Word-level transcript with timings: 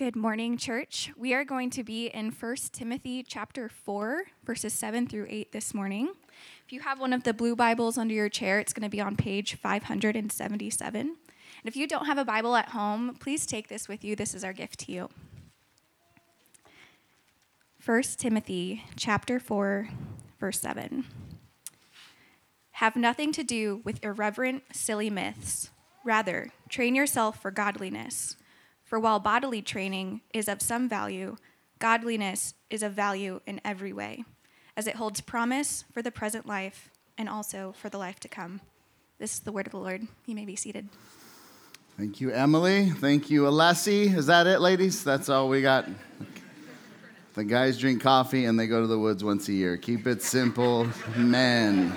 Good 0.00 0.16
morning, 0.16 0.56
church. 0.56 1.12
We 1.14 1.34
are 1.34 1.44
going 1.44 1.68
to 1.72 1.84
be 1.84 2.06
in 2.06 2.30
1 2.30 2.56
Timothy 2.72 3.22
chapter 3.22 3.68
4, 3.68 4.22
verses 4.46 4.72
7 4.72 5.06
through 5.06 5.26
8 5.28 5.52
this 5.52 5.74
morning. 5.74 6.14
If 6.64 6.72
you 6.72 6.80
have 6.80 6.98
one 6.98 7.12
of 7.12 7.24
the 7.24 7.34
blue 7.34 7.54
Bibles 7.54 7.98
under 7.98 8.14
your 8.14 8.30
chair, 8.30 8.58
it's 8.58 8.72
going 8.72 8.84
to 8.84 8.88
be 8.88 9.02
on 9.02 9.14
page 9.14 9.56
577. 9.56 11.00
And 11.00 11.16
if 11.66 11.76
you 11.76 11.86
don't 11.86 12.06
have 12.06 12.16
a 12.16 12.24
Bible 12.24 12.56
at 12.56 12.70
home, 12.70 13.14
please 13.20 13.44
take 13.44 13.68
this 13.68 13.88
with 13.88 14.02
you. 14.02 14.16
This 14.16 14.32
is 14.32 14.42
our 14.42 14.54
gift 14.54 14.78
to 14.86 14.92
you. 14.92 15.10
1 17.84 18.02
Timothy 18.16 18.86
chapter 18.96 19.38
4, 19.38 19.90
verse 20.40 20.60
7. 20.60 21.04
Have 22.70 22.96
nothing 22.96 23.32
to 23.32 23.44
do 23.44 23.82
with 23.84 24.02
irreverent, 24.02 24.62
silly 24.72 25.10
myths. 25.10 25.68
Rather, 26.06 26.48
train 26.70 26.94
yourself 26.94 27.42
for 27.42 27.50
godliness. 27.50 28.36
For 28.90 28.98
while 28.98 29.20
bodily 29.20 29.62
training 29.62 30.22
is 30.34 30.48
of 30.48 30.60
some 30.60 30.88
value, 30.88 31.36
godliness 31.78 32.54
is 32.70 32.82
of 32.82 32.92
value 32.92 33.40
in 33.46 33.60
every 33.64 33.92
way, 33.92 34.24
as 34.76 34.88
it 34.88 34.96
holds 34.96 35.20
promise 35.20 35.84
for 35.92 36.02
the 36.02 36.10
present 36.10 36.44
life 36.44 36.90
and 37.16 37.28
also 37.28 37.72
for 37.78 37.88
the 37.88 37.98
life 37.98 38.18
to 38.18 38.26
come. 38.26 38.60
This 39.20 39.34
is 39.34 39.40
the 39.40 39.52
word 39.52 39.66
of 39.66 39.70
the 39.70 39.78
Lord. 39.78 40.08
You 40.26 40.34
may 40.34 40.44
be 40.44 40.56
seated. 40.56 40.88
Thank 41.96 42.20
you, 42.20 42.32
Emily. 42.32 42.90
Thank 42.90 43.30
you, 43.30 43.42
Alessi. 43.42 44.12
Is 44.12 44.26
that 44.26 44.48
it, 44.48 44.60
ladies? 44.60 45.04
That's 45.04 45.28
all 45.28 45.48
we 45.48 45.62
got. 45.62 45.88
The 47.34 47.44
guys 47.44 47.78
drink 47.78 48.02
coffee 48.02 48.46
and 48.46 48.58
they 48.58 48.66
go 48.66 48.80
to 48.80 48.88
the 48.88 48.98
woods 48.98 49.22
once 49.22 49.46
a 49.46 49.52
year. 49.52 49.76
Keep 49.76 50.08
it 50.08 50.20
simple, 50.20 50.88
men. 51.16 51.96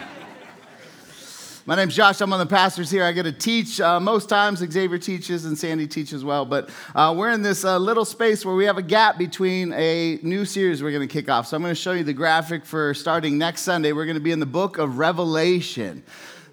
My 1.66 1.76
name's 1.76 1.96
Josh. 1.96 2.20
I'm 2.20 2.30
one 2.30 2.42
of 2.42 2.50
the 2.50 2.54
pastors 2.54 2.92
here. 2.92 3.06
I 3.06 3.14
get 3.14 3.24
to 3.24 3.32
teach. 3.32 3.80
Uh, 3.80 3.98
most 3.98 4.28
times, 4.28 4.60
Xavier 4.60 4.98
teaches 4.98 5.46
and 5.46 5.58
Sandy 5.58 5.88
teaches 5.88 6.22
well. 6.22 6.44
But 6.44 6.70
uh, 6.94 7.14
we're 7.16 7.32
in 7.32 7.42
this 7.42 7.64
uh, 7.64 7.78
little 7.78 8.04
space 8.04 8.46
where 8.46 8.54
we 8.54 8.66
have 8.66 8.78
a 8.78 8.82
gap 8.82 9.18
between 9.18 9.72
a 9.72 10.20
new 10.24 10.44
series 10.44 10.84
we're 10.84 10.92
going 10.92 11.08
to 11.08 11.14
kick 11.14 11.30
off. 11.30 11.48
So 11.48 11.56
I'm 11.56 11.64
going 11.64 11.72
to 11.72 11.80
show 11.80 11.94
you 11.94 12.04
the 12.04 12.12
graphic 12.12 12.66
for 12.66 12.94
starting 12.94 13.38
next 13.38 13.62
Sunday. 13.62 13.94
We're 13.94 14.04
going 14.04 14.18
to 14.18 14.22
be 14.22 14.34
in 14.34 14.42
the 14.42 14.46
book 14.46 14.78
of 14.78 14.98
Revelation. 14.98 16.04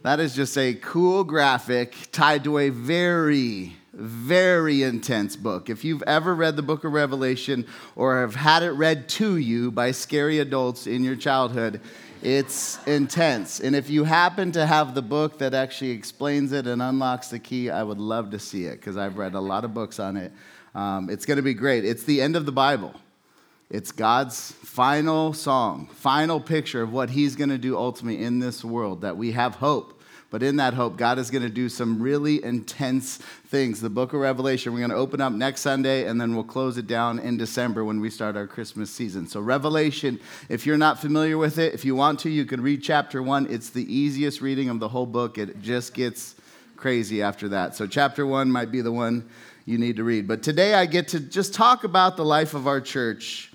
That 0.03 0.21
is 0.21 0.33
just 0.33 0.57
a 0.57 0.75
cool 0.75 1.25
graphic 1.25 1.97
tied 2.13 2.45
to 2.45 2.59
a 2.59 2.69
very 2.69 3.75
very 3.93 4.83
intense 4.83 5.37
book. 5.37 5.69
If 5.69 5.85
you've 5.85 6.03
ever 6.05 6.35
read 6.35 6.57
the 6.57 6.63
book 6.63 6.85
of 6.85 6.93
Revelation 6.93 7.67
or 7.97 8.21
have 8.21 8.35
had 8.35 8.63
it 8.63 8.71
read 8.71 9.09
to 9.11 9.37
you 9.37 9.71
by 9.73 9.91
scary 9.91 10.39
adults 10.39 10.87
in 10.87 11.05
your 11.05 11.17
childhood, 11.17 11.81
it's 12.23 12.85
intense. 12.87 13.61
And 13.61 13.75
if 13.75 13.89
you 13.89 14.05
happen 14.05 14.53
to 14.53 14.67
have 14.67 14.95
the 14.95 15.03
book 15.03 15.39
that 15.39 15.55
actually 15.55 15.91
explains 15.91 16.53
it 16.53 16.67
and 16.67 16.83
unlocks 16.83 17.29
the 17.29 17.39
key, 17.39 17.71
I 17.71 17.83
would 17.83 17.99
love 17.99 18.31
to 18.33 18.39
see 18.39 18.65
it 18.65 18.77
because 18.77 18.97
I've 18.97 19.17
read 19.17 19.35
a 19.35 19.41
lot 19.41 19.65
of 19.65 19.73
books 19.73 19.99
on 19.99 20.17
it. 20.17 20.33
Um, 20.75 21.09
it's 21.09 21.25
going 21.25 21.39
to 21.39 21.43
be 21.43 21.55
great. 21.55 21.85
It's 21.85 22.05
the 22.05 22.21
end 22.21 22.37
of 22.37 22.47
the 22.47 22.53
Bible. 22.53 22.95
It's 23.71 23.93
God's 23.93 24.53
final 24.53 25.33
song, 25.33 25.87
final 25.95 26.41
picture 26.41 26.83
of 26.83 26.93
what 26.93 27.11
He's 27.11 27.37
going 27.37 27.51
to 27.51 27.59
do 27.59 27.77
ultimately 27.77 28.23
in 28.25 28.41
this 28.41 28.65
world, 28.65 29.01
that 29.03 29.17
we 29.17 29.33
have 29.33 29.55
hope 29.57 30.00
but 30.31 30.45
in 30.45 30.57
that 30.57 30.75
hope, 30.75 30.97
God 30.97 31.19
is 31.19 31.29
going 31.29 31.43
to 31.43 31.49
do 31.51 31.69
some 31.69 32.01
really 32.01 32.43
intense 32.45 33.17
things. 33.49 33.81
The 33.81 33.91
book 33.91 34.13
of 34.13 34.21
Revelation, 34.21 34.73
we're 34.73 34.79
going 34.79 34.91
to 34.91 34.97
open 34.97 35.21
up 35.21 35.33
next 35.33 35.61
Sunday, 35.61 36.07
and 36.07 36.21
then 36.21 36.37
we'll 36.37 36.45
close 36.45 36.79
it 36.79 36.87
down 36.87 37.19
in 37.19 37.37
December 37.37 37.85
when 37.85 38.01
we 38.01 38.11
start 38.11 38.37
our 38.37 38.47
Christmas 38.47 38.91
season. 38.93 39.27
So, 39.27 39.41
Revelation, 39.41 40.21
if 40.49 40.67
you're 40.67 40.79
not 40.79 41.01
familiar 41.01 41.37
with 41.37 41.59
it, 41.59 41.75
if 41.75 41.85
you 41.85 41.97
want 41.97 42.21
to, 42.21 42.31
you 42.31 42.45
can 42.45 42.61
read 42.61 42.81
chapter 42.81 43.21
one. 43.23 43.49
It's 43.51 43.71
the 43.71 43.93
easiest 43.93 44.41
reading 44.41 44.69
of 44.69 44.79
the 44.79 44.89
whole 44.89 45.07
book. 45.07 45.37
It 45.37 45.61
just 45.61 45.95
gets 45.95 46.37
crazy 46.77 47.23
after 47.23 47.49
that. 47.49 47.75
So, 47.75 47.89
chapter 47.89 48.25
one 48.25 48.53
might 48.53 48.71
be 48.71 48.83
the 48.83 48.93
one 48.93 49.29
you 49.67 49.79
need 49.79 49.97
to 49.97 50.05
read. 50.05 50.29
But 50.29 50.45
today, 50.45 50.75
I 50.75 50.87
get 50.87 51.09
to 51.09 51.19
just 51.19 51.55
talk 51.55 51.83
about 51.83 52.17
the 52.17 52.25
life 52.25 52.55
of 52.55 52.69
our 52.69 52.81
church. 52.81 53.51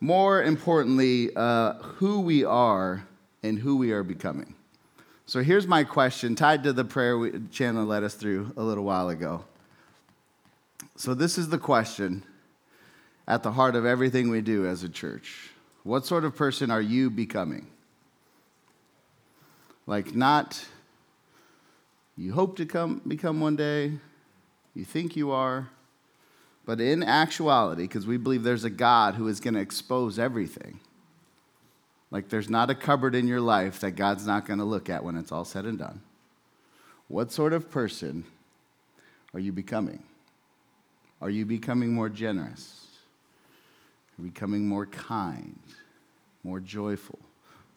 More 0.00 0.42
importantly, 0.42 1.30
uh, 1.36 1.74
who 1.74 2.20
we 2.20 2.44
are 2.44 3.06
and 3.42 3.58
who 3.58 3.76
we 3.76 3.92
are 3.92 4.02
becoming. 4.02 4.53
So 5.26 5.42
here's 5.42 5.66
my 5.66 5.84
question, 5.84 6.34
tied 6.34 6.64
to 6.64 6.72
the 6.72 6.84
prayer 6.84 7.30
Chandler 7.50 7.84
led 7.84 8.02
us 8.02 8.14
through 8.14 8.52
a 8.56 8.62
little 8.62 8.84
while 8.84 9.08
ago. 9.08 9.44
So, 10.96 11.14
this 11.14 11.38
is 11.38 11.48
the 11.48 11.58
question 11.58 12.22
at 13.26 13.42
the 13.42 13.52
heart 13.52 13.74
of 13.74 13.86
everything 13.86 14.30
we 14.30 14.42
do 14.42 14.66
as 14.66 14.84
a 14.84 14.88
church 14.88 15.50
What 15.82 16.06
sort 16.06 16.24
of 16.24 16.36
person 16.36 16.70
are 16.70 16.80
you 16.80 17.10
becoming? 17.10 17.66
Like, 19.86 20.14
not 20.14 20.64
you 22.16 22.32
hope 22.32 22.56
to 22.58 22.66
come, 22.66 23.00
become 23.06 23.40
one 23.40 23.56
day, 23.56 23.92
you 24.74 24.84
think 24.84 25.16
you 25.16 25.32
are, 25.32 25.68
but 26.64 26.80
in 26.80 27.02
actuality, 27.02 27.82
because 27.82 28.06
we 28.06 28.16
believe 28.16 28.42
there's 28.44 28.64
a 28.64 28.70
God 28.70 29.14
who 29.14 29.26
is 29.26 29.40
going 29.40 29.54
to 29.54 29.60
expose 29.60 30.18
everything 30.18 30.80
like 32.14 32.28
there's 32.28 32.48
not 32.48 32.70
a 32.70 32.76
cupboard 32.76 33.16
in 33.16 33.26
your 33.26 33.40
life 33.40 33.80
that 33.80 33.96
God's 33.96 34.24
not 34.24 34.46
going 34.46 34.60
to 34.60 34.64
look 34.64 34.88
at 34.88 35.02
when 35.02 35.16
it's 35.16 35.32
all 35.32 35.44
said 35.44 35.64
and 35.64 35.76
done. 35.76 36.00
What 37.08 37.32
sort 37.32 37.52
of 37.52 37.72
person 37.72 38.22
are 39.34 39.40
you 39.40 39.50
becoming? 39.50 40.00
Are 41.20 41.28
you 41.28 41.44
becoming 41.44 41.92
more 41.92 42.08
generous? 42.08 42.86
Becoming 44.22 44.68
more 44.68 44.86
kind, 44.86 45.58
more 46.44 46.60
joyful, 46.60 47.18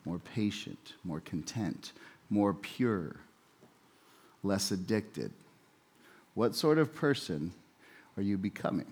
more 0.06 0.20
patient, 0.20 0.94
more 1.04 1.20
content, 1.20 1.92
more 2.30 2.54
pure, 2.54 3.16
less 4.44 4.70
addicted? 4.70 5.32
What 6.36 6.54
sort 6.54 6.78
of 6.78 6.94
person 6.94 7.54
are 8.16 8.22
you 8.22 8.38
becoming? 8.38 8.92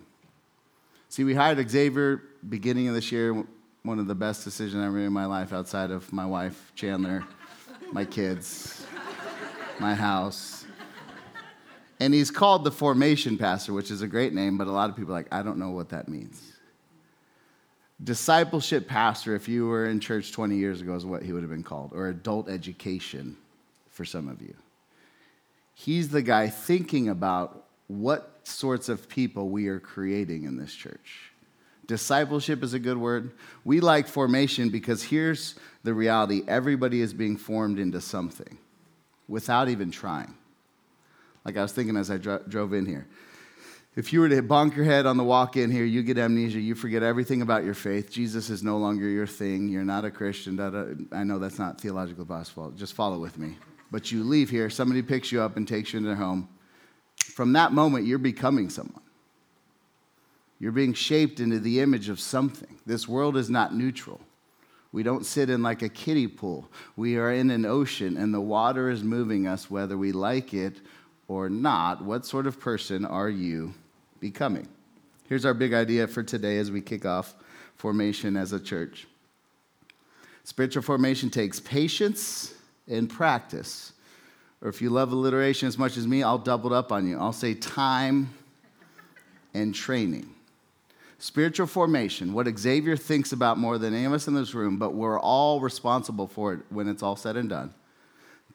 See, 1.09 1.23
we 1.23 1.35
hired 1.35 1.69
Xavier 1.69 2.23
beginning 2.49 2.87
of 2.87 2.95
this 2.95 3.11
year 3.11 3.45
one 3.85 3.99
of 3.99 4.07
the 4.07 4.15
best 4.15 4.43
decisions 4.43 4.81
I 4.81 4.87
ever 4.87 4.95
made 4.95 5.05
in 5.05 5.13
my 5.13 5.27
life 5.27 5.53
outside 5.53 5.91
of 5.91 6.11
my 6.11 6.25
wife, 6.25 6.71
Chandler, 6.73 7.23
my 7.91 8.03
kids, 8.03 8.83
my 9.79 9.93
house. 9.93 10.65
And 11.99 12.13
he's 12.13 12.31
called 12.31 12.63
the 12.63 12.71
formation 12.71 13.37
pastor, 13.37 13.73
which 13.73 13.91
is 13.91 14.01
a 14.01 14.07
great 14.07 14.33
name, 14.33 14.57
but 14.57 14.67
a 14.67 14.71
lot 14.71 14.89
of 14.89 14.95
people 14.95 15.13
are 15.13 15.17
like, 15.17 15.31
I 15.31 15.43
don't 15.43 15.59
know 15.59 15.69
what 15.69 15.89
that 15.89 16.09
means. 16.09 16.41
Discipleship 18.03 18.87
pastor, 18.87 19.35
if 19.35 19.47
you 19.47 19.67
were 19.67 19.85
in 19.85 19.99
church 19.99 20.31
20 20.31 20.57
years 20.57 20.81
ago, 20.81 20.95
is 20.95 21.05
what 21.05 21.21
he 21.21 21.31
would 21.31 21.43
have 21.43 21.51
been 21.51 21.63
called, 21.63 21.91
or 21.93 22.07
adult 22.09 22.49
education 22.49 23.37
for 23.89 24.03
some 24.03 24.27
of 24.27 24.41
you. 24.41 24.55
He's 25.75 26.09
the 26.09 26.23
guy 26.23 26.47
thinking 26.49 27.07
about 27.07 27.65
what 27.87 28.39
sorts 28.43 28.89
of 28.89 29.07
people 29.07 29.49
we 29.49 29.67
are 29.67 29.79
creating 29.79 30.45
in 30.45 30.57
this 30.57 30.73
church. 30.73 31.31
Discipleship 31.87 32.63
is 32.63 32.73
a 32.73 32.79
good 32.79 32.97
word. 32.97 33.31
We 33.63 33.79
like 33.79 34.07
formation 34.07 34.69
because 34.69 35.03
here's 35.03 35.55
the 35.83 35.93
reality 35.93 36.43
everybody 36.47 37.01
is 37.01 37.13
being 37.13 37.37
formed 37.37 37.79
into 37.79 38.01
something 38.01 38.57
without 39.27 39.69
even 39.69 39.91
trying. 39.91 40.35
Like 41.43 41.57
I 41.57 41.61
was 41.61 41.71
thinking 41.71 41.95
as 41.95 42.09
I 42.09 42.17
dro- 42.17 42.41
drove 42.47 42.73
in 42.73 42.85
here. 42.85 43.07
If 43.95 44.11
you 44.11 44.19
were 44.19 44.27
to 44.27 44.43
bonk 44.43 44.75
your 44.75 44.83
head 44.83 45.05
on 45.05 45.15
the 45.15 45.23
walk 45.23 45.55
in 45.55 45.71
here, 45.71 45.85
you 45.85 46.03
get 46.03 46.17
amnesia, 46.17 46.59
you 46.59 46.75
forget 46.75 47.01
everything 47.01 47.41
about 47.41 47.63
your 47.63 47.73
faith. 47.73 48.11
Jesus 48.11 48.49
is 48.49 48.61
no 48.61 48.77
longer 48.77 49.07
your 49.07 49.27
thing. 49.27 49.69
You're 49.69 49.85
not 49.85 50.03
a 50.03 50.11
Christian. 50.11 50.57
Da, 50.57 50.69
da. 50.69 50.85
I 51.13 51.23
know 51.23 51.39
that's 51.39 51.59
not 51.59 51.79
theologically 51.79 52.25
possible. 52.25 52.71
Just 52.71 52.93
follow 52.93 53.19
with 53.19 53.37
me. 53.37 53.55
But 53.91 54.11
you 54.11 54.23
leave 54.23 54.49
here, 54.49 54.69
somebody 54.69 55.01
picks 55.01 55.31
you 55.31 55.41
up 55.41 55.55
and 55.55 55.65
takes 55.65 55.93
you 55.93 55.97
into 55.97 56.09
their 56.09 56.17
home. 56.17 56.49
From 57.15 57.53
that 57.53 57.71
moment, 57.71 58.05
you're 58.05 58.17
becoming 58.17 58.69
someone. 58.69 59.04
You're 60.59 60.71
being 60.71 60.93
shaped 60.93 61.39
into 61.39 61.59
the 61.59 61.81
image 61.81 62.09
of 62.09 62.19
something. 62.19 62.77
This 62.85 63.07
world 63.07 63.35
is 63.37 63.49
not 63.49 63.75
neutral. 63.75 64.21
We 64.91 65.03
don't 65.03 65.25
sit 65.25 65.49
in 65.49 65.61
like 65.61 65.81
a 65.81 65.89
kiddie 65.89 66.27
pool. 66.27 66.69
We 66.95 67.17
are 67.17 67.33
in 67.33 67.51
an 67.51 67.65
ocean, 67.65 68.15
and 68.15 68.33
the 68.33 68.39
water 68.39 68.89
is 68.89 69.03
moving 69.03 69.45
us 69.45 69.69
whether 69.69 69.97
we 69.97 70.13
like 70.13 70.53
it 70.53 70.79
or 71.27 71.49
not. 71.49 72.01
What 72.01 72.25
sort 72.25 72.47
of 72.47 72.59
person 72.59 73.03
are 73.05 73.29
you 73.29 73.73
becoming? 74.21 74.67
Here's 75.27 75.45
our 75.45 75.53
big 75.53 75.73
idea 75.73 76.07
for 76.07 76.23
today 76.23 76.59
as 76.59 76.71
we 76.71 76.79
kick 76.81 77.05
off 77.05 77.35
formation 77.75 78.37
as 78.37 78.53
a 78.53 78.59
church. 78.59 79.07
Spiritual 80.45 80.83
formation 80.83 81.29
takes 81.29 81.59
patience 81.59 82.53
and 82.87 83.09
practice. 83.09 83.91
Or 84.61 84.69
if 84.69 84.81
you 84.81 84.89
love 84.89 85.11
alliteration 85.11 85.67
as 85.67 85.77
much 85.77 85.97
as 85.97 86.07
me, 86.07 86.23
I'll 86.23 86.37
double 86.37 86.71
it 86.71 86.75
up 86.75 86.91
on 86.91 87.07
you. 87.07 87.19
I'll 87.19 87.33
say 87.33 87.53
time 87.55 88.29
and 89.53 89.75
training. 89.75 90.34
Spiritual 91.25 91.65
formation, 91.65 92.33
what 92.33 92.47
Xavier 92.55 92.95
thinks 92.95 93.31
about 93.31 93.57
more 93.57 93.79
than 93.79 93.95
any 93.95 94.05
of 94.05 94.13
us 94.13 94.27
in 94.27 94.35
this 94.35 94.53
room, 94.53 94.77
but 94.77 94.93
we're 94.93 95.19
all 95.19 95.59
responsible 95.59 96.27
for 96.27 96.53
it 96.53 96.59
when 96.69 96.87
it's 96.87 97.01
all 97.01 97.15
said 97.15 97.35
and 97.35 97.49
done, 97.49 97.73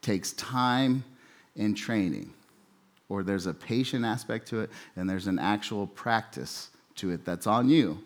takes 0.02 0.31
time 0.34 1.02
and 1.56 1.76
training. 1.76 2.32
Or 3.08 3.25
there's 3.25 3.46
a 3.46 3.52
patient 3.52 4.05
aspect 4.05 4.46
to 4.50 4.61
it, 4.61 4.70
and 4.94 5.11
there's 5.11 5.26
an 5.26 5.40
actual 5.40 5.88
practice 5.88 6.70
to 6.94 7.11
it 7.11 7.25
that's 7.25 7.49
on 7.49 7.69
you 7.69 7.99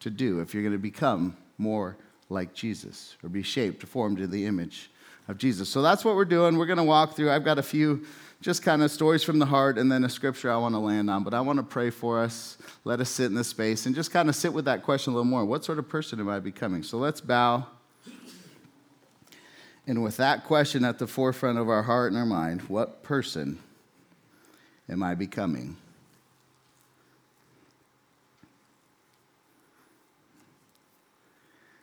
to 0.00 0.10
do 0.10 0.40
if 0.40 0.52
you're 0.52 0.64
going 0.64 0.72
to 0.72 0.78
become 0.78 1.36
more 1.56 1.96
like 2.30 2.52
Jesus 2.54 3.16
or 3.22 3.28
be 3.28 3.44
shaped, 3.44 3.84
formed 3.84 4.18
into 4.18 4.26
the 4.26 4.44
image 4.44 4.90
of 5.28 5.38
Jesus. 5.38 5.68
So 5.68 5.82
that's 5.82 6.04
what 6.04 6.16
we're 6.16 6.24
doing. 6.24 6.58
We're 6.58 6.66
going 6.66 6.78
to 6.78 6.82
walk 6.82 7.14
through. 7.14 7.30
I've 7.30 7.44
got 7.44 7.60
a 7.60 7.62
few 7.62 8.04
just 8.40 8.62
kind 8.62 8.82
of 8.82 8.90
stories 8.90 9.24
from 9.24 9.38
the 9.38 9.46
heart 9.46 9.78
and 9.78 9.90
then 9.90 10.04
a 10.04 10.08
scripture 10.08 10.50
I 10.50 10.56
want 10.56 10.74
to 10.74 10.78
land 10.78 11.10
on. 11.10 11.24
But 11.24 11.34
I 11.34 11.40
want 11.40 11.58
to 11.58 11.64
pray 11.64 11.90
for 11.90 12.22
us. 12.22 12.56
Let 12.84 13.00
us 13.00 13.10
sit 13.10 13.26
in 13.26 13.34
this 13.34 13.48
space 13.48 13.86
and 13.86 13.94
just 13.94 14.10
kind 14.10 14.28
of 14.28 14.36
sit 14.36 14.52
with 14.52 14.66
that 14.66 14.82
question 14.82 15.12
a 15.12 15.16
little 15.16 15.28
more. 15.28 15.44
What 15.44 15.64
sort 15.64 15.78
of 15.78 15.88
person 15.88 16.20
am 16.20 16.28
I 16.28 16.38
becoming? 16.38 16.82
So 16.82 16.98
let's 16.98 17.20
bow. 17.20 17.66
And 19.86 20.02
with 20.02 20.18
that 20.18 20.44
question 20.44 20.84
at 20.84 20.98
the 20.98 21.06
forefront 21.06 21.58
of 21.58 21.68
our 21.68 21.82
heart 21.82 22.12
and 22.12 22.18
our 22.18 22.26
mind, 22.26 22.62
what 22.62 23.02
person 23.02 23.58
am 24.88 25.02
I 25.02 25.14
becoming? 25.14 25.76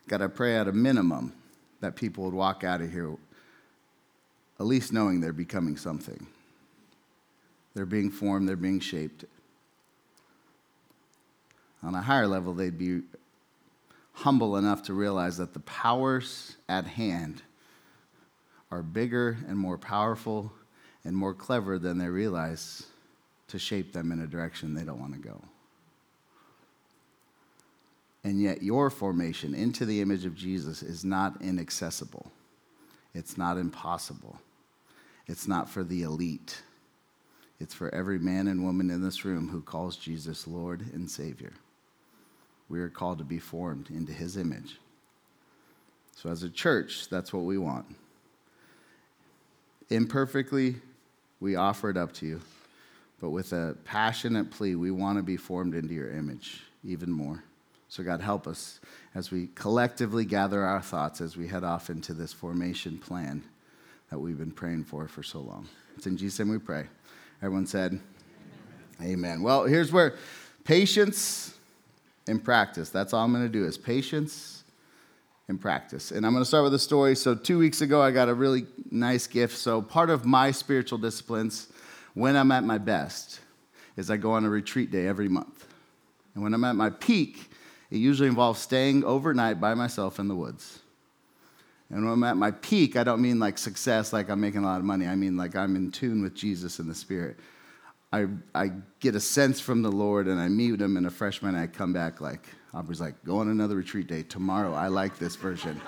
God, 0.08 0.22
I 0.22 0.28
pray 0.28 0.56
at 0.56 0.68
a 0.68 0.72
minimum 0.72 1.34
that 1.82 1.96
people 1.96 2.26
would 2.26 2.34
walk 2.34 2.64
out 2.64 2.80
of 2.80 2.92
here 2.92 3.16
at 4.60 4.66
least 4.66 4.94
knowing 4.94 5.20
they're 5.20 5.34
becoming 5.34 5.76
something. 5.76 6.28
They're 7.76 7.86
being 7.86 8.10
formed, 8.10 8.50
they're 8.50 8.56
being 8.56 8.80
shaped. 8.80 9.26
On 11.84 11.94
a 11.94 12.02
higher 12.02 12.26
level, 12.26 12.54
they'd 12.54 12.78
be 12.78 13.02
humble 14.14 14.58
enough 14.58 14.84
to 14.84 14.94
realize 14.94 15.38
that 15.38 15.54
the 15.54 15.60
powers 15.60 16.56
at 16.68 16.86
hand 16.86 17.44
are 18.72 18.82
bigger 18.82 19.38
and 19.48 19.58
more 19.58 19.78
powerful 19.78 20.52
and 21.04 21.16
more 21.16 21.34
clever 21.34 21.78
than 21.78 21.98
they 21.98 22.08
realize 22.08 22.88
to 23.50 23.60
shape 23.60 23.94
them 23.94 24.12
in 24.12 24.22
a 24.22 24.28
direction 24.28 24.74
they 24.74 24.84
don't 24.84 25.00
want 25.00 25.14
to 25.14 25.20
go. 25.20 25.40
And 28.24 28.42
yet, 28.42 28.64
your 28.64 28.90
formation 28.90 29.54
into 29.54 29.86
the 29.86 30.02
image 30.02 30.26
of 30.26 30.34
Jesus 30.34 30.82
is 30.82 31.06
not 31.06 31.40
inaccessible. 31.44 32.32
It's 33.14 33.38
not 33.38 33.58
impossible. 33.58 34.40
It's 35.28 35.48
not 35.48 35.70
for 35.70 35.84
the 35.84 36.02
elite. 36.02 36.64
It's 37.60 37.74
for 37.74 37.94
every 37.94 38.20
man 38.20 38.48
and 38.48 38.64
woman 38.64 38.90
in 38.90 39.02
this 39.02 39.24
room 39.24 39.50
who 39.50 39.62
calls 39.62 39.96
Jesus 39.96 40.48
Lord 40.48 40.82
and 40.94 41.10
Savior. 41.10 41.54
We 42.68 42.80
are 42.80 42.90
called 42.90 43.20
to 43.20 43.24
be 43.24 43.40
formed 43.40 43.90
into 43.90 44.12
his 44.12 44.38
image. 44.38 44.80
So, 46.16 46.30
as 46.30 46.44
a 46.44 46.50
church, 46.50 47.10
that's 47.10 47.32
what 47.34 47.44
we 47.44 47.58
want. 47.58 47.86
Imperfectly, 49.90 50.76
we 51.40 51.56
offer 51.56 51.90
it 51.90 51.98
up 51.98 52.14
to 52.14 52.26
you, 52.26 52.42
but 53.20 53.30
with 53.30 53.54
a 53.54 53.78
passionate 53.84 54.50
plea, 54.50 54.76
we 54.76 54.92
want 54.92 55.18
to 55.18 55.24
be 55.24 55.38
formed 55.38 55.76
into 55.76 55.94
your 55.94 56.12
image 56.12 56.64
even 56.84 57.12
more. 57.12 57.44
So, 57.88 58.04
God, 58.04 58.22
help 58.22 58.48
us 58.48 58.80
as 59.14 59.32
we 59.32 59.48
collectively 59.56 60.26
gather 60.26 60.64
our 60.64 60.82
thoughts 60.82 61.22
as 61.22 61.38
we 61.38 61.48
head 61.48 61.64
off 61.64 61.90
into 61.90 62.14
this 62.14 62.34
formation 62.34 62.98
plan 62.98 63.44
that 64.10 64.20
we've 64.20 64.38
been 64.38 64.52
praying 64.52 64.86
for 64.86 65.08
for 65.08 65.24
so 65.24 65.40
long. 65.40 65.68
It's 65.96 66.08
in 66.08 66.18
Jesus' 66.18 66.40
name 66.40 66.50
we 66.50 66.58
pray. 66.58 66.88
Everyone 67.42 67.66
said, 67.66 68.00
Amen. 69.02 69.12
Amen. 69.12 69.44
Well, 69.44 69.66
here's 69.66 69.92
where 69.92 70.16
patience 70.64 71.58
and 72.28 72.44
practice. 72.44 72.90
That's 72.90 73.14
all 73.14 73.24
I'm 73.24 73.32
going 73.32 73.44
to 73.44 73.50
do 73.50 73.66
is 73.66 73.78
patience 73.78 74.64
and 75.48 75.60
practice. 75.60 76.12
And 76.12 76.26
I'm 76.26 76.32
going 76.32 76.42
to 76.42 76.48
start 76.48 76.64
with 76.64 76.74
a 76.74 76.80
story. 76.80 77.16
So, 77.16 77.36
two 77.36 77.60
weeks 77.60 77.82
ago, 77.82 78.02
I 78.02 78.12
got 78.12 78.30
a 78.30 78.34
really 78.34 78.66
nice 78.90 79.28
gift. 79.28 79.58
So, 79.58 79.82
part 79.82 80.10
of 80.10 80.26
my 80.26 80.52
spiritual 80.52 80.98
disciplines 80.98 81.68
when 82.14 82.36
I'm 82.36 82.52
at 82.52 82.64
my 82.64 82.78
best 82.78 83.42
is 83.98 84.10
I 84.10 84.18
go 84.18 84.32
on 84.32 84.46
a 84.46 84.50
retreat 84.50 84.92
day 84.92 85.08
every 85.08 85.30
month. 85.30 85.68
And 86.34 86.44
when 86.44 86.54
I'm 86.54 86.64
at 86.64 86.76
my 86.76 86.90
peak, 86.90 87.50
it 87.92 87.98
usually 87.98 88.28
involves 88.28 88.60
staying 88.60 89.04
overnight 89.04 89.62
by 89.62 89.74
myself 89.74 90.20
in 90.20 90.28
the 90.28 90.36
woods. 90.36 90.80
And 91.96 92.04
when 92.04 92.12
I'm 92.12 92.24
at 92.26 92.36
my 92.36 92.52
peak, 92.52 92.98
I 92.98 93.06
don't 93.06 93.22
mean 93.22 93.40
like 93.40 93.58
success, 93.58 94.12
like 94.12 94.30
I'm 94.30 94.42
making 94.42 94.66
a 94.66 94.66
lot 94.66 94.80
of 94.80 94.84
money. 94.84 95.08
I 95.08 95.16
mean 95.16 95.38
like 95.38 95.56
I'm 95.56 95.78
in 95.78 95.92
tune 95.92 96.22
with 96.22 96.36
Jesus 96.36 96.80
and 96.80 96.90
the 96.90 96.94
Spirit. 96.94 97.40
I, 98.12 98.26
I 98.54 98.72
get 99.00 99.16
a 99.16 99.20
sense 99.22 99.62
from 99.62 99.82
the 99.82 99.90
Lord 99.90 100.28
and 100.28 100.38
I 100.38 100.50
meet 100.50 100.82
him 100.82 100.98
in 100.98 101.06
a 101.06 101.10
freshman. 101.10 101.56
I 101.56 101.68
come 101.68 101.94
back 101.94 102.20
like, 102.20 102.50
Aubrey's 102.74 103.00
like, 103.00 103.24
go 103.24 103.38
on 103.38 103.48
another 103.48 103.78
retreat 103.78 104.08
day 104.08 104.24
tomorrow. 104.24 104.74
I 104.74 104.90
like 104.90 105.18
this 105.20 105.38
version. 105.38 105.80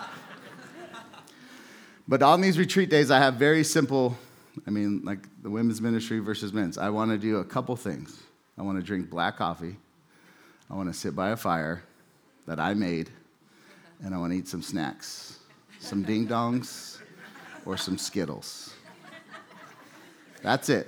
but 2.07 2.24
on 2.24 2.39
these 2.39 2.57
retreat 2.57 2.89
days, 2.89 3.12
I 3.12 3.19
have 3.19 3.33
very 3.33 3.65
simple, 3.65 4.18
I 4.65 4.69
mean, 4.69 5.01
like 5.04 5.27
the 5.44 5.50
women's 5.50 5.81
ministry 5.81 6.19
versus 6.19 6.54
men's. 6.54 6.77
I 6.77 6.88
want 6.88 7.12
to 7.12 7.18
do 7.18 7.39
a 7.39 7.44
couple 7.44 7.75
things. 7.75 8.24
I 8.57 8.62
want 8.62 8.80
to 8.80 8.83
drink 8.83 9.09
black 9.09 9.36
coffee. 9.36 9.75
I 10.69 10.75
want 10.75 10.88
to 10.88 10.98
sit 10.98 11.18
by 11.18 11.31
a 11.31 11.36
fire 11.36 11.83
that 12.45 12.62
I 12.62 12.75
made, 12.75 13.09
and 14.01 14.15
I 14.15 14.18
want 14.19 14.31
to 14.31 14.38
eat 14.38 14.48
some 14.48 14.62
snacks 14.62 15.37
some 15.80 16.04
ding 16.04 16.28
dongs 16.28 17.00
or 17.66 17.78
some 17.78 17.98
Skittles. 17.98 18.74
That's 20.42 20.70
it. 20.70 20.88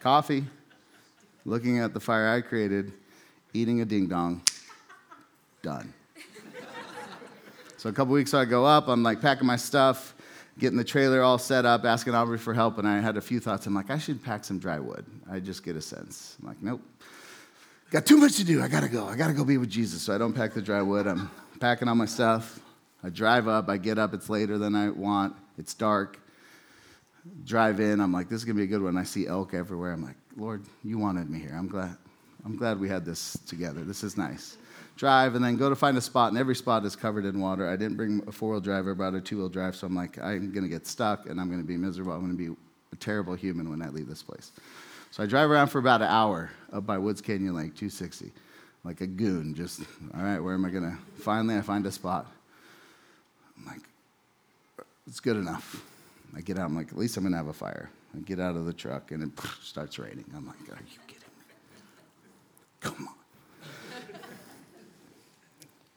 Coffee, 0.00 0.44
looking 1.44 1.80
at 1.80 1.92
the 1.94 2.00
fire 2.00 2.28
I 2.28 2.40
created, 2.40 2.92
eating 3.52 3.80
a 3.80 3.84
ding 3.84 4.06
dong, 4.06 4.42
done. 5.62 5.92
So 7.76 7.88
a 7.90 7.92
couple 7.92 8.14
weeks 8.14 8.34
I 8.34 8.44
go 8.44 8.64
up, 8.64 8.88
I'm 8.88 9.02
like 9.02 9.20
packing 9.20 9.46
my 9.46 9.56
stuff, 9.56 10.14
getting 10.58 10.78
the 10.78 10.84
trailer 10.84 11.22
all 11.22 11.38
set 11.38 11.66
up, 11.66 11.84
asking 11.84 12.14
Aubrey 12.14 12.38
for 12.38 12.54
help, 12.54 12.78
and 12.78 12.88
I 12.88 13.00
had 13.00 13.16
a 13.16 13.20
few 13.20 13.40
thoughts. 13.40 13.66
I'm 13.66 13.74
like, 13.74 13.90
I 13.90 13.98
should 13.98 14.22
pack 14.22 14.44
some 14.44 14.58
dry 14.58 14.78
wood. 14.78 15.04
I 15.30 15.40
just 15.40 15.64
get 15.64 15.76
a 15.76 15.82
sense. 15.82 16.36
I'm 16.40 16.48
like, 16.48 16.62
nope. 16.62 16.80
Got 17.90 18.06
too 18.06 18.16
much 18.16 18.36
to 18.36 18.44
do. 18.44 18.62
I 18.62 18.68
gotta 18.68 18.88
go. 18.88 19.06
I 19.06 19.16
gotta 19.16 19.32
go 19.32 19.44
be 19.44 19.58
with 19.58 19.70
Jesus. 19.70 20.02
So 20.02 20.14
I 20.14 20.18
don't 20.18 20.32
pack 20.32 20.54
the 20.54 20.62
dry 20.62 20.82
wood. 20.82 21.06
I'm 21.06 21.30
packing 21.60 21.86
all 21.86 21.94
my 21.94 22.06
stuff. 22.06 22.60
I 23.06 23.08
drive 23.08 23.46
up, 23.46 23.68
I 23.68 23.76
get 23.76 23.98
up, 23.98 24.14
it's 24.14 24.28
later 24.28 24.58
than 24.58 24.74
I 24.74 24.90
want, 24.90 25.36
it's 25.58 25.74
dark. 25.74 26.18
Drive 27.44 27.78
in, 27.78 28.00
I'm 28.00 28.12
like, 28.12 28.28
this 28.28 28.38
is 28.38 28.44
gonna 28.44 28.56
be 28.56 28.64
a 28.64 28.66
good 28.66 28.82
one. 28.82 28.98
I 28.98 29.04
see 29.04 29.28
elk 29.28 29.54
everywhere. 29.54 29.92
I'm 29.92 30.02
like, 30.02 30.16
Lord, 30.36 30.64
you 30.82 30.98
wanted 30.98 31.30
me 31.30 31.38
here. 31.38 31.54
I'm 31.56 31.68
glad. 31.68 31.96
I'm 32.44 32.56
glad 32.56 32.80
we 32.80 32.88
had 32.88 33.04
this 33.04 33.38
together. 33.46 33.84
This 33.84 34.02
is 34.02 34.16
nice. 34.16 34.56
Drive 34.96 35.36
and 35.36 35.44
then 35.44 35.56
go 35.56 35.68
to 35.68 35.76
find 35.76 35.96
a 35.96 36.00
spot, 36.00 36.30
and 36.30 36.38
every 36.38 36.56
spot 36.56 36.84
is 36.84 36.96
covered 36.96 37.24
in 37.24 37.38
water. 37.38 37.68
I 37.68 37.76
didn't 37.76 37.96
bring 37.96 38.24
a 38.26 38.32
four 38.32 38.50
wheel 38.50 38.60
drive, 38.60 38.88
I 38.88 38.92
brought 38.92 39.14
a 39.14 39.20
two 39.20 39.38
wheel 39.38 39.48
drive, 39.48 39.76
so 39.76 39.86
I'm 39.86 39.94
like, 39.94 40.18
I'm 40.20 40.50
gonna 40.50 40.66
get 40.66 40.84
stuck 40.84 41.26
and 41.26 41.40
I'm 41.40 41.48
gonna 41.48 41.62
be 41.62 41.76
miserable. 41.76 42.12
I'm 42.12 42.22
gonna 42.22 42.34
be 42.34 42.56
a 42.92 42.96
terrible 42.96 43.36
human 43.36 43.70
when 43.70 43.82
I 43.82 43.88
leave 43.88 44.08
this 44.08 44.22
place. 44.24 44.50
So 45.12 45.22
I 45.22 45.26
drive 45.26 45.48
around 45.48 45.68
for 45.68 45.78
about 45.78 46.02
an 46.02 46.08
hour 46.08 46.50
up 46.72 46.86
by 46.86 46.98
Woods 46.98 47.20
Canyon 47.20 47.54
Lake, 47.54 47.76
260, 47.76 48.32
like 48.82 49.00
a 49.00 49.06
goon. 49.06 49.54
Just, 49.54 49.82
all 50.12 50.24
right, 50.24 50.40
where 50.40 50.54
am 50.54 50.64
I 50.64 50.70
gonna? 50.70 50.98
Finally, 51.18 51.56
I 51.56 51.60
find 51.60 51.86
a 51.86 51.92
spot. 51.92 52.32
It's 55.06 55.20
good 55.20 55.36
enough. 55.36 55.84
I 56.36 56.40
get 56.40 56.58
out, 56.58 56.66
I'm 56.66 56.74
like, 56.74 56.88
at 56.88 56.98
least 56.98 57.16
I'm 57.16 57.22
gonna 57.22 57.36
have 57.36 57.46
a 57.46 57.52
fire. 57.52 57.90
I 58.14 58.20
get 58.20 58.40
out 58.40 58.56
of 58.56 58.66
the 58.66 58.72
truck 58.72 59.12
and 59.12 59.22
it 59.22 59.30
starts 59.62 59.98
raining. 59.98 60.24
I'm 60.34 60.46
like, 60.46 60.56
are 60.70 60.82
you 60.82 60.98
kidding 61.06 61.22
me? 61.38 61.54
Come 62.80 63.08
on. 63.08 63.14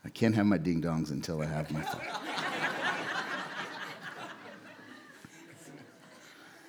I 0.05 0.09
can't 0.09 0.35
have 0.35 0.45
my 0.45 0.57
ding 0.57 0.81
dongs 0.81 1.11
until 1.11 1.41
I 1.41 1.45
have 1.45 1.71
my 1.71 1.81
fire. 1.81 2.13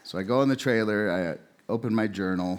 so 0.03 0.19
I 0.19 0.23
go 0.23 0.43
in 0.43 0.49
the 0.49 0.57
trailer, 0.57 1.39
I 1.39 1.73
open 1.73 1.95
my 1.95 2.07
journal, 2.07 2.59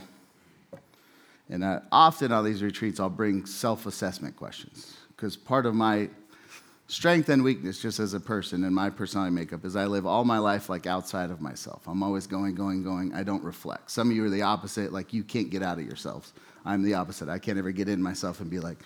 and 1.49 1.65
I, 1.65 1.81
often 1.91 2.31
on 2.31 2.45
these 2.45 2.63
retreats, 2.63 2.99
I'll 2.99 3.09
bring 3.09 3.45
self 3.45 3.85
assessment 3.85 4.37
questions 4.37 4.95
because 5.09 5.35
part 5.35 5.65
of 5.65 5.75
my 5.75 6.09
strength 6.91 7.29
and 7.29 7.41
weakness 7.41 7.81
just 7.81 8.01
as 8.01 8.13
a 8.13 8.19
person 8.19 8.65
and 8.65 8.75
my 8.75 8.89
personality 8.89 9.33
makeup 9.33 9.63
is 9.63 9.77
I 9.77 9.85
live 9.85 10.05
all 10.05 10.25
my 10.25 10.39
life 10.39 10.67
like 10.67 10.85
outside 10.85 11.31
of 11.31 11.39
myself. 11.39 11.87
I'm 11.87 12.03
always 12.03 12.27
going, 12.27 12.53
going, 12.53 12.83
going. 12.83 13.13
I 13.13 13.23
don't 13.23 13.43
reflect. 13.45 13.91
Some 13.91 14.09
of 14.09 14.15
you 14.15 14.25
are 14.25 14.29
the 14.29 14.41
opposite, 14.41 14.91
like 14.91 15.13
you 15.13 15.23
can't 15.23 15.49
get 15.49 15.63
out 15.63 15.79
of 15.79 15.85
yourselves. 15.85 16.33
I'm 16.65 16.83
the 16.83 16.95
opposite. 16.95 17.29
I 17.29 17.39
can't 17.39 17.57
ever 17.57 17.71
get 17.71 17.87
in 17.87 18.03
myself 18.03 18.41
and 18.41 18.49
be 18.49 18.59
like, 18.59 18.77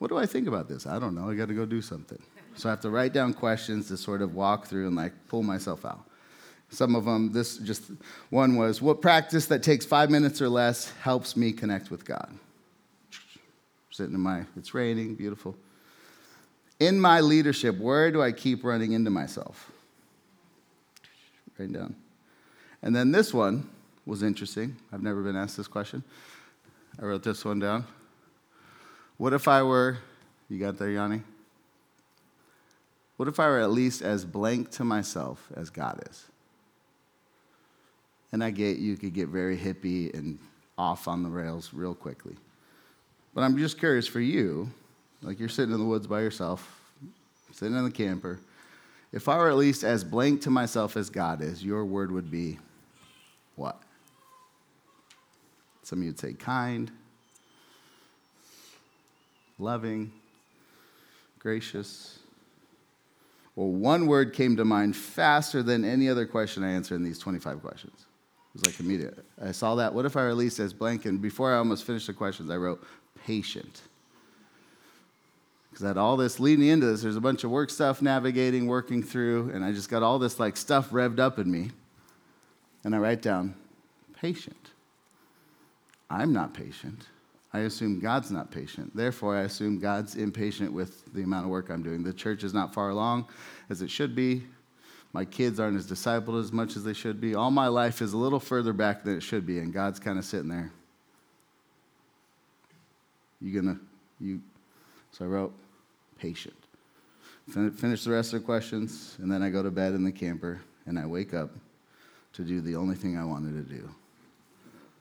what 0.00 0.08
do 0.08 0.18
I 0.18 0.26
think 0.26 0.48
about 0.48 0.68
this? 0.68 0.84
I 0.84 0.98
don't 0.98 1.14
know. 1.14 1.30
I 1.30 1.36
got 1.36 1.46
to 1.46 1.54
go 1.54 1.64
do 1.64 1.80
something. 1.80 2.20
So 2.56 2.68
I 2.68 2.72
have 2.72 2.80
to 2.80 2.90
write 2.90 3.12
down 3.12 3.32
questions 3.32 3.86
to 3.86 3.96
sort 3.96 4.20
of 4.20 4.34
walk 4.34 4.66
through 4.66 4.88
and 4.88 4.96
like 4.96 5.12
pull 5.28 5.44
myself 5.44 5.84
out. 5.84 6.04
Some 6.70 6.96
of 6.96 7.04
them, 7.04 7.30
this 7.30 7.58
just 7.58 7.84
one 8.30 8.56
was, 8.56 8.82
what 8.82 9.00
practice 9.00 9.46
that 9.46 9.62
takes 9.62 9.86
five 9.86 10.10
minutes 10.10 10.42
or 10.42 10.48
less 10.48 10.90
helps 11.02 11.36
me 11.36 11.52
connect 11.52 11.88
with 11.92 12.04
God? 12.04 12.36
Sitting 13.90 14.14
in 14.14 14.20
my, 14.20 14.44
it's 14.56 14.74
raining, 14.74 15.14
beautiful 15.14 15.56
in 16.80 17.00
my 17.00 17.20
leadership, 17.20 17.78
where 17.78 18.10
do 18.10 18.22
I 18.22 18.32
keep 18.32 18.64
running 18.64 18.92
into 18.92 19.10
myself? 19.10 19.70
Write 21.58 21.72
down. 21.72 21.94
And 22.82 22.94
then 22.94 23.12
this 23.12 23.32
one 23.32 23.68
was 24.06 24.22
interesting. 24.22 24.76
I've 24.92 25.02
never 25.02 25.22
been 25.22 25.36
asked 25.36 25.56
this 25.56 25.68
question. 25.68 26.02
I 27.00 27.04
wrote 27.04 27.22
this 27.22 27.44
one 27.44 27.58
down. 27.58 27.86
What 29.16 29.32
if 29.32 29.48
I 29.48 29.62
were, 29.62 29.98
you 30.48 30.58
got 30.58 30.76
there, 30.78 30.90
Yanni? 30.90 31.22
What 33.16 33.28
if 33.28 33.38
I 33.38 33.46
were 33.46 33.60
at 33.60 33.70
least 33.70 34.02
as 34.02 34.24
blank 34.24 34.70
to 34.72 34.84
myself 34.84 35.48
as 35.56 35.70
God 35.70 36.02
is? 36.10 36.24
And 38.32 38.42
I 38.42 38.50
get 38.50 38.78
you 38.78 38.96
could 38.96 39.14
get 39.14 39.28
very 39.28 39.56
hippie 39.56 40.12
and 40.12 40.38
off 40.76 41.06
on 41.06 41.22
the 41.22 41.28
rails 41.28 41.70
real 41.72 41.94
quickly. 41.94 42.34
But 43.32 43.42
I'm 43.42 43.56
just 43.56 43.78
curious 43.78 44.08
for 44.08 44.20
you, 44.20 44.70
like 45.24 45.40
you're 45.40 45.48
sitting 45.48 45.74
in 45.74 45.80
the 45.80 45.86
woods 45.86 46.06
by 46.06 46.20
yourself, 46.20 46.80
sitting 47.52 47.76
in 47.76 47.84
the 47.84 47.90
camper. 47.90 48.38
If 49.12 49.28
I 49.28 49.38
were 49.38 49.48
at 49.48 49.56
least 49.56 49.84
as 49.84 50.04
blank 50.04 50.42
to 50.42 50.50
myself 50.50 50.96
as 50.96 51.08
God 51.08 51.40
is, 51.40 51.64
your 51.64 51.84
word 51.84 52.12
would 52.12 52.30
be 52.30 52.58
what? 53.56 53.80
Some 55.82 56.00
of 56.00 56.04
you'd 56.04 56.18
say 56.18 56.34
kind, 56.34 56.90
loving, 59.58 60.12
gracious. 61.38 62.18
Well, 63.56 63.68
one 63.68 64.06
word 64.06 64.32
came 64.32 64.56
to 64.56 64.64
mind 64.64 64.96
faster 64.96 65.62
than 65.62 65.84
any 65.84 66.08
other 66.08 66.26
question 66.26 66.64
I 66.64 66.72
answered 66.72 66.96
in 66.96 67.04
these 67.04 67.18
25 67.18 67.62
questions. 67.62 68.06
It 68.54 68.60
was 68.60 68.66
like 68.66 68.80
immediate. 68.80 69.24
I 69.40 69.52
saw 69.52 69.76
that. 69.76 69.94
What 69.94 70.06
if 70.06 70.16
I 70.16 70.24
released 70.24 70.58
as 70.58 70.72
blank? 70.72 71.06
And 71.06 71.22
before 71.22 71.54
I 71.54 71.58
almost 71.58 71.84
finished 71.84 72.08
the 72.08 72.12
questions, 72.12 72.50
I 72.50 72.56
wrote 72.56 72.84
patient. 73.24 73.82
Because 75.74 75.86
I 75.86 75.88
had 75.88 75.98
all 75.98 76.16
this 76.16 76.38
leading 76.38 76.68
into 76.68 76.86
this. 76.86 77.02
There's 77.02 77.16
a 77.16 77.20
bunch 77.20 77.42
of 77.42 77.50
work 77.50 77.68
stuff 77.68 78.00
navigating, 78.00 78.68
working 78.68 79.02
through, 79.02 79.50
and 79.52 79.64
I 79.64 79.72
just 79.72 79.88
got 79.88 80.04
all 80.04 80.20
this 80.20 80.38
like 80.38 80.56
stuff 80.56 80.90
revved 80.90 81.18
up 81.18 81.40
in 81.40 81.50
me. 81.50 81.72
And 82.84 82.94
I 82.94 82.98
write 82.98 83.22
down 83.22 83.56
patient. 84.16 84.70
I'm 86.08 86.32
not 86.32 86.54
patient. 86.54 87.08
I 87.52 87.60
assume 87.60 87.98
God's 87.98 88.30
not 88.30 88.52
patient. 88.52 88.94
Therefore, 88.94 89.36
I 89.36 89.40
assume 89.40 89.80
God's 89.80 90.14
impatient 90.14 90.72
with 90.72 91.12
the 91.12 91.24
amount 91.24 91.46
of 91.46 91.50
work 91.50 91.70
I'm 91.70 91.82
doing. 91.82 92.04
The 92.04 92.12
church 92.12 92.44
is 92.44 92.54
not 92.54 92.72
far 92.72 92.90
along 92.90 93.26
as 93.68 93.82
it 93.82 93.90
should 93.90 94.14
be. 94.14 94.44
My 95.12 95.24
kids 95.24 95.58
aren't 95.58 95.76
as 95.76 95.90
discipled 95.90 96.40
as 96.40 96.52
much 96.52 96.76
as 96.76 96.84
they 96.84 96.92
should 96.92 97.20
be. 97.20 97.34
All 97.34 97.50
my 97.50 97.66
life 97.66 98.00
is 98.00 98.12
a 98.12 98.16
little 98.16 98.38
further 98.38 98.72
back 98.72 99.02
than 99.02 99.16
it 99.16 99.24
should 99.24 99.44
be, 99.44 99.58
and 99.58 99.72
God's 99.72 99.98
kind 99.98 100.20
of 100.20 100.24
sitting 100.24 100.48
there. 100.48 100.70
You 103.40 103.60
gonna, 103.60 103.80
you, 104.20 104.40
so 105.10 105.24
I 105.24 105.28
wrote, 105.28 105.54
patient. 106.18 106.56
Fin- 107.50 107.70
Finish 107.70 108.04
the 108.04 108.10
rest 108.10 108.32
of 108.32 108.40
the 108.40 108.46
questions, 108.46 109.16
and 109.20 109.30
then 109.30 109.42
I 109.42 109.50
go 109.50 109.62
to 109.62 109.70
bed 109.70 109.94
in 109.94 110.04
the 110.04 110.12
camper, 110.12 110.60
and 110.86 110.98
I 110.98 111.06
wake 111.06 111.34
up 111.34 111.50
to 112.34 112.42
do 112.42 112.60
the 112.60 112.76
only 112.76 112.96
thing 112.96 113.16
I 113.16 113.24
wanted 113.24 113.68
to 113.68 113.74
do 113.74 113.88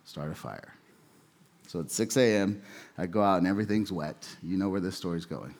start 0.05 0.31
a 0.31 0.35
fire. 0.35 0.73
So 1.67 1.79
at 1.79 1.89
6 1.89 2.17
a.m., 2.17 2.61
I 2.97 3.05
go 3.05 3.23
out 3.23 3.37
and 3.37 3.47
everything's 3.47 3.91
wet. 3.91 4.27
You 4.43 4.57
know 4.57 4.69
where 4.69 4.81
this 4.81 4.97
story's 4.97 5.25
going. 5.25 5.55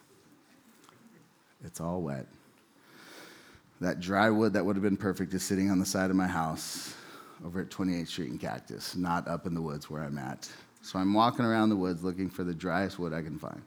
It's 1.63 1.79
all 1.79 2.01
wet. 2.01 2.27
That 3.79 3.99
dry 3.99 4.29
wood 4.29 4.53
that 4.53 4.65
would 4.65 4.75
have 4.75 4.83
been 4.83 4.97
perfect 4.97 5.33
is 5.33 5.43
sitting 5.43 5.71
on 5.71 5.79
the 5.79 5.85
side 5.85 6.09
of 6.09 6.15
my 6.15 6.27
house 6.27 6.93
over 7.45 7.61
at 7.61 7.69
28th 7.69 8.07
Street 8.07 8.31
in 8.31 8.37
Cactus, 8.37 8.95
not 8.95 9.27
up 9.27 9.45
in 9.45 9.53
the 9.53 9.61
woods 9.61 9.89
where 9.89 10.03
I'm 10.03 10.17
at. 10.17 10.49
So 10.81 10.99
I'm 10.99 11.13
walking 11.13 11.45
around 11.45 11.69
the 11.69 11.75
woods 11.75 12.03
looking 12.03 12.29
for 12.29 12.43
the 12.43 12.53
driest 12.53 12.99
wood 12.99 13.13
I 13.13 13.21
can 13.21 13.39
find. 13.39 13.61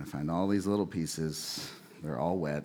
I 0.00 0.04
find 0.04 0.30
all 0.30 0.48
these 0.48 0.66
little 0.66 0.86
pieces, 0.86 1.70
they're 2.02 2.18
all 2.18 2.38
wet. 2.38 2.64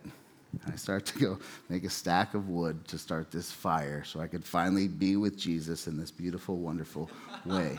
I 0.72 0.77
start 0.77 1.06
to 1.08 1.20
go 1.20 1.38
make 1.68 1.84
a 1.84 1.89
stack 1.89 2.34
of 2.34 2.48
wood 2.48 2.88
to 2.88 2.98
start 2.98 3.30
this 3.30 3.51
fire 3.51 4.06
so 4.06 4.22
I 4.22 4.27
could 4.27 4.46
finally 4.46 4.88
be 4.88 5.18
with 5.18 5.38
Jesus 5.38 5.88
in 5.88 5.98
this 5.98 6.12
beautiful, 6.12 6.58
wonderful 6.58 7.10
way. 7.46 7.77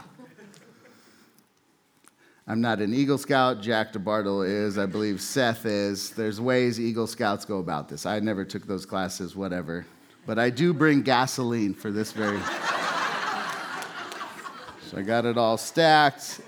I'm 2.47 2.61
not 2.61 2.81
an 2.81 2.95
Eagle 2.95 3.19
Scout. 3.19 3.61
Jack 3.61 3.93
DeBartle 3.93 4.47
is. 4.47 4.79
I 4.79 4.87
believe 4.87 5.21
Seth 5.21 5.67
is. 5.67 6.11
There's 6.11 6.41
ways 6.41 6.79
Eagle 6.79 7.09
Scouts 7.09 7.45
go 7.45 7.59
about 7.59 7.89
this. 7.89 8.07
I 8.07 8.21
never 8.21 8.45
took 8.45 8.67
those 8.67 8.87
classes, 8.87 9.35
whatever. 9.35 9.85
But 10.27 10.39
I 10.39 10.51
do 10.51 10.73
bring 10.73 11.03
gasoline 11.03 11.75
for 11.75 11.91
this 11.91 12.13
very. 12.13 12.39
so 14.91 14.99
I 14.99 15.03
got 15.03 15.25
it 15.25 15.37
all 15.37 15.57
stacked. 15.57 16.41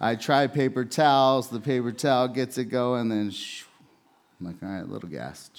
I 0.00 0.16
try 0.16 0.46
paper 0.46 0.84
towels. 0.84 1.50
The 1.50 1.60
paper 1.60 1.92
towel 1.92 2.28
gets 2.28 2.56
it 2.56 2.66
going, 2.66 3.10
then 3.10 3.32
I'm 4.40 4.46
like, 4.46 4.56
all 4.62 4.68
right, 4.70 4.82
a 4.82 4.86
little 4.86 5.08
gas. 5.08 5.50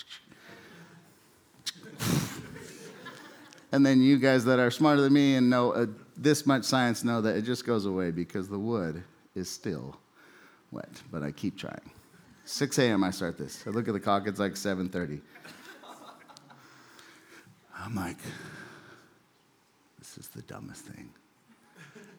and 3.72 3.86
then 3.86 4.02
you 4.02 4.18
guys 4.18 4.44
that 4.46 4.58
are 4.58 4.72
smarter 4.72 5.02
than 5.02 5.14
me 5.14 5.36
and 5.36 5.50
know 5.50 5.74
uh, 5.74 5.86
this 6.18 6.48
much 6.48 6.64
science 6.64 7.04
know 7.04 7.22
that 7.22 7.36
it 7.36 7.44
just 7.44 7.66
goes 7.66 7.86
away 7.86 8.10
because 8.10 8.50
the 8.50 8.58
wood 8.58 9.04
is 9.36 9.48
still 9.48 9.98
wet. 10.72 11.02
But 11.12 11.22
I 11.22 11.32
keep 11.32 11.56
trying. 11.56 11.92
6 12.46 12.80
a.m. 12.80 13.04
I 13.04 13.12
start 13.12 13.38
this. 13.38 13.64
I 13.68 13.70
look 13.70 13.88
at 13.88 13.94
the 13.94 14.00
clock. 14.00 14.28
It's 14.28 14.40
like 14.40 14.54
7:30. 14.54 15.22
I'm 17.78 17.96
like, 17.96 18.18
this 19.98 20.18
is 20.18 20.28
the 20.28 20.42
dumbest 20.44 20.86
thing. 20.86 21.10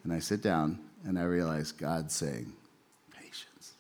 And 0.03 0.13
I 0.13 0.19
sit 0.19 0.43
down 0.43 0.81
and 1.05 1.19
I 1.19 1.23
realize 1.23 1.73
God's 1.73 2.15
saying, 2.15 2.53
patience. 3.11 3.73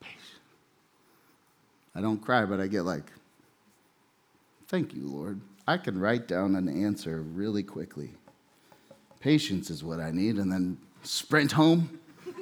Patience. 0.00 0.20
I 1.94 2.00
don't 2.00 2.18
cry, 2.18 2.44
but 2.44 2.60
I 2.60 2.66
get 2.66 2.82
like, 2.82 3.04
thank 4.68 4.94
you, 4.94 5.06
Lord. 5.06 5.40
I 5.68 5.76
can 5.76 5.98
write 5.98 6.28
down 6.28 6.54
an 6.54 6.68
answer 6.68 7.20
really 7.20 7.62
quickly. 7.62 8.10
Patience 9.20 9.70
is 9.70 9.82
what 9.82 10.00
I 10.00 10.10
need, 10.10 10.36
and 10.36 10.50
then 10.50 10.78
sprint 11.02 11.52
home. 11.52 11.98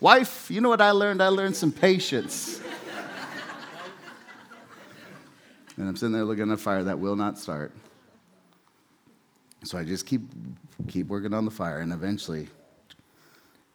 Wife, 0.00 0.50
you 0.50 0.60
know 0.60 0.68
what 0.68 0.80
I 0.80 0.92
learned? 0.92 1.22
I 1.22 1.28
learned 1.28 1.56
some 1.56 1.72
patience. 1.72 2.60
and 5.76 5.88
I'm 5.88 5.96
sitting 5.96 6.12
there 6.12 6.24
looking 6.24 6.50
at 6.50 6.54
a 6.54 6.56
fire 6.56 6.84
that 6.84 6.98
will 6.98 7.16
not 7.16 7.38
start. 7.38 7.72
So 9.64 9.76
I 9.78 9.84
just 9.84 10.06
keep 10.06 10.22
keep 10.88 11.08
working 11.08 11.34
on 11.34 11.44
the 11.44 11.50
fire, 11.50 11.80
and 11.80 11.92
eventually 11.92 12.48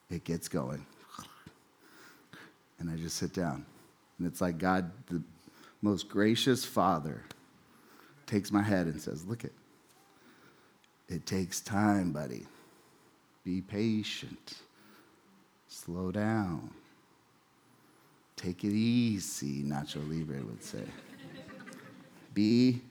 it 0.10 0.24
gets 0.24 0.48
going. 0.48 0.86
And 2.80 2.90
I 2.90 2.96
just 2.96 3.18
sit 3.18 3.34
down. 3.34 3.66
And 4.18 4.28
it's 4.28 4.42
like 4.42 4.58
God, 4.58 4.92
the 5.08 5.22
most 5.82 6.10
gracious 6.10 6.63
Father, 6.66 7.24
takes 8.25 8.52
my 8.52 8.62
head 8.62 8.88
and 8.88 9.02
says, 9.02 9.25
Look 9.25 9.44
it. 9.44 9.54
It 11.10 11.25
takes 11.25 11.60
time, 11.62 12.12
buddy. 12.12 12.46
Be 13.44 13.62
patient. 13.62 14.54
Slow 15.68 16.12
down. 16.12 16.70
Take 18.36 18.63
it 18.63 18.74
easy, 18.74 19.63
Nacho 19.63 20.08
Libre 20.10 20.44
would 20.44 20.63
say. 20.63 20.84
Be 22.34 22.82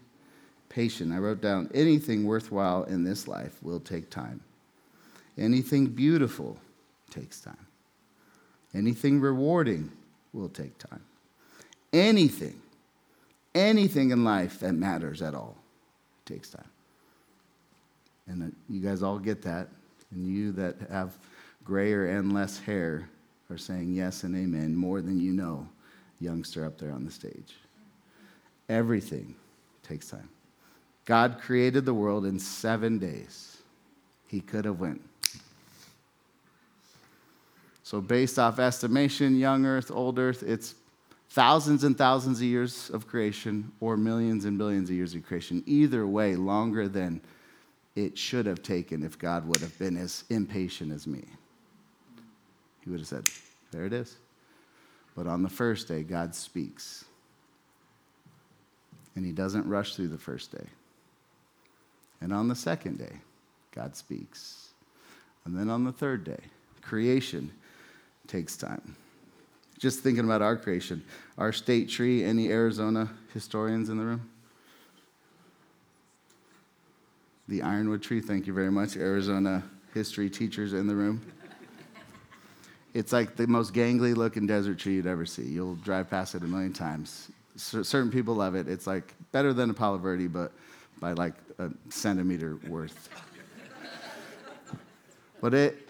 patient. 0.73 1.13
I 1.13 1.19
wrote 1.19 1.41
down 1.41 1.71
anything 1.75 2.25
worthwhile 2.25 2.85
in 2.85 3.05
this 3.05 3.29
life 3.29 3.63
will 3.63 3.81
take 3.81 4.11
time. 4.11 4.41
Anything 5.39 5.87
beautiful 5.87 6.57
takes 7.11 7.41
time. 7.41 7.67
Anything 8.75 9.21
rewarding 9.21 9.93
will 10.33 10.49
take 10.49 10.77
time. 10.79 11.03
Anything, 11.93 12.59
anything 13.55 14.11
in 14.11 14.25
life 14.25 14.61
that 14.61 14.73
matters 14.73 15.21
at 15.21 15.35
all 15.35 15.57
takes 16.25 16.49
time. 16.49 16.71
And 18.27 18.43
uh, 18.43 18.47
you 18.69 18.81
guys 18.81 19.03
all 19.03 19.19
get 19.19 19.43
that. 19.43 19.69
And 20.11 20.27
you 20.27 20.53
that 20.53 20.77
have 20.91 21.17
grayer 21.65 22.07
and 22.07 22.33
less 22.33 22.59
hair 22.59 23.09
are 23.51 23.59
saying 23.59 23.93
yes 23.93 24.25
and 24.25 24.35
amen 24.35 24.75
more 24.75 25.03
than 25.03 25.21
you 25.21 25.33
know, 25.33 25.69
youngster 26.19 26.65
up 26.65 26.79
there 26.79 26.93
on 26.93 27.05
the 27.05 27.11
stage. 27.11 27.57
Everything 28.69 29.35
takes 29.83 30.09
time. 30.09 30.29
God 31.05 31.41
created 31.41 31.85
the 31.85 31.95
world 31.95 32.25
in 32.25 32.39
seven 32.39 32.99
days. 32.99 33.59
He 34.27 34.41
could 34.41 34.65
have 34.65 34.81
went. 34.81 35.03
So 37.83 38.01
based 38.01 38.39
off 38.39 38.59
estimation, 38.59 39.37
young 39.37 39.67
earth, 39.67 39.91
old 39.91 40.19
earth, 40.19 40.43
it's 40.43 40.75
thousands 41.31 41.85
and 41.85 41.97
thousands 41.99 42.39
of 42.39 42.45
years 42.45 42.91
of 42.91 43.07
creation 43.07 43.73
or 43.81 43.97
millions 43.97 44.45
and 44.45 44.57
billions 44.57 44.89
of 44.89 44.97
years 44.97 45.15
of 45.15 45.27
creation. 45.27 45.63
Either 45.67 46.07
way, 46.07 46.37
longer 46.37 46.89
than 46.89 47.21
it 47.95 48.17
should 48.17 48.47
have 48.47 48.63
taken 48.63 49.03
if 49.03 49.19
God 49.19 49.47
would 49.47 49.61
have 49.61 49.79
been 49.79 49.97
as 49.97 50.25
impatient 50.31 50.93
as 50.93 51.07
me. 51.07 51.25
He 52.83 52.91
would 52.91 53.01
have 53.01 53.09
said, 53.09 53.29
There 53.71 53.85
it 53.85 53.93
is. 53.93 54.17
But 55.15 55.27
on 55.27 55.43
the 55.43 55.51
first 55.51 55.89
day, 55.89 56.03
God 56.03 56.35
speaks. 56.35 57.05
And 59.15 59.27
he 59.27 59.33
doesn't 59.33 59.67
rush 59.69 59.95
through 59.95 60.09
the 60.09 60.19
first 60.19 60.53
day. 60.53 60.67
And 62.23 62.33
on 62.33 62.47
the 62.47 62.55
second 62.55 62.99
day, 62.99 63.17
God 63.75 63.97
speaks. 63.97 64.69
And 65.45 65.59
then 65.59 65.69
on 65.69 65.83
the 65.83 65.93
third 65.93 66.23
day, 66.23 66.39
creation 66.81 67.51
takes 68.29 68.57
time. 68.57 68.97
Just 69.79 70.01
thinking 70.01 70.25
about 70.25 70.41
our 70.41 70.57
creation, 70.57 71.03
our 71.37 71.53
state 71.53 71.89
tree, 71.89 72.23
any 72.23 72.51
Arizona 72.51 73.11
historians 73.35 73.89
in 73.89 73.99
the 73.99 74.05
room? 74.05 74.31
The 77.49 77.63
ironwood 77.63 78.03
tree, 78.03 78.21
thank 78.21 78.47
you 78.47 78.53
very 78.53 78.71
much. 78.71 78.97
Arizona 78.97 79.65
history 79.93 80.31
teachers 80.31 80.73
in 80.73 80.87
the 80.87 80.95
room. 80.95 81.21
It's 82.95 83.13
like 83.13 83.35
the 83.35 83.49
most 83.49 83.75
gangly 83.75 84.15
looking 84.15 84.47
desert 84.47 84.79
tree 84.79 84.95
you'd 84.95 85.07
ever 85.09 85.27
see. 85.27 85.43
You'll 85.43 85.75
drive 85.77 86.09
past 86.09 86.37
it 86.37 86.43
a 86.43 86.47
million 86.47 86.73
times. 86.73 87.33
C- 87.57 87.83
certain 87.83 88.13
people 88.13 88.35
love 88.35 88.55
it. 88.55 88.69
It's 88.69 88.87
like 88.87 89.15
better 89.33 89.53
than 89.53 89.71
a 89.71 89.75
Palo 89.75 89.99
Verde, 89.99 90.29
but 90.29 90.53
by 91.03 91.13
like 91.13 91.35
a 91.59 91.69
centimeter 91.91 92.57
worth. 92.67 93.11
but 95.43 95.53
it 95.53 95.87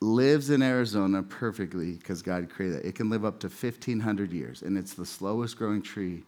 lives 0.00 0.48
in 0.48 0.62
Arizona 0.62 1.22
perfectly 1.22 1.92
because 1.92 2.22
God 2.22 2.48
created 2.48 2.78
it. 2.78 2.86
It 2.86 2.94
can 2.94 3.10
live 3.10 3.26
up 3.26 3.38
to 3.40 3.48
1,500 3.48 4.32
years, 4.32 4.62
and 4.62 4.78
it's 4.78 4.94
the 4.94 5.04
slowest 5.04 5.58
growing 5.58 5.82
tree, 5.82 6.22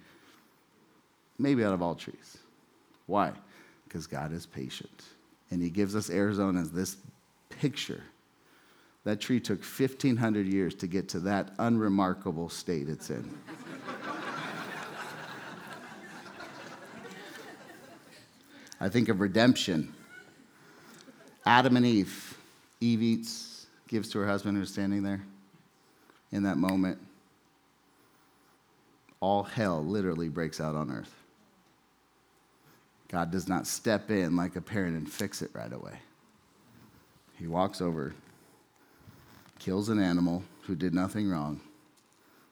maybe 1.39 1.65
out 1.65 1.73
of 1.73 1.81
all 1.81 1.95
trees. 1.95 2.37
Why? 3.07 3.33
because 3.93 4.07
God 4.07 4.33
is 4.33 4.47
patient. 4.47 5.03
And 5.51 5.63
He 5.63 5.69
gives 5.69 5.95
us 5.95 6.09
Arizona 6.09 6.63
this 6.63 6.97
picture. 7.51 8.03
That 9.05 9.21
tree 9.21 9.39
took 9.39 9.63
1,500 9.63 10.47
years 10.47 10.75
to 10.77 10.87
get 10.87 11.11
to 11.11 11.21
that 11.21 11.51
unremarkable 11.59 12.49
state 12.49 12.89
it's 12.89 13.11
in. 13.11 13.31
I 18.83 18.89
think 18.89 19.09
of 19.09 19.21
redemption. 19.21 19.95
Adam 21.47 21.77
and 21.77 21.87
Eve. 21.87 22.37
Eve 22.81 23.01
eats, 23.01 23.67
gives 23.87 24.09
to 24.09 24.19
her 24.19 24.27
husband 24.27 24.59
who's 24.59 24.73
standing 24.73 25.05
there. 25.05 25.23
In 26.33 26.43
that 26.43 26.57
moment, 26.57 26.99
all 29.21 29.45
hell 29.45 29.85
literally 29.85 30.29
breaks 30.29 30.61
out 30.61 30.75
on 30.75 30.91
earth. 30.91 31.15
God 33.09 33.31
does 33.31 33.47
not 33.47 33.69
step 33.69 34.11
in 34.11 34.35
like 34.35 34.57
a 34.57 34.61
parent 34.61 34.97
and 34.97 35.09
fix 35.09 35.43
it 35.43 35.53
right 35.53 35.73
away. 35.73 36.01
He 37.39 37.47
walks 37.47 37.81
over, 37.81 38.13
kills 39.61 39.91
an 39.91 40.01
animal 40.01 40.43
who 40.63 40.75
did 40.75 40.93
nothing 40.93 41.31
wrong, 41.31 41.61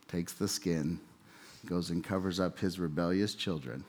takes 0.06 0.32
the 0.32 0.46
skin, 0.46 1.00
goes 1.66 1.90
and 1.90 2.04
covers 2.04 2.38
up 2.38 2.60
his 2.60 2.78
rebellious 2.78 3.34
children, 3.34 3.84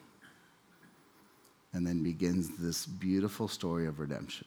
and 1.82 1.88
then 1.88 2.04
begins 2.04 2.60
this 2.60 2.86
beautiful 2.86 3.48
story 3.48 3.88
of 3.88 4.00
redemption. 4.00 4.46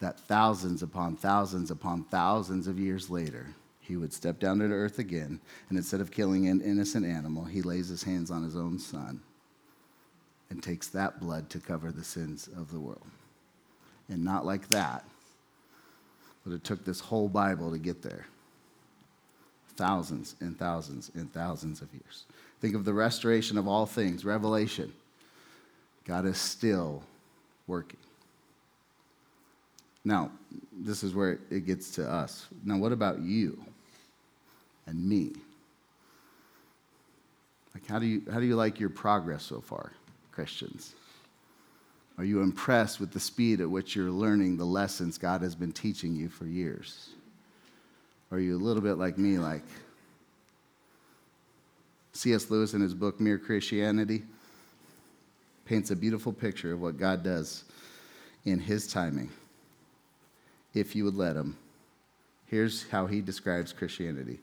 That 0.00 0.18
thousands 0.18 0.82
upon 0.82 1.16
thousands 1.16 1.70
upon 1.70 2.04
thousands 2.04 2.66
of 2.66 2.80
years 2.80 3.10
later, 3.10 3.48
he 3.80 3.98
would 3.98 4.14
step 4.14 4.40
down 4.40 4.60
to 4.60 4.64
earth 4.64 4.98
again, 4.98 5.40
and 5.68 5.76
instead 5.76 6.00
of 6.00 6.10
killing 6.10 6.48
an 6.48 6.62
innocent 6.62 7.04
animal, 7.04 7.44
he 7.44 7.60
lays 7.60 7.88
his 7.88 8.02
hands 8.02 8.30
on 8.30 8.42
his 8.42 8.56
own 8.56 8.78
son 8.78 9.20
and 10.48 10.62
takes 10.62 10.88
that 10.88 11.20
blood 11.20 11.50
to 11.50 11.58
cover 11.58 11.92
the 11.92 12.02
sins 12.02 12.48
of 12.56 12.72
the 12.72 12.80
world. 12.80 13.04
And 14.08 14.24
not 14.24 14.46
like 14.46 14.68
that, 14.68 15.04
but 16.46 16.54
it 16.54 16.64
took 16.64 16.82
this 16.86 17.00
whole 17.00 17.28
Bible 17.28 17.72
to 17.72 17.78
get 17.78 18.00
there. 18.00 18.24
Thousands 19.76 20.34
and 20.40 20.58
thousands 20.58 21.10
and 21.14 21.30
thousands 21.30 21.82
of 21.82 21.92
years. 21.92 22.24
Think 22.62 22.74
of 22.74 22.86
the 22.86 22.94
restoration 22.94 23.58
of 23.58 23.68
all 23.68 23.84
things, 23.84 24.24
Revelation. 24.24 24.94
God 26.04 26.26
is 26.26 26.38
still 26.38 27.02
working. 27.66 27.98
Now, 30.04 30.30
this 30.72 31.02
is 31.02 31.14
where 31.14 31.38
it 31.50 31.66
gets 31.66 31.90
to 31.92 32.10
us. 32.10 32.46
Now, 32.64 32.78
what 32.78 32.92
about 32.92 33.20
you 33.20 33.62
and 34.86 35.08
me? 35.08 35.32
Like, 37.74 37.86
how 37.86 37.98
do 37.98 38.06
you, 38.06 38.22
how 38.32 38.40
do 38.40 38.46
you 38.46 38.56
like 38.56 38.80
your 38.80 38.88
progress 38.88 39.42
so 39.42 39.60
far, 39.60 39.92
Christians? 40.32 40.94
Are 42.18 42.24
you 42.24 42.40
impressed 42.42 43.00
with 43.00 43.12
the 43.12 43.20
speed 43.20 43.60
at 43.60 43.70
which 43.70 43.94
you're 43.94 44.10
learning 44.10 44.56
the 44.56 44.64
lessons 44.64 45.16
God 45.16 45.42
has 45.42 45.54
been 45.54 45.72
teaching 45.72 46.14
you 46.14 46.28
for 46.28 46.44
years? 46.44 47.10
Are 48.30 48.38
you 48.38 48.56
a 48.56 48.58
little 48.58 48.82
bit 48.82 48.94
like 48.94 49.18
me, 49.18 49.38
like 49.38 49.62
C.S. 52.12 52.50
Lewis 52.50 52.74
in 52.74 52.80
his 52.80 52.94
book, 52.94 53.20
Mere 53.20 53.38
Christianity, 53.38 54.22
paints 55.70 55.92
a 55.92 55.96
beautiful 55.96 56.32
picture 56.32 56.72
of 56.72 56.80
what 56.80 56.98
God 56.98 57.22
does 57.22 57.62
in 58.44 58.58
his 58.58 58.88
timing 58.88 59.30
if 60.74 60.96
you 60.96 61.04
would 61.04 61.14
let 61.14 61.36
him. 61.36 61.56
Here's 62.46 62.88
how 62.88 63.06
he 63.06 63.20
describes 63.20 63.72
Christianity. 63.72 64.40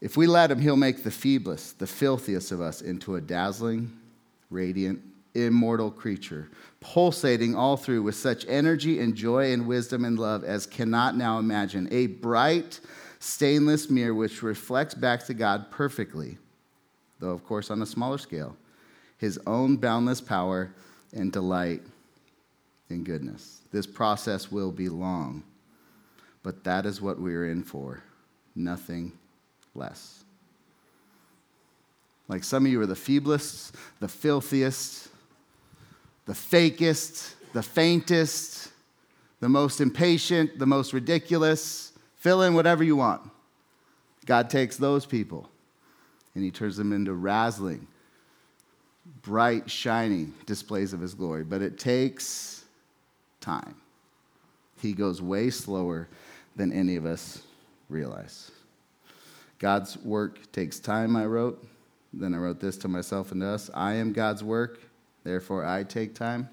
If 0.00 0.16
we 0.16 0.28
let 0.28 0.52
him, 0.52 0.60
he'll 0.60 0.76
make 0.76 1.02
the 1.02 1.10
feeblest, 1.10 1.78
the 1.78 1.88
filthiest 1.88 2.52
of 2.52 2.60
us 2.60 2.82
into 2.82 3.16
a 3.16 3.20
dazzling, 3.20 3.90
radiant, 4.48 5.00
immortal 5.34 5.90
creature, 5.90 6.48
pulsating 6.78 7.56
all 7.56 7.76
through 7.76 8.04
with 8.04 8.14
such 8.14 8.46
energy 8.46 9.00
and 9.00 9.16
joy 9.16 9.52
and 9.52 9.66
wisdom 9.66 10.04
and 10.04 10.20
love 10.20 10.44
as 10.44 10.66
cannot 10.66 11.16
now 11.16 11.40
imagine. 11.40 11.88
A 11.90 12.06
bright, 12.06 12.78
stainless 13.18 13.90
mirror 13.90 14.14
which 14.14 14.44
reflects 14.44 14.94
back 14.94 15.26
to 15.26 15.34
God 15.34 15.68
perfectly, 15.72 16.38
though, 17.18 17.30
of 17.30 17.44
course, 17.44 17.72
on 17.72 17.82
a 17.82 17.86
smaller 17.86 18.18
scale, 18.18 18.56
his 19.18 19.38
own 19.46 19.76
boundless 19.76 20.20
power 20.20 20.72
and 21.12 21.32
delight 21.32 21.82
in 22.88 23.04
goodness. 23.04 23.60
This 23.70 23.86
process 23.86 24.50
will 24.50 24.72
be 24.72 24.88
long, 24.88 25.42
but 26.42 26.64
that 26.64 26.86
is 26.86 27.02
what 27.02 27.20
we 27.20 27.34
are 27.34 27.46
in 27.46 27.62
for, 27.62 28.02
nothing 28.54 29.12
less. 29.74 30.24
Like 32.28 32.44
some 32.44 32.66
of 32.66 32.72
you 32.72 32.80
are 32.80 32.86
the 32.86 32.94
feeblest, 32.94 33.72
the 34.00 34.08
filthiest, 34.08 35.08
the 36.26 36.34
fakest, 36.34 37.34
the 37.54 37.62
faintest, 37.62 38.70
the 39.40 39.48
most 39.48 39.80
impatient, 39.80 40.58
the 40.58 40.66
most 40.66 40.92
ridiculous. 40.92 41.92
Fill 42.16 42.42
in 42.42 42.54
whatever 42.54 42.84
you 42.84 42.96
want. 42.96 43.22
God 44.26 44.50
takes 44.50 44.76
those 44.76 45.06
people 45.06 45.48
and 46.34 46.44
he 46.44 46.50
turns 46.50 46.76
them 46.76 46.92
into 46.92 47.14
razzling, 47.14 47.86
bright, 49.22 49.70
shining 49.70 50.34
displays 50.46 50.92
of 50.92 51.00
his 51.00 51.14
glory. 51.14 51.44
But 51.44 51.62
it 51.62 51.78
takes 51.78 52.64
time. 53.40 53.74
He 54.80 54.92
goes 54.92 55.20
way 55.20 55.50
slower 55.50 56.08
than 56.56 56.72
any 56.72 56.96
of 56.96 57.06
us 57.06 57.42
realize. 57.88 58.50
God's 59.58 59.96
work 59.98 60.52
takes 60.52 60.78
time, 60.78 61.16
I 61.16 61.26
wrote. 61.26 61.64
Then 62.12 62.34
I 62.34 62.38
wrote 62.38 62.60
this 62.60 62.76
to 62.78 62.88
myself 62.88 63.32
and 63.32 63.40
to 63.40 63.48
us 63.48 63.70
I 63.74 63.94
am 63.94 64.12
God's 64.12 64.42
work, 64.42 64.80
therefore 65.24 65.64
I 65.64 65.82
take 65.82 66.14
time. 66.14 66.48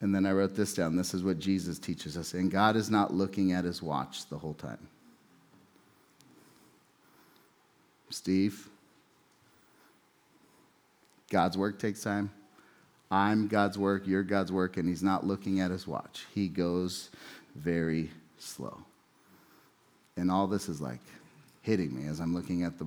And 0.00 0.14
then 0.14 0.26
I 0.26 0.32
wrote 0.32 0.54
this 0.54 0.74
down. 0.74 0.96
This 0.96 1.14
is 1.14 1.22
what 1.22 1.38
Jesus 1.38 1.78
teaches 1.78 2.16
us. 2.16 2.34
And 2.34 2.50
God 2.50 2.76
is 2.76 2.90
not 2.90 3.14
looking 3.14 3.52
at 3.52 3.64
his 3.64 3.82
watch 3.82 4.28
the 4.28 4.36
whole 4.36 4.54
time. 4.54 4.88
Steve, 8.10 8.68
God's 11.30 11.56
work 11.56 11.78
takes 11.78 12.02
time. 12.02 12.30
I'm 13.10 13.48
God's 13.48 13.78
work, 13.78 14.06
you're 14.06 14.22
God's 14.22 14.50
work, 14.50 14.76
and 14.76 14.88
he's 14.88 15.02
not 15.02 15.26
looking 15.26 15.60
at 15.60 15.70
his 15.70 15.86
watch. 15.86 16.24
He 16.34 16.48
goes 16.48 17.10
very 17.54 18.10
slow. 18.38 18.78
And 20.16 20.30
all 20.30 20.46
this 20.46 20.68
is 20.68 20.80
like 20.80 21.00
hitting 21.62 21.94
me 21.94 22.08
as 22.08 22.20
I'm 22.20 22.34
looking 22.34 22.64
at 22.64 22.78
the 22.78 22.86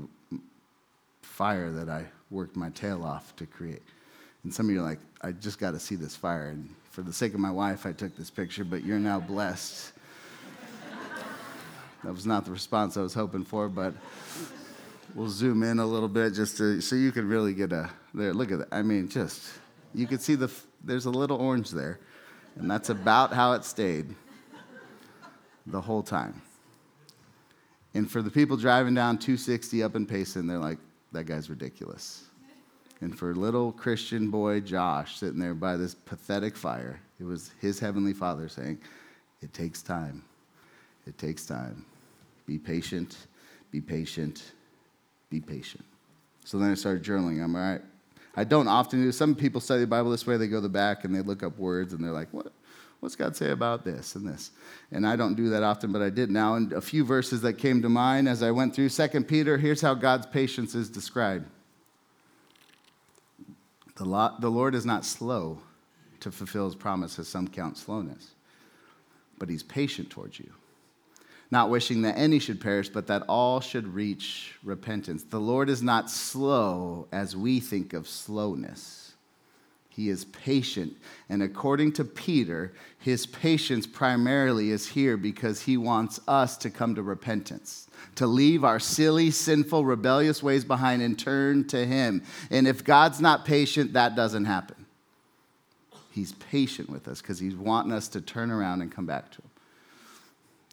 fire 1.21 1.71
that 1.71 1.89
I 1.89 2.05
worked 2.29 2.55
my 2.55 2.69
tail 2.71 3.03
off 3.03 3.35
to 3.37 3.45
create. 3.45 3.83
And 4.43 4.53
some 4.53 4.67
of 4.67 4.73
you 4.73 4.79
are 4.79 4.83
like, 4.83 4.99
I 5.21 5.31
just 5.31 5.59
got 5.59 5.71
to 5.71 5.79
see 5.79 5.95
this 5.95 6.15
fire. 6.15 6.49
And 6.49 6.73
for 6.91 7.01
the 7.01 7.13
sake 7.13 7.33
of 7.33 7.39
my 7.39 7.51
wife, 7.51 7.85
I 7.85 7.91
took 7.91 8.15
this 8.15 8.29
picture, 8.29 8.63
but 8.63 8.83
you're 8.83 8.99
now 8.99 9.19
blessed. 9.19 9.93
that 12.03 12.13
was 12.13 12.25
not 12.25 12.45
the 12.45 12.51
response 12.51 12.97
I 12.97 13.01
was 13.01 13.13
hoping 13.13 13.43
for, 13.43 13.67
but 13.67 13.93
we'll 15.17 15.27
zoom 15.27 15.63
in 15.63 15.79
a 15.79 15.85
little 15.85 16.07
bit 16.07 16.31
just 16.31 16.57
to, 16.57 16.79
so 16.79 16.95
you 16.95 17.11
can 17.11 17.27
really 17.27 17.51
get 17.51 17.73
a, 17.73 17.89
there, 18.13 18.35
look 18.35 18.51
at 18.51 18.59
that. 18.59 18.67
I 18.71 18.83
mean, 18.83 19.09
just, 19.09 19.41
you 19.95 20.05
can 20.05 20.19
see 20.19 20.35
the, 20.35 20.49
there's 20.83 21.05
a 21.05 21.09
little 21.09 21.41
orange 21.41 21.71
there. 21.71 21.99
And 22.55 22.69
that's 22.69 22.89
about 22.89 23.33
how 23.33 23.53
it 23.53 23.63
stayed 23.63 24.13
the 25.65 25.81
whole 25.81 26.03
time. 26.03 26.39
And 27.95 28.09
for 28.09 28.21
the 28.21 28.29
people 28.29 28.57
driving 28.57 28.93
down 28.93 29.17
260 29.17 29.81
up 29.81 29.95
in 29.95 30.05
Payson, 30.05 30.45
they're 30.45 30.59
like, 30.59 30.77
that 31.13 31.23
guy's 31.23 31.49
ridiculous. 31.49 32.25
And 33.01 33.17
for 33.17 33.33
little 33.33 33.71
Christian 33.71 34.29
boy 34.29 34.59
Josh 34.59 35.17
sitting 35.17 35.39
there 35.39 35.55
by 35.55 35.77
this 35.77 35.95
pathetic 35.95 36.55
fire, 36.55 36.99
it 37.19 37.23
was 37.23 37.51
his 37.59 37.79
heavenly 37.79 38.13
father 38.13 38.47
saying, 38.49 38.79
It 39.41 39.51
takes 39.53 39.81
time. 39.81 40.23
It 41.07 41.17
takes 41.17 41.45
time. 41.45 41.85
Be 42.45 42.59
patient, 42.59 43.27
be 43.71 43.81
patient, 43.81 44.51
be 45.29 45.39
patient. 45.39 45.83
So 46.45 46.57
then 46.57 46.71
I 46.71 46.75
started 46.75 47.03
journaling. 47.03 47.43
I'm 47.43 47.55
all 47.55 47.61
right. 47.61 47.81
I 48.35 48.43
don't 48.43 48.67
often 48.67 49.01
do. 49.01 49.11
Some 49.11 49.35
people 49.35 49.59
study 49.59 49.81
the 49.81 49.87
Bible 49.87 50.11
this 50.11 50.25
way. 50.25 50.37
They 50.37 50.47
go 50.47 50.57
to 50.57 50.61
the 50.61 50.69
back 50.69 51.03
and 51.03 51.13
they 51.13 51.21
look 51.21 51.43
up 51.43 51.57
words 51.57 51.93
and 51.93 52.03
they're 52.03 52.11
like, 52.11 52.29
"What? 52.31 52.53
What's 52.99 53.15
God 53.15 53.35
say 53.35 53.49
about 53.51 53.83
this 53.83 54.15
and 54.15 54.27
this?" 54.27 54.51
And 54.91 55.05
I 55.05 55.15
don't 55.15 55.35
do 55.35 55.49
that 55.49 55.63
often, 55.63 55.91
but 55.91 56.01
I 56.01 56.09
did 56.09 56.29
now. 56.29 56.55
And 56.55 56.71
a 56.71 56.81
few 56.81 57.03
verses 57.03 57.41
that 57.41 57.53
came 57.53 57.81
to 57.81 57.89
mind 57.89 58.29
as 58.29 58.43
I 58.43 58.51
went 58.51 58.75
through 58.75 58.89
Second 58.89 59.27
Peter. 59.27 59.57
Here's 59.57 59.81
how 59.81 59.93
God's 59.95 60.27
patience 60.27 60.75
is 60.75 60.89
described. 60.89 61.47
The, 63.95 64.05
Lord 64.05 64.75
is 64.75 64.85
not 64.85 65.03
slow 65.03 65.59
to 66.19 66.31
fulfill 66.31 66.65
his 66.65 66.75
promise, 66.75 67.17
as 67.17 67.27
some 67.27 67.47
count 67.47 67.77
slowness, 67.77 68.35
but 69.39 69.49
he's 69.49 69.63
patient 69.63 70.11
towards 70.11 70.39
you 70.39 70.51
not 71.49 71.69
wishing 71.69 72.01
that 72.01 72.17
any 72.17 72.39
should 72.39 72.59
perish, 72.59 72.89
but 72.89 73.07
that 73.07 73.23
all 73.27 73.61
should 73.61 73.93
reach 73.93 74.55
repentance. 74.63 75.23
The 75.23 75.39
Lord 75.39 75.69
is 75.69 75.81
not 75.81 76.11
slow 76.11 77.07
as 77.11 77.35
we 77.35 77.59
think 77.59 77.93
of 77.93 78.07
slowness. 78.07 79.13
He 79.89 80.09
is 80.09 80.25
patient. 80.25 80.93
And 81.27 81.41
according 81.41 81.93
to 81.93 82.03
Peter, 82.03 82.73
his 82.99 83.25
patience 83.25 83.87
primarily 83.87 84.69
is 84.69 84.89
here 84.89 85.17
because 85.17 85.61
he 85.61 85.75
wants 85.75 86.19
us 86.27 86.55
to 86.57 86.69
come 86.69 86.93
to 86.95 87.01
repentance, 87.01 87.87
to 88.15 88.27
leave 88.27 88.63
our 88.63 88.79
silly, 88.79 89.31
sinful, 89.31 89.85
rebellious 89.85 90.43
ways 90.43 90.63
behind 90.63 91.01
and 91.01 91.17
turn 91.17 91.67
to 91.69 91.83
him. 91.83 92.21
And 92.51 92.67
if 92.67 92.83
God's 92.83 93.19
not 93.19 93.43
patient, 93.43 93.93
that 93.93 94.15
doesn't 94.15 94.45
happen. 94.45 94.85
He's 96.11 96.33
patient 96.33 96.89
with 96.89 97.07
us 97.07 97.21
because 97.21 97.39
he's 97.39 97.55
wanting 97.55 97.91
us 97.91 98.07
to 98.09 98.21
turn 98.21 98.51
around 98.51 98.81
and 98.81 98.91
come 98.91 99.07
back 99.07 99.31
to 99.31 99.41
him. 99.41 99.49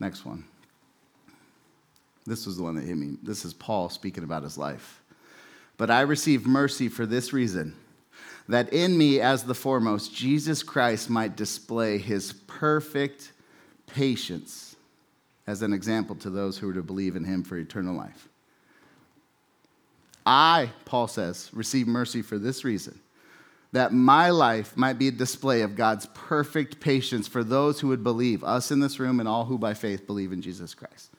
Next 0.00 0.26
one. 0.26 0.44
This 2.26 2.46
was 2.46 2.56
the 2.56 2.62
one 2.62 2.74
that 2.76 2.84
hit 2.84 2.96
me. 2.96 3.16
This 3.22 3.44
is 3.44 3.52
Paul 3.52 3.88
speaking 3.88 4.24
about 4.24 4.42
his 4.42 4.56
life. 4.56 5.02
But 5.76 5.90
I 5.90 6.02
received 6.02 6.46
mercy 6.46 6.88
for 6.88 7.04
this 7.04 7.32
reason 7.32 7.74
that 8.48 8.72
in 8.72 8.96
me, 8.96 9.20
as 9.20 9.44
the 9.44 9.54
foremost, 9.54 10.14
Jesus 10.14 10.62
Christ 10.62 11.10
might 11.10 11.36
display 11.36 11.98
his 11.98 12.32
perfect 12.46 13.32
patience 13.86 14.76
as 15.46 15.62
an 15.62 15.72
example 15.72 16.16
to 16.16 16.30
those 16.30 16.58
who 16.58 16.70
are 16.70 16.74
to 16.74 16.82
believe 16.82 17.16
in 17.16 17.24
him 17.24 17.42
for 17.42 17.56
eternal 17.56 17.94
life. 17.94 18.28
I, 20.26 20.70
Paul 20.84 21.08
says, 21.08 21.50
receive 21.52 21.86
mercy 21.86 22.22
for 22.22 22.38
this 22.38 22.64
reason 22.64 23.00
that 23.72 23.92
my 23.92 24.30
life 24.30 24.76
might 24.76 25.00
be 25.00 25.08
a 25.08 25.12
display 25.12 25.62
of 25.62 25.74
God's 25.74 26.06
perfect 26.14 26.78
patience 26.78 27.26
for 27.26 27.42
those 27.42 27.80
who 27.80 27.88
would 27.88 28.04
believe, 28.04 28.44
us 28.44 28.70
in 28.70 28.78
this 28.78 29.00
room 29.00 29.18
and 29.18 29.28
all 29.28 29.46
who 29.46 29.58
by 29.58 29.74
faith 29.74 30.06
believe 30.06 30.32
in 30.32 30.40
Jesus 30.40 30.74
Christ. 30.74 31.10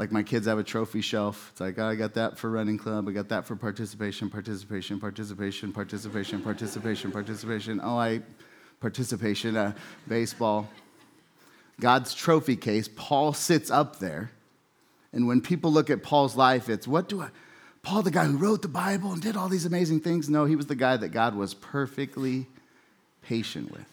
Like 0.00 0.12
my 0.12 0.22
kids 0.22 0.46
have 0.46 0.58
a 0.58 0.64
trophy 0.64 1.02
shelf. 1.02 1.50
It's 1.52 1.60
like, 1.60 1.78
oh, 1.78 1.84
I 1.86 1.94
got 1.94 2.14
that 2.14 2.38
for 2.38 2.48
running 2.48 2.78
club. 2.78 3.06
I 3.06 3.12
got 3.12 3.28
that 3.28 3.44
for 3.44 3.54
participation, 3.54 4.30
participation, 4.30 4.98
participation, 4.98 5.74
participation, 5.74 6.40
participation, 6.40 7.12
participation. 7.12 7.80
Oh, 7.84 7.98
I 7.98 8.22
participation, 8.80 9.58
uh, 9.58 9.74
baseball. 10.08 10.70
God's 11.80 12.14
trophy 12.14 12.56
case, 12.56 12.88
Paul 12.96 13.34
sits 13.34 13.70
up 13.70 13.98
there. 13.98 14.30
And 15.12 15.26
when 15.28 15.42
people 15.42 15.70
look 15.70 15.90
at 15.90 16.02
Paul's 16.02 16.34
life, 16.34 16.70
it's 16.70 16.88
what 16.88 17.06
do 17.10 17.20
I, 17.20 17.28
Paul, 17.82 18.00
the 18.00 18.10
guy 18.10 18.24
who 18.24 18.38
wrote 18.38 18.62
the 18.62 18.68
Bible 18.68 19.12
and 19.12 19.20
did 19.20 19.36
all 19.36 19.50
these 19.50 19.66
amazing 19.66 20.00
things? 20.00 20.30
No, 20.30 20.46
he 20.46 20.56
was 20.56 20.64
the 20.64 20.76
guy 20.76 20.96
that 20.96 21.10
God 21.10 21.34
was 21.34 21.52
perfectly 21.52 22.46
patient 23.20 23.70
with. 23.70 23.84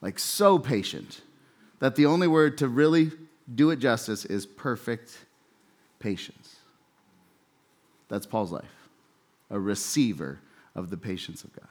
Like, 0.00 0.18
so 0.18 0.58
patient 0.58 1.20
that 1.80 1.96
the 1.96 2.06
only 2.06 2.28
word 2.28 2.56
to 2.56 2.66
really 2.68 3.12
do 3.54 3.70
it 3.70 3.76
justice 3.78 4.24
is 4.24 4.46
perfect 4.46 5.18
patience. 5.98 6.56
That's 8.08 8.26
Paul's 8.26 8.52
life, 8.52 8.64
a 9.50 9.58
receiver 9.58 10.38
of 10.74 10.90
the 10.90 10.96
patience 10.96 11.44
of 11.44 11.52
God. 11.54 11.68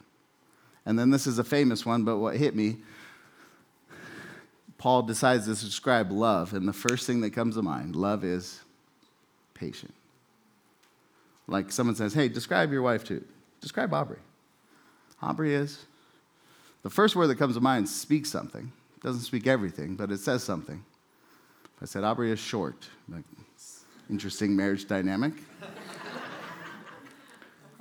And 0.85 0.99
then 0.99 1.09
this 1.09 1.27
is 1.27 1.39
a 1.39 1.43
famous 1.43 1.85
one, 1.85 2.03
but 2.03 2.17
what 2.17 2.37
hit 2.37 2.55
me, 2.55 2.77
Paul 4.77 5.03
decides 5.03 5.45
to 5.45 5.51
describe 5.65 6.11
love, 6.11 6.53
and 6.53 6.67
the 6.67 6.73
first 6.73 7.07
thing 7.07 7.21
that 7.21 7.31
comes 7.31 7.55
to 7.55 7.61
mind 7.61 7.95
love 7.95 8.23
is 8.23 8.59
patient. 9.53 9.93
Like 11.47 11.71
someone 11.71 11.95
says, 11.95 12.13
hey, 12.13 12.27
describe 12.27 12.71
your 12.71 12.81
wife 12.81 13.03
too. 13.03 13.23
Describe 13.61 13.93
Aubrey. 13.93 14.19
Aubrey 15.21 15.53
is. 15.53 15.85
The 16.83 16.89
first 16.89 17.15
word 17.15 17.27
that 17.27 17.37
comes 17.37 17.55
to 17.55 17.61
mind 17.61 17.87
speaks 17.87 18.29
something. 18.29 18.71
It 18.97 19.03
doesn't 19.03 19.21
speak 19.21 19.47
everything, 19.47 19.95
but 19.95 20.11
it 20.11 20.19
says 20.19 20.43
something. 20.43 20.83
I 21.81 21.85
said, 21.85 22.03
Aubrey 22.03 22.31
is 22.31 22.39
short. 22.39 22.87
Like, 23.09 23.23
interesting 24.09 24.55
marriage 24.55 24.87
dynamic. 24.87 25.33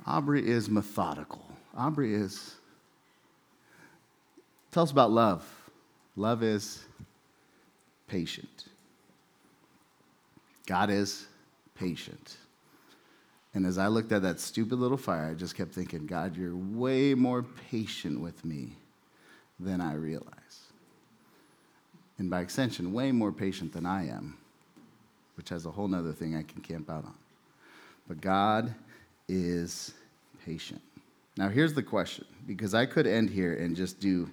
Aubrey 0.05 0.47
is 0.47 0.69
methodical. 0.69 1.45
Aubrey 1.75 2.13
is. 2.13 2.55
Tell 4.71 4.83
us 4.83 4.91
about 4.91 5.11
love. 5.11 5.45
Love 6.15 6.43
is 6.43 6.83
patient. 8.07 8.65
God 10.65 10.89
is 10.89 11.25
patient. 11.75 12.37
And 13.53 13.65
as 13.65 13.77
I 13.77 13.87
looked 13.87 14.11
at 14.11 14.21
that 14.23 14.39
stupid 14.39 14.79
little 14.79 14.97
fire, 14.97 15.31
I 15.31 15.33
just 15.33 15.55
kept 15.55 15.71
thinking, 15.71 16.05
God, 16.05 16.35
you're 16.35 16.55
way 16.55 17.13
more 17.13 17.43
patient 17.71 18.19
with 18.19 18.43
me 18.43 18.73
than 19.59 19.79
I 19.79 19.93
realized 19.93 20.44
and 22.17 22.29
by 22.29 22.41
extension, 22.41 22.93
way 22.93 23.11
more 23.11 23.31
patient 23.31 23.73
than 23.73 23.85
I 23.85 24.07
am, 24.07 24.37
which 25.35 25.49
has 25.49 25.65
a 25.65 25.71
whole 25.71 25.93
other 25.93 26.13
thing 26.13 26.35
I 26.35 26.43
can 26.43 26.61
camp 26.61 26.89
out 26.89 27.05
on. 27.05 27.15
But 28.07 28.21
God 28.21 28.73
is 29.27 29.93
patient. 30.45 30.81
Now, 31.37 31.49
here's 31.49 31.73
the 31.73 31.83
question 31.83 32.25
because 32.47 32.73
I 32.73 32.85
could 32.85 33.07
end 33.07 33.29
here 33.29 33.53
and 33.55 33.75
just 33.75 33.99
do 33.99 34.31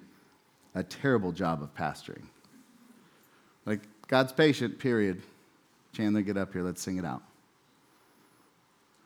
a 0.75 0.83
terrible 0.83 1.31
job 1.31 1.61
of 1.61 1.73
pastoring. 1.75 2.23
Like, 3.65 3.81
God's 4.07 4.31
patient, 4.31 4.79
period. 4.79 5.21
Chandler, 5.93 6.21
get 6.21 6.37
up 6.37 6.53
here, 6.53 6.63
let's 6.63 6.81
sing 6.81 6.97
it 6.97 7.05
out. 7.05 7.23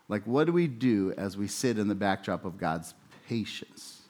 Like, 0.10 0.24
what 0.24 0.46
do 0.46 0.54
we 0.54 0.68
do 0.68 1.14
as 1.18 1.36
we 1.36 1.48
sit 1.48 1.78
in 1.78 1.88
the 1.88 1.96
backdrop 1.96 2.46
of 2.46 2.58
God's 2.58 2.94
patience? 3.28 4.02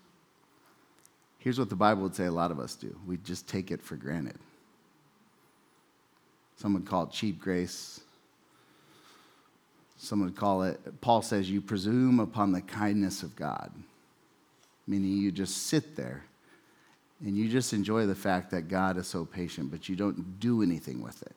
Here's 1.40 1.58
what 1.58 1.70
the 1.70 1.76
Bible 1.76 2.04
would 2.04 2.16
say 2.16 2.26
a 2.26 2.32
lot 2.32 2.52
of 2.52 2.60
us 2.60 2.76
do 2.76 2.96
we 3.08 3.18
just 3.18 3.48
take 3.48 3.72
it 3.72 3.82
for 3.82 3.96
granted. 3.96 4.38
Some 6.58 6.74
would 6.74 6.86
call 6.86 7.04
it 7.04 7.12
cheap 7.12 7.40
grace. 7.40 8.02
Some 9.98 10.22
would 10.22 10.36
call 10.36 10.64
it, 10.64 11.02
Paul 11.02 11.22
says, 11.22 11.50
you 11.50 11.62
presume 11.62 12.20
upon 12.20 12.52
the 12.52 12.62
kindness 12.62 13.24
of 13.24 13.36
God, 13.36 13.72
meaning 14.86 15.12
you 15.12 15.32
just 15.32 15.68
sit 15.68 15.96
there 15.96 16.24
and 17.26 17.36
you 17.36 17.50
just 17.50 17.74
enjoy 17.74 18.06
the 18.06 18.14
fact 18.14 18.52
that 18.52 18.68
God 18.68 18.98
is 18.98 19.08
so 19.08 19.26
patient, 19.26 19.72
but 19.72 19.90
you 19.90 19.96
don't 19.96 20.40
do 20.40 20.62
anything 20.62 21.02
with 21.02 21.22
it. 21.24 21.36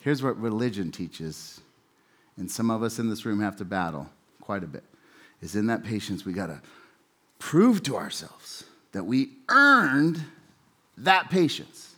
Here's 0.00 0.22
what 0.22 0.38
religion 0.38 0.90
teaches, 0.90 1.60
and 2.36 2.50
some 2.50 2.70
of 2.70 2.82
us 2.82 2.98
in 2.98 3.08
this 3.08 3.24
room 3.24 3.40
have 3.40 3.56
to 3.56 3.64
battle 3.64 4.10
quite 4.40 4.62
a 4.62 4.66
bit, 4.66 4.84
is 5.40 5.56
in 5.56 5.66
that 5.68 5.84
patience 5.84 6.26
we 6.26 6.34
got 6.34 6.48
to 6.48 6.60
prove 7.38 7.82
to 7.84 7.96
ourselves 7.96 8.64
that 8.92 9.04
we 9.04 9.30
earned 9.48 10.22
that 10.98 11.30
patience. 11.30 11.91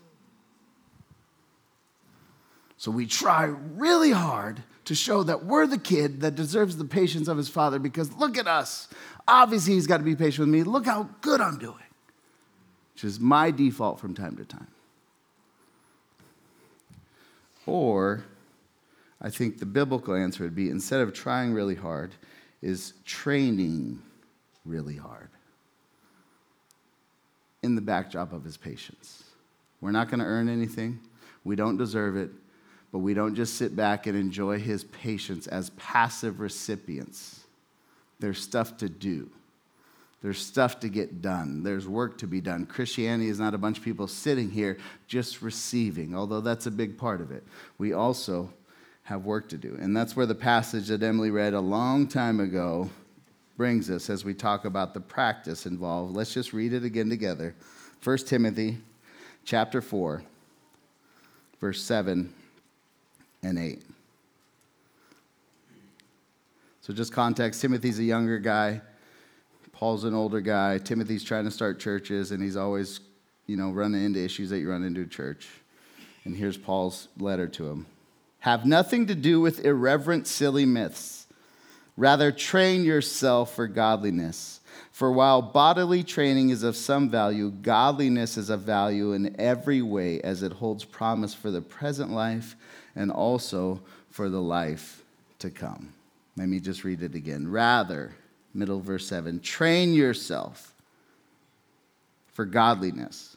So 2.85 2.91
we 2.91 3.07
try 3.07 3.45
really 3.45 4.11
hard 4.11 4.63
to 4.85 4.95
show 4.95 5.23
that 5.23 5.47
we're 5.47 5.67
the 5.67 5.79
kid 5.79 6.21
that 6.21 6.35
deserves 6.35 6.77
the 6.77 6.85
patience 6.85 7.29
of 7.29 7.39
his 7.39 7.49
father 7.49 7.79
because 7.79 8.13
look 8.13 8.37
at 8.37 8.47
us. 8.47 8.89
Obviously, 9.27 9.73
he's 9.73 9.87
got 9.87 9.97
to 9.97 10.03
be 10.03 10.15
patient 10.15 10.41
with 10.41 10.49
me. 10.51 10.65
Look 10.65 10.85
how 10.85 11.09
good 11.23 11.41
I'm 11.41 11.57
doing, 11.57 11.79
which 12.93 13.05
is 13.05 13.19
my 13.19 13.51
default 13.51 14.01
from 14.01 14.13
time 14.13 14.37
to 14.37 14.45
time. 14.45 14.67
Or 17.65 18.23
I 19.19 19.31
think 19.31 19.61
the 19.61 19.65
biblical 19.65 20.15
answer 20.15 20.45
would 20.45 20.55
be 20.55 20.69
instead 20.69 21.01
of 21.01 21.15
trying 21.15 21.55
really 21.55 21.77
hard, 21.77 22.13
is 22.61 22.93
training 23.07 24.03
really 24.67 24.97
hard 24.97 25.31
in 27.63 27.77
the 27.77 27.81
backdrop 27.81 28.35
of 28.35 28.45
his 28.45 28.59
patience. 28.59 29.25
We're 29.81 29.91
not 29.91 30.11
going 30.11 30.21
to 30.21 30.27
earn 30.27 30.51
anything, 30.51 31.01
we 31.45 31.57
don't 31.57 31.79
deserve 31.79 32.19
it. 32.19 32.29
But 32.95 33.01
we 33.01 33.13
don't 33.13 33.35
just 33.35 33.57
sit 33.57 33.75
back 33.75 34.07
and 34.07 34.17
enjoy 34.17 34.61
his 34.61 34.85
patience 34.85 35.49
as 35.49 35.71
passive 35.71 36.39
recipients. 36.39 37.41
There's 38.21 38.41
stuff 38.41 38.77
to 38.77 38.89
do. 38.89 39.31
There's 40.23 40.39
stuff 40.39 40.79
to 40.79 40.89
get 40.89 41.21
done. 41.21 41.65
There's 41.65 41.89
work 41.89 42.19
to 42.19 42.29
be 42.29 42.41
done. 42.41 42.67
Christianity 42.67 43.31
is 43.31 43.41
not 43.41 43.53
a 43.53 43.59
bunch 43.59 43.79
of 43.79 43.85
people 43.85 44.07
sitting 44.07 44.49
here 44.49 44.79
just 45.09 45.43
receiving, 45.43 46.15
although 46.15 46.41
that's 46.41 46.67
a 46.67 46.71
big 46.71 46.97
part 46.97 47.21
of 47.21 47.33
it. 47.33 47.43
We 47.79 47.95
also 47.95 48.49
have 49.03 49.25
work 49.25 49.49
to 49.49 49.59
do. 49.59 49.77
And 49.81 49.97
that's 49.97 50.15
where 50.15 50.25
the 50.25 50.37
passage 50.37 50.87
that 50.87 51.03
Emily 51.03 51.33
read 51.33 51.53
a 51.53 51.61
long 51.61 52.07
time 52.07 52.39
ago 52.39 52.89
brings 53.57 53.91
us 53.91 54.09
as 54.09 54.25
we 54.25 54.35
talk 54.35 54.67
about 54.67 54.95
the 54.95 55.01
practice 55.01 55.67
involved. 55.67 56.15
Let's 56.15 56.33
just 56.33 56.53
read 56.53 56.73
it 56.73 56.85
again 56.85 57.11
together. 57.11 57.57
1 58.05 58.19
Timothy 58.19 58.79
chapter 59.45 59.83
4 59.83 60.23
verse 61.61 61.83
7 61.83 62.33
and 63.45 63.59
8. 63.59 63.83
So, 66.81 66.93
just 66.93 67.13
context 67.13 67.61
Timothy's 67.61 67.99
a 67.99 68.05
younger 68.05 68.39
guy, 68.39 68.81
Paul's 69.73 70.05
an 70.05 70.15
older 70.15 70.41
guy. 70.41 70.79
Timothy's 70.79 71.25
trying 71.25 71.45
to 71.45 71.51
start 71.51 71.79
churches, 71.79 72.31
and 72.31 72.43
he's 72.43 72.57
always, 72.57 73.01
you 73.47 73.57
know, 73.57 73.71
running 73.71 74.05
into 74.05 74.23
issues 74.23 74.51
that 74.51 74.59
you 74.59 74.71
run 74.71 74.85
into 74.85 75.07
church. 75.07 75.49
And 76.25 76.37
here's 76.37 76.57
Paul's 76.57 77.09
letter 77.19 77.47
to 77.49 77.69
him 77.69 77.87
Have 78.41 78.67
nothing 78.67 79.07
to 79.07 79.15
do 79.15 79.41
with 79.41 79.65
irreverent, 79.65 80.27
silly 80.27 80.65
myths. 80.65 81.27
Rather, 81.97 82.33
train 82.33 82.85
yourself 82.85 83.55
for 83.55 83.69
godliness. 83.69 84.61
For 84.91 85.11
while 85.11 85.43
bodily 85.43 86.03
training 86.03 86.51
is 86.51 86.63
of 86.65 86.77
some 86.77 87.09
value, 87.09 87.51
godliness 87.51 88.37
is 88.37 88.51
of 88.51 88.61
value 88.61 89.13
in 89.13 89.35
every 89.41 89.81
way 89.83 90.21
as 90.21 90.43
it 90.43 90.53
holds 90.53 90.85
promise 90.85 91.35
for 91.35 91.51
the 91.51 91.61
present 91.61 92.11
life 92.11 92.57
and 92.97 93.11
also 93.11 93.81
for 94.11 94.29
the 94.29 94.41
life 94.41 95.03
to 95.41 95.51
come. 95.51 95.93
Let 96.37 96.49
me 96.49 96.61
just 96.61 96.85
read 96.85 97.03
it 97.03 97.15
again. 97.15 97.51
Rather, 97.51 98.13
middle 98.53 98.81
verse 98.81 99.07
7. 99.07 99.41
Train 99.41 99.95
yourself 99.95 100.73
for 102.33 102.45
godliness. 102.45 103.37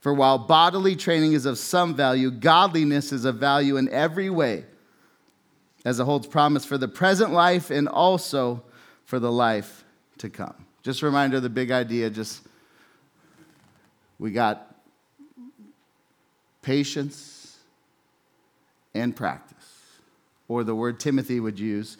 For 0.00 0.14
while 0.14 0.38
bodily 0.38 0.94
training 0.94 1.32
is 1.32 1.46
of 1.46 1.58
some 1.58 1.94
value, 1.94 2.30
godliness 2.30 3.12
is 3.12 3.24
of 3.24 3.36
value 3.36 3.76
in 3.76 3.88
every 3.88 4.30
way, 4.30 4.64
as 5.84 5.98
it 5.98 6.04
holds 6.04 6.28
promise 6.28 6.64
for 6.64 6.78
the 6.78 6.86
present 6.86 7.32
life 7.32 7.70
and 7.70 7.88
also 7.88 8.62
for 9.04 9.18
the 9.18 9.32
life 9.32 9.84
to 10.18 10.30
come. 10.30 10.54
Just 10.84 11.02
a 11.02 11.06
reminder 11.06 11.40
the 11.40 11.48
big 11.48 11.72
idea 11.72 12.08
just 12.08 12.42
we 14.18 14.30
got 14.30 14.72
patience 16.62 17.35
and 18.98 19.14
practice. 19.14 19.56
Or 20.48 20.64
the 20.64 20.74
word 20.74 21.00
Timothy 21.00 21.40
would 21.40 21.58
use, 21.58 21.96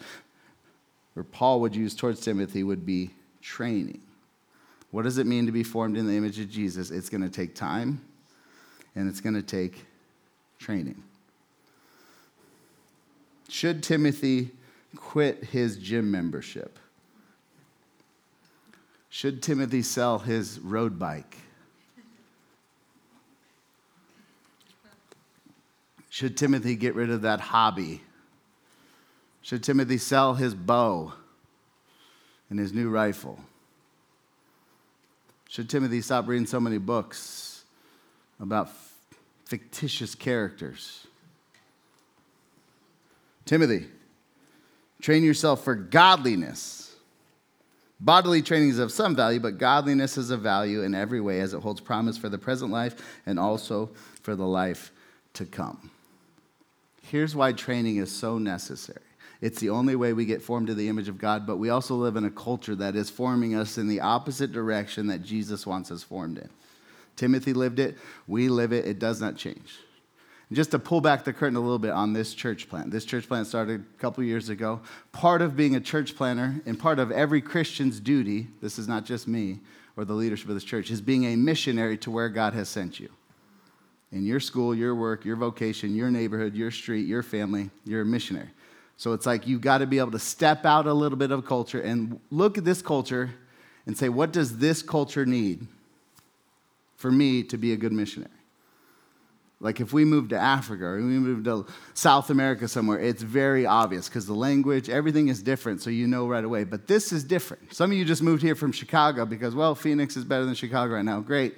or 1.15 1.23
Paul 1.23 1.61
would 1.61 1.75
use 1.75 1.95
towards 1.95 2.21
Timothy, 2.21 2.63
would 2.63 2.85
be 2.85 3.11
training. 3.41 4.01
What 4.91 5.03
does 5.03 5.17
it 5.17 5.27
mean 5.27 5.45
to 5.45 5.51
be 5.51 5.63
formed 5.63 5.97
in 5.97 6.07
the 6.07 6.15
image 6.15 6.39
of 6.39 6.49
Jesus? 6.49 6.91
It's 6.91 7.09
going 7.09 7.21
to 7.21 7.29
take 7.29 7.55
time 7.55 8.01
and 8.95 9.09
it's 9.09 9.21
going 9.21 9.35
to 9.35 9.41
take 9.41 9.85
training. 10.59 11.03
Should 13.49 13.83
Timothy 13.83 14.51
quit 14.95 15.43
his 15.43 15.77
gym 15.77 16.09
membership? 16.09 16.79
Should 19.09 19.41
Timothy 19.41 19.81
sell 19.81 20.19
his 20.19 20.59
road 20.59 20.99
bike? 20.99 21.37
Should 26.17 26.35
Timothy 26.35 26.75
get 26.75 26.95
rid 26.95 27.11
of 27.11 27.21
that 27.21 27.39
hobby? 27.39 28.01
Should 29.43 29.61
Timothy 29.61 29.99
sell 29.99 30.33
his 30.33 30.55
bow 30.55 31.13
and 32.49 32.57
his 32.57 32.73
new 32.73 32.89
rifle? 32.89 33.39
Should 35.47 35.69
Timothy 35.69 36.01
stop 36.01 36.27
reading 36.27 36.47
so 36.47 36.59
many 36.59 36.79
books 36.79 37.65
about 38.39 38.71
fictitious 39.45 40.15
characters? 40.15 41.05
Timothy, 43.45 43.85
train 44.99 45.23
yourself 45.23 45.63
for 45.63 45.75
godliness. 45.75 46.95
Bodily 47.99 48.41
training 48.41 48.69
is 48.69 48.79
of 48.79 48.91
some 48.91 49.15
value, 49.15 49.39
but 49.39 49.59
godliness 49.59 50.17
is 50.17 50.31
of 50.31 50.41
value 50.41 50.81
in 50.81 50.95
every 50.95 51.21
way 51.21 51.41
as 51.41 51.53
it 51.53 51.61
holds 51.61 51.79
promise 51.79 52.17
for 52.17 52.27
the 52.27 52.39
present 52.39 52.71
life 52.71 53.19
and 53.27 53.37
also 53.39 53.91
for 54.23 54.35
the 54.35 54.47
life 54.47 54.91
to 55.33 55.45
come. 55.45 55.91
Here's 57.11 57.35
why 57.35 57.53
training 57.53 57.97
is 57.97 58.11
so 58.11 58.37
necessary. 58.37 58.99
It's 59.39 59.59
the 59.59 59.69
only 59.69 59.95
way 59.95 60.13
we 60.13 60.25
get 60.25 60.41
formed 60.41 60.67
to 60.67 60.73
the 60.73 60.89
image 60.89 61.07
of 61.07 61.17
God, 61.17 61.45
but 61.45 61.57
we 61.57 61.69
also 61.69 61.95
live 61.95 62.15
in 62.15 62.25
a 62.25 62.31
culture 62.31 62.75
that 62.75 62.95
is 62.95 63.09
forming 63.09 63.55
us 63.55 63.77
in 63.77 63.87
the 63.87 64.01
opposite 64.01 64.51
direction 64.51 65.07
that 65.07 65.23
Jesus 65.23 65.65
wants 65.65 65.91
us 65.91 66.03
formed 66.03 66.39
in. 66.39 66.49
Timothy 67.15 67.53
lived 67.53 67.79
it, 67.79 67.97
we 68.27 68.49
live 68.49 68.73
it, 68.73 68.85
it 68.85 68.99
does 68.99 69.21
not 69.21 69.37
change. 69.37 69.79
And 70.49 70.55
just 70.55 70.71
to 70.71 70.79
pull 70.79 71.01
back 71.01 71.23
the 71.23 71.33
curtain 71.33 71.55
a 71.55 71.61
little 71.61 71.79
bit 71.79 71.91
on 71.91 72.13
this 72.13 72.33
church 72.33 72.69
plant. 72.69 72.91
This 72.91 73.05
church 73.05 73.27
plant 73.27 73.47
started 73.47 73.81
a 73.81 74.01
couple 74.01 74.23
years 74.23 74.49
ago. 74.49 74.81
Part 75.11 75.41
of 75.41 75.55
being 75.55 75.75
a 75.75 75.79
church 75.79 76.15
planter 76.15 76.61
and 76.65 76.79
part 76.79 76.99
of 76.99 77.11
every 77.11 77.41
Christian's 77.41 77.99
duty, 77.99 78.47
this 78.61 78.79
is 78.79 78.87
not 78.87 79.05
just 79.05 79.27
me 79.27 79.59
or 79.95 80.05
the 80.05 80.13
leadership 80.13 80.47
of 80.49 80.55
this 80.55 80.63
church, 80.63 80.89
is 80.89 81.01
being 81.01 81.25
a 81.25 81.35
missionary 81.35 81.97
to 81.99 82.11
where 82.11 82.29
God 82.29 82.53
has 82.53 82.69
sent 82.69 82.99
you. 82.99 83.09
In 84.11 84.25
your 84.25 84.39
school, 84.39 84.73
your 84.73 84.95
work, 84.95 85.25
your 85.25 85.35
vocation, 85.35 85.95
your 85.95 86.09
neighborhood, 86.09 86.55
your 86.55 86.71
street, 86.71 87.07
your 87.07 87.23
family, 87.23 87.69
you're 87.85 88.01
a 88.01 88.05
missionary. 88.05 88.49
So 88.95 89.13
it's 89.13 89.25
like 89.25 89.45
you've 89.47 89.61
got 89.61 89.79
to 89.79 89.85
be 89.85 89.99
able 89.99 90.11
to 90.11 90.19
step 90.19 90.65
out 90.65 90.87
a 90.87 90.93
little 90.93 91.17
bit 91.17 91.31
of 91.31 91.45
culture 91.45 91.81
and 91.81 92.19
look 92.31 92.57
at 92.57 92.65
this 92.65 92.81
culture 92.81 93.31
and 93.85 93.97
say, 93.97 94.09
what 94.09 94.31
does 94.31 94.57
this 94.57 94.81
culture 94.81 95.25
need 95.25 95.67
for 96.95 97.11
me 97.11 97.43
to 97.43 97.57
be 97.57 97.73
a 97.73 97.77
good 97.77 97.91
missionary? 97.91 98.31
Like 99.59 99.79
if 99.81 99.91
we 99.91 100.05
move 100.05 100.29
to 100.29 100.37
Africa 100.37 100.85
or 100.85 100.97
we 100.97 101.01
move 101.01 101.43
to 101.45 101.65
South 101.93 102.29
America 102.29 102.67
somewhere, 102.67 102.99
it's 102.99 103.23
very 103.23 103.65
obvious 103.65 104.07
because 104.07 104.27
the 104.27 104.35
language, 104.35 104.87
everything 104.87 105.29
is 105.29 105.41
different, 105.41 105.81
so 105.81 105.89
you 105.89 106.07
know 106.07 106.27
right 106.27 106.43
away. 106.43 106.63
But 106.63 106.87
this 106.87 107.11
is 107.11 107.23
different. 107.23 107.73
Some 107.73 107.91
of 107.91 107.97
you 107.97 108.05
just 108.05 108.21
moved 108.21 108.43
here 108.43 108.55
from 108.55 108.71
Chicago 108.71 109.25
because, 109.25 109.55
well, 109.55 109.73
Phoenix 109.73 110.15
is 110.15 110.25
better 110.25 110.45
than 110.45 110.53
Chicago 110.53 110.93
right 110.93 111.05
now. 111.05 111.19
Great. 111.21 111.55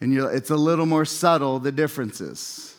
And 0.00 0.16
it's 0.16 0.50
a 0.50 0.56
little 0.56 0.86
more 0.86 1.04
subtle, 1.04 1.58
the 1.58 1.72
differences. 1.72 2.76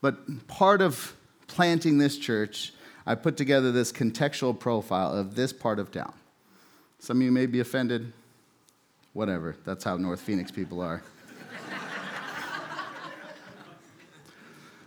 But 0.00 0.46
part 0.48 0.82
of 0.82 1.14
planting 1.46 1.98
this 1.98 2.18
church, 2.18 2.72
I 3.06 3.14
put 3.14 3.36
together 3.36 3.70
this 3.72 3.92
contextual 3.92 4.58
profile 4.58 5.12
of 5.12 5.34
this 5.34 5.52
part 5.52 5.78
of 5.78 5.90
town. 5.92 6.12
Some 6.98 7.18
of 7.18 7.22
you 7.22 7.32
may 7.32 7.46
be 7.46 7.60
offended. 7.60 8.12
Whatever. 9.12 9.56
That's 9.64 9.84
how 9.84 9.96
North 9.96 10.20
Phoenix 10.20 10.50
people 10.50 10.80
are. 10.80 11.02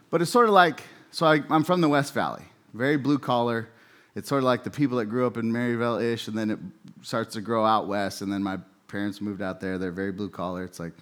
but 0.10 0.22
it's 0.22 0.32
sort 0.32 0.48
of 0.48 0.54
like 0.54 0.84
so 1.12 1.26
I, 1.26 1.42
am 1.50 1.64
from 1.64 1.82
the 1.82 1.90
West 1.90 2.14
Valley, 2.14 2.44
very 2.74 2.98
blue 2.98 3.18
collar. 3.18 3.68
It's 4.16 4.30
sort 4.30 4.40
of 4.40 4.46
like 4.46 4.64
the 4.64 4.70
people 4.70 4.98
that 4.98 5.06
grew 5.06 5.26
up 5.26 5.38
in 5.38 5.52
Maryvale 5.52 5.98
ish, 5.98 6.28
and 6.28 6.38
then 6.38 6.52
it 6.52 6.60
starts 7.02 7.34
to 7.34 7.42
grow 7.42 7.66
out 7.66 7.88
west, 7.88 8.22
and 8.22 8.32
then 8.32 8.44
my 8.44 8.60
parents 8.88 9.22
moved 9.22 9.42
out 9.42 9.60
there. 9.60 9.78
They're 9.78 9.92
very 9.92 10.12
blue 10.12 10.30
collar. 10.30 10.64
It's 10.64 10.80
like 10.80 10.94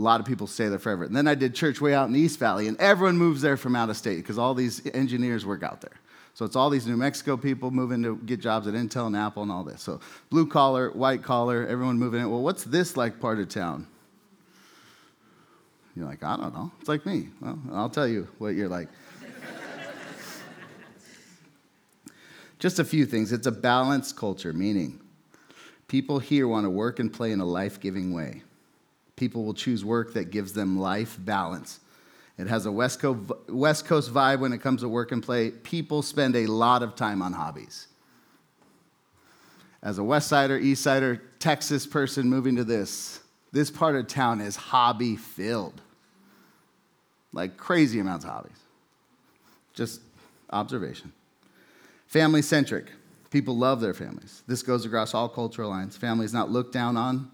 a 0.00 0.02
lot 0.02 0.18
of 0.18 0.26
people 0.26 0.46
stay 0.46 0.68
there 0.68 0.78
forever. 0.78 1.04
And 1.04 1.14
then 1.14 1.28
I 1.28 1.34
did 1.34 1.54
church 1.54 1.80
way 1.80 1.92
out 1.92 2.06
in 2.06 2.14
the 2.14 2.20
East 2.20 2.38
Valley, 2.38 2.68
and 2.68 2.80
everyone 2.80 3.18
moves 3.18 3.42
there 3.42 3.58
from 3.58 3.76
out 3.76 3.90
of 3.90 3.96
state 3.96 4.16
because 4.16 4.38
all 4.38 4.54
these 4.54 4.84
engineers 4.94 5.44
work 5.44 5.62
out 5.62 5.82
there. 5.82 6.00
So 6.32 6.46
it's 6.46 6.56
all 6.56 6.70
these 6.70 6.86
New 6.86 6.96
Mexico 6.96 7.36
people 7.36 7.70
moving 7.70 8.02
to 8.04 8.16
get 8.16 8.40
jobs 8.40 8.66
at 8.66 8.72
Intel 8.72 9.08
and 9.08 9.16
Apple 9.16 9.42
and 9.42 9.52
all 9.52 9.62
this. 9.62 9.82
So 9.82 10.00
blue 10.30 10.46
collar, 10.46 10.90
white 10.92 11.22
collar, 11.22 11.66
everyone 11.66 11.98
moving 11.98 12.22
in. 12.22 12.30
Well, 12.30 12.40
what's 12.40 12.64
this 12.64 12.96
like 12.96 13.20
part 13.20 13.40
of 13.40 13.50
town? 13.50 13.86
You're 15.94 16.06
like, 16.06 16.22
I 16.22 16.36
don't 16.36 16.54
know. 16.54 16.70
It's 16.80 16.88
like 16.88 17.04
me. 17.04 17.28
Well, 17.40 17.58
I'll 17.72 17.90
tell 17.90 18.08
you 18.08 18.26
what 18.38 18.54
you're 18.54 18.68
like. 18.68 18.88
Just 22.58 22.78
a 22.78 22.84
few 22.84 23.04
things. 23.04 23.32
It's 23.32 23.46
a 23.46 23.52
balanced 23.52 24.16
culture, 24.16 24.54
meaning 24.54 24.98
people 25.88 26.20
here 26.20 26.48
want 26.48 26.64
to 26.64 26.70
work 26.70 27.00
and 27.00 27.12
play 27.12 27.32
in 27.32 27.40
a 27.40 27.44
life 27.44 27.80
giving 27.80 28.14
way. 28.14 28.44
People 29.20 29.44
will 29.44 29.52
choose 29.52 29.84
work 29.84 30.14
that 30.14 30.30
gives 30.30 30.54
them 30.54 30.78
life 30.78 31.18
balance. 31.20 31.80
It 32.38 32.46
has 32.46 32.64
a 32.64 32.72
West 32.72 33.00
Coast, 33.00 33.30
West 33.50 33.84
Coast 33.84 34.10
vibe 34.14 34.40
when 34.40 34.54
it 34.54 34.62
comes 34.62 34.80
to 34.80 34.88
work 34.88 35.12
and 35.12 35.22
play. 35.22 35.50
People 35.50 36.00
spend 36.00 36.34
a 36.36 36.46
lot 36.46 36.82
of 36.82 36.96
time 36.96 37.20
on 37.20 37.34
hobbies. 37.34 37.88
As 39.82 39.98
a 39.98 40.02
West 40.02 40.26
Sider, 40.26 40.56
East 40.56 40.82
Sider, 40.82 41.20
Texas 41.38 41.86
person 41.86 42.30
moving 42.30 42.56
to 42.56 42.64
this, 42.64 43.20
this 43.52 43.70
part 43.70 43.94
of 43.94 44.06
town 44.06 44.40
is 44.40 44.56
hobby 44.56 45.16
filled. 45.16 45.82
Like 47.34 47.58
crazy 47.58 48.00
amounts 48.00 48.24
of 48.24 48.30
hobbies. 48.30 48.58
Just 49.74 50.00
observation. 50.48 51.12
Family 52.06 52.40
centric. 52.40 52.86
People 53.30 53.54
love 53.54 53.82
their 53.82 53.92
families. 53.92 54.42
This 54.46 54.62
goes 54.62 54.86
across 54.86 55.12
all 55.12 55.28
cultural 55.28 55.68
lines. 55.68 55.94
Families 55.94 56.32
not 56.32 56.50
looked 56.50 56.72
down 56.72 56.96
on, 56.96 57.30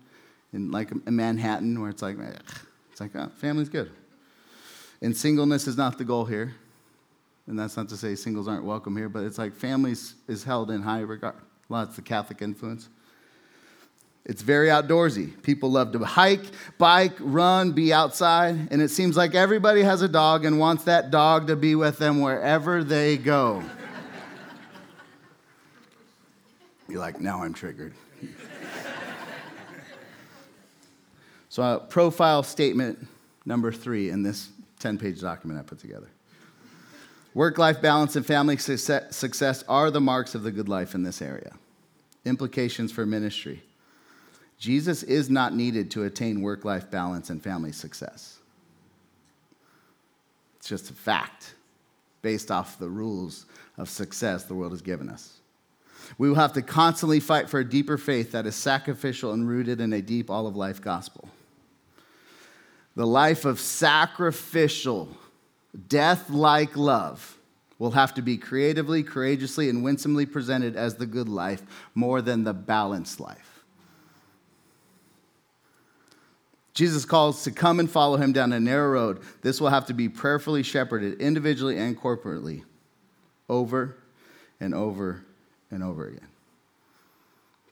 in 0.53 0.71
like 0.71 1.07
Manhattan 1.07 1.81
where 1.81 1.91
it's 1.91 2.03
like, 2.03 2.17
it's 2.93 3.01
like, 3.01 3.15
oh, 3.15 3.31
family's 3.37 3.69
good. 3.69 3.91
And 5.03 5.17
singleness 5.17 5.67
is 5.67 5.77
not 5.77 5.99
the 5.99 6.05
goal 6.05 6.25
here. 6.25 6.55
And 7.47 7.59
that's 7.59 7.77
not 7.77 7.89
to 7.91 7.97
say 7.97 8.15
singles 8.15 8.49
aren't 8.49 8.65
welcome 8.65 8.97
here, 8.97 9.09
but 9.09 9.25
it's 9.25 9.39
like 9.39 9.55
families 9.55 10.15
is 10.27 10.43
held 10.43 10.71
in 10.71 10.83
high 10.83 11.01
regard. 11.01 11.37
Lots 11.69 11.99
of 11.99 12.05
Catholic 12.05 12.43
influence. 12.43 12.89
It's 14.25 14.43
very 14.43 14.69
outdoorsy. 14.69 15.41
People 15.45 15.71
love 15.71 15.93
to 15.93 16.01
hike, 16.01 16.43
bike, 16.79 17.13
run, 17.21 17.73
be 17.73 17.93
outside, 17.93 18.69
and 18.73 18.83
it 18.83 18.89
seems 18.89 19.17
like 19.17 19.37
everybody 19.37 19.83
has 19.83 20.03
a 20.03 20.09
dog 20.09 20.45
and 20.45 20.59
wants 20.59 20.83
that 20.85 21.13
dog 21.13 21.47
to 21.47 21.55
be 21.55 21.77
with 21.77 21.99
them 21.99 22.21
wherever 22.21 22.83
they 22.83 23.17
go. 23.17 23.63
You're 26.89 26.99
like, 26.99 27.21
now 27.21 27.45
I'm 27.45 27.55
triggered. 27.55 27.95
So, 31.57 31.63
uh, 31.63 31.79
profile 31.79 32.43
statement 32.43 33.07
number 33.47 33.73
three 33.73 34.11
in 34.11 34.23
this 34.23 34.51
10 34.81 34.99
page 34.99 35.23
document 35.23 35.59
I 35.59 35.63
put 35.63 35.79
together. 35.79 36.09
Work 37.33 37.57
life 37.57 37.81
balance 37.81 38.15
and 38.15 38.27
family 38.27 38.59
success 38.59 39.65
are 39.67 39.91
the 39.91 40.01
marks 40.03 40.35
of 40.35 40.43
the 40.43 40.53
good 40.53 40.69
life 40.69 40.95
in 40.95 41.03
this 41.03 41.23
area. 41.23 41.55
Implications 42.27 42.93
for 42.93 43.07
ministry 43.07 43.63
Jesus 44.59 45.03
is 45.03 45.31
not 45.31 45.55
needed 45.55 45.91
to 45.93 46.05
attain 46.05 46.43
work 46.43 46.67
life 46.67 46.91
balance 46.91 47.31
and 47.31 47.43
family 47.43 47.73
success. 47.73 48.37
It's 50.59 50.69
just 50.69 50.91
a 50.91 50.93
fact 50.93 51.55
based 52.21 52.51
off 52.51 52.79
the 52.79 52.91
rules 52.91 53.47
of 53.79 53.89
success 53.89 54.45
the 54.45 54.55
world 54.55 54.73
has 54.73 54.83
given 54.83 55.09
us. 55.09 55.39
We 56.19 56.29
will 56.29 56.37
have 56.37 56.53
to 56.53 56.61
constantly 56.61 57.19
fight 57.19 57.49
for 57.49 57.61
a 57.61 57.65
deeper 57.65 57.97
faith 57.97 58.33
that 58.33 58.45
is 58.45 58.55
sacrificial 58.57 59.33
and 59.33 59.49
rooted 59.49 59.81
in 59.81 59.95
a 59.95 60.03
deep 60.03 60.29
all 60.29 60.47
of 60.47 60.55
life 60.55 60.83
gospel 60.83 61.31
the 62.97 63.07
life 63.07 63.45
of 63.45 63.61
sacrificial, 63.61 65.09
death 65.89 66.31
like 66.31 66.77
love, 66.77 67.39
will 67.79 67.91
have 67.91 68.15
to 68.15 68.23
be 68.23 68.39
creatively, 68.39 69.03
courageously, 69.03 69.69
and 69.69 69.85
winsomely 69.85 70.25
presented 70.25 70.77
as 70.77 70.97
the 70.97 71.05
good 71.05 71.29
life 71.29 71.63
more 71.95 72.23
than 72.23 72.43
the 72.43 72.55
balanced 72.55 73.21
life. 73.21 73.65
Jesus 76.73 77.05
calls 77.05 77.45
to 77.45 77.51
come 77.51 77.81
and 77.81 77.91
follow 77.91 78.17
him 78.17 78.33
down 78.33 78.53
a 78.53 78.61
narrow 78.61 78.91
road. 78.91 79.21
This 79.43 79.61
will 79.61 79.69
have 79.69 79.87
to 79.87 79.95
be 79.95 80.09
prayerfully 80.09 80.63
shepherded 80.63 81.21
individually 81.21 81.79
and 81.79 81.99
corporately 81.99 82.65
over 83.49 83.97
and 84.59 84.75
over 84.75 85.25
and 85.71 85.83
over 85.83 86.09
again. 86.09 86.29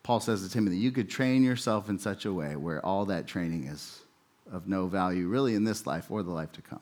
Paul 0.03 0.21
says 0.21 0.43
to 0.43 0.51
Timothy, 0.51 0.77
You 0.77 0.93
could 0.93 1.09
train 1.09 1.43
yourself 1.43 1.89
in 1.89 1.99
such 1.99 2.27
a 2.27 2.33
way 2.33 2.57
where 2.57 2.85
all 2.85 3.07
that 3.07 3.27
training 3.27 3.65
is 3.65 4.04
of 4.55 4.69
no 4.69 4.87
value, 4.87 5.27
really, 5.27 5.55
in 5.55 5.65
this 5.65 5.87
life 5.87 6.11
or 6.11 6.23
the 6.23 6.31
life 6.31 6.53
to 6.53 6.63
come. 6.63 6.81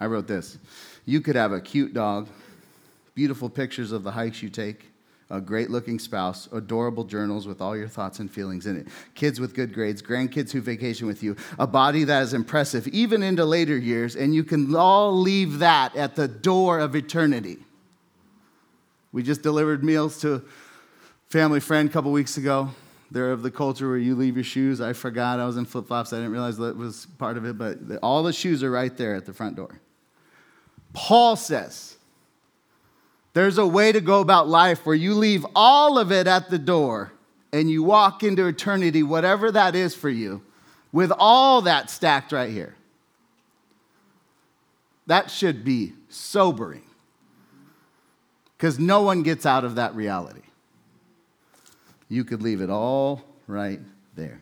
I 0.00 0.06
wrote 0.06 0.26
this 0.26 0.58
You 1.06 1.20
could 1.20 1.36
have 1.36 1.52
a 1.52 1.60
cute 1.60 1.94
dog, 1.94 2.28
beautiful 3.14 3.48
pictures 3.48 3.92
of 3.92 4.02
the 4.02 4.10
hikes 4.10 4.42
you 4.42 4.48
take, 4.48 4.86
a 5.30 5.40
great 5.40 5.70
looking 5.70 5.98
spouse, 5.98 6.48
adorable 6.52 7.04
journals 7.04 7.46
with 7.46 7.60
all 7.60 7.76
your 7.76 7.88
thoughts 7.88 8.18
and 8.18 8.30
feelings 8.30 8.66
in 8.66 8.76
it, 8.76 8.88
kids 9.14 9.38
with 9.38 9.54
good 9.54 9.72
grades, 9.72 10.02
grandkids 10.02 10.50
who 10.50 10.60
vacation 10.60 11.06
with 11.06 11.22
you, 11.22 11.36
a 11.58 11.66
body 11.66 12.04
that 12.04 12.22
is 12.22 12.34
impressive 12.34 12.88
even 12.88 13.22
into 13.22 13.44
later 13.44 13.76
years, 13.76 14.16
and 14.16 14.34
you 14.34 14.42
can 14.42 14.74
all 14.74 15.12
leave 15.12 15.60
that 15.60 15.94
at 15.94 16.16
the 16.16 16.26
door 16.26 16.80
of 16.80 16.96
eternity. 16.96 17.58
We 19.12 19.22
just 19.22 19.42
delivered 19.42 19.84
meals 19.84 20.20
to 20.20 20.42
family 21.28 21.60
friend 21.60 21.88
a 21.88 21.92
couple 21.92 22.10
weeks 22.10 22.36
ago. 22.36 22.70
They're 23.10 23.32
of 23.32 23.42
the 23.42 23.50
culture 23.50 23.88
where 23.88 23.96
you 23.96 24.14
leave 24.14 24.36
your 24.36 24.44
shoes. 24.44 24.80
I 24.80 24.92
forgot 24.92 25.40
I 25.40 25.46
was 25.46 25.56
in 25.56 25.64
flip 25.64 25.86
flops. 25.86 26.12
I 26.12 26.16
didn't 26.16 26.32
realize 26.32 26.58
that 26.58 26.76
was 26.76 27.06
part 27.18 27.36
of 27.36 27.46
it, 27.46 27.56
but 27.56 27.78
all 28.02 28.22
the 28.22 28.32
shoes 28.32 28.62
are 28.62 28.70
right 28.70 28.94
there 28.96 29.14
at 29.14 29.24
the 29.24 29.32
front 29.32 29.56
door. 29.56 29.80
Paul 30.92 31.36
says 31.36 31.96
there's 33.32 33.58
a 33.58 33.66
way 33.66 33.92
to 33.92 34.00
go 34.00 34.20
about 34.20 34.48
life 34.48 34.84
where 34.84 34.94
you 34.94 35.14
leave 35.14 35.46
all 35.54 35.98
of 35.98 36.12
it 36.12 36.26
at 36.26 36.50
the 36.50 36.58
door 36.58 37.12
and 37.52 37.70
you 37.70 37.82
walk 37.82 38.22
into 38.22 38.46
eternity, 38.46 39.02
whatever 39.02 39.50
that 39.52 39.74
is 39.74 39.94
for 39.94 40.10
you, 40.10 40.42
with 40.92 41.12
all 41.18 41.62
that 41.62 41.88
stacked 41.88 42.32
right 42.32 42.50
here. 42.50 42.74
That 45.06 45.30
should 45.30 45.64
be 45.64 45.94
sobering 46.10 46.82
because 48.56 48.78
no 48.78 49.02
one 49.02 49.22
gets 49.22 49.46
out 49.46 49.64
of 49.64 49.76
that 49.76 49.94
reality. 49.94 50.42
You 52.08 52.24
could 52.24 52.42
leave 52.42 52.60
it 52.60 52.70
all 52.70 53.22
right 53.46 53.80
there. 54.14 54.40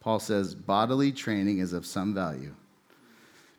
Paul 0.00 0.18
says 0.18 0.54
bodily 0.54 1.12
training 1.12 1.58
is 1.58 1.72
of 1.72 1.84
some 1.84 2.14
value, 2.14 2.54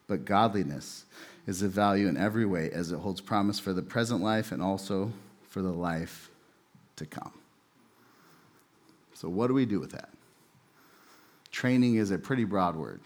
but 0.07 0.25
godliness 0.25 1.05
is 1.45 1.61
of 1.61 1.71
value 1.71 2.07
in 2.07 2.17
every 2.17 2.45
way 2.45 2.71
as 2.71 2.91
it 2.91 2.99
holds 2.99 3.21
promise 3.21 3.59
for 3.59 3.73
the 3.73 3.81
present 3.81 4.21
life 4.21 4.51
and 4.51 4.61
also 4.61 5.11
for 5.49 5.61
the 5.61 5.71
life 5.71 6.29
to 6.95 7.05
come. 7.05 7.33
So, 9.13 9.29
what 9.29 9.47
do 9.47 9.53
we 9.53 9.65
do 9.65 9.79
with 9.79 9.91
that? 9.91 10.09
Training 11.51 11.95
is 11.95 12.11
a 12.11 12.17
pretty 12.17 12.45
broad 12.45 12.75
word. 12.75 13.01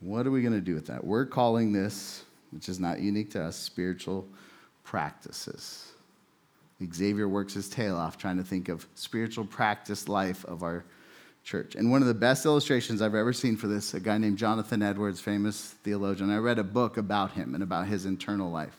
What 0.00 0.26
are 0.26 0.30
we 0.30 0.40
going 0.40 0.54
to 0.54 0.60
do 0.62 0.74
with 0.74 0.86
that? 0.86 1.04
We're 1.04 1.26
calling 1.26 1.72
this, 1.72 2.24
which 2.52 2.68
is 2.68 2.80
not 2.80 3.00
unique 3.00 3.30
to 3.32 3.42
us, 3.42 3.56
spiritual 3.56 4.26
practices. 4.84 5.92
Xavier 6.92 7.28
works 7.28 7.54
his 7.54 7.68
tail 7.68 7.96
off 7.96 8.16
trying 8.16 8.38
to 8.38 8.44
think 8.44 8.68
of 8.68 8.86
spiritual 8.94 9.44
practice 9.44 10.08
life 10.08 10.44
of 10.44 10.62
our 10.62 10.84
church. 11.44 11.74
And 11.74 11.90
one 11.90 12.02
of 12.02 12.08
the 12.08 12.14
best 12.14 12.44
illustrations 12.44 13.02
I've 13.02 13.14
ever 13.14 13.32
seen 13.32 13.56
for 13.56 13.66
this, 13.66 13.94
a 13.94 14.00
guy 14.00 14.18
named 14.18 14.38
Jonathan 14.38 14.82
Edwards, 14.82 15.20
famous 15.20 15.74
theologian. 15.82 16.30
I 16.30 16.38
read 16.38 16.58
a 16.58 16.64
book 16.64 16.96
about 16.96 17.32
him 17.32 17.54
and 17.54 17.62
about 17.62 17.86
his 17.86 18.06
internal 18.06 18.50
life. 18.50 18.78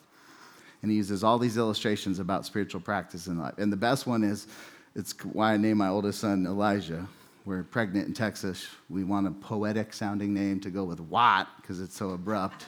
And 0.82 0.90
he 0.90 0.98
uses 0.98 1.24
all 1.24 1.38
these 1.38 1.58
illustrations 1.58 2.20
about 2.20 2.46
spiritual 2.46 2.82
practice 2.82 3.28
in 3.28 3.38
life. 3.38 3.54
And 3.58 3.72
the 3.72 3.78
best 3.78 4.08
one 4.08 4.24
is 4.24 4.48
it's 4.96 5.14
why 5.24 5.54
I 5.54 5.58
named 5.58 5.78
my 5.78 5.90
oldest 5.90 6.20
son 6.20 6.46
Elijah. 6.46 7.08
We're 7.46 7.64
pregnant 7.64 8.08
in 8.08 8.14
Texas. 8.14 8.68
We 8.90 9.04
want 9.04 9.28
a 9.28 9.32
poetic 9.32 9.94
sounding 9.94 10.34
name 10.34 10.60
to 10.62 10.70
go 10.70 10.84
with 10.84 11.00
Watt 11.00 11.48
because 11.58 11.82
it's 11.82 11.96
so 11.96 12.12
abrupt. 12.12 12.66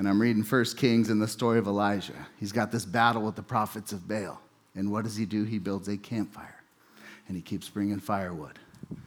And 0.00 0.08
I'm 0.08 0.18
reading 0.18 0.42
First 0.42 0.78
Kings 0.78 1.10
and 1.10 1.20
the 1.20 1.28
story 1.28 1.58
of 1.58 1.66
Elijah. 1.66 2.14
He's 2.38 2.52
got 2.52 2.72
this 2.72 2.86
battle 2.86 3.20
with 3.20 3.36
the 3.36 3.42
prophets 3.42 3.92
of 3.92 4.08
Baal. 4.08 4.40
And 4.74 4.90
what 4.90 5.04
does 5.04 5.14
he 5.14 5.26
do? 5.26 5.44
He 5.44 5.58
builds 5.58 5.88
a 5.88 5.98
campfire. 5.98 6.62
And 7.28 7.36
he 7.36 7.42
keeps 7.42 7.68
bringing 7.68 8.00
firewood. 8.00 8.58
And 8.88 8.98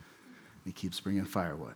he 0.65 0.71
keeps 0.71 0.99
bringing 0.99 1.25
firewood. 1.25 1.73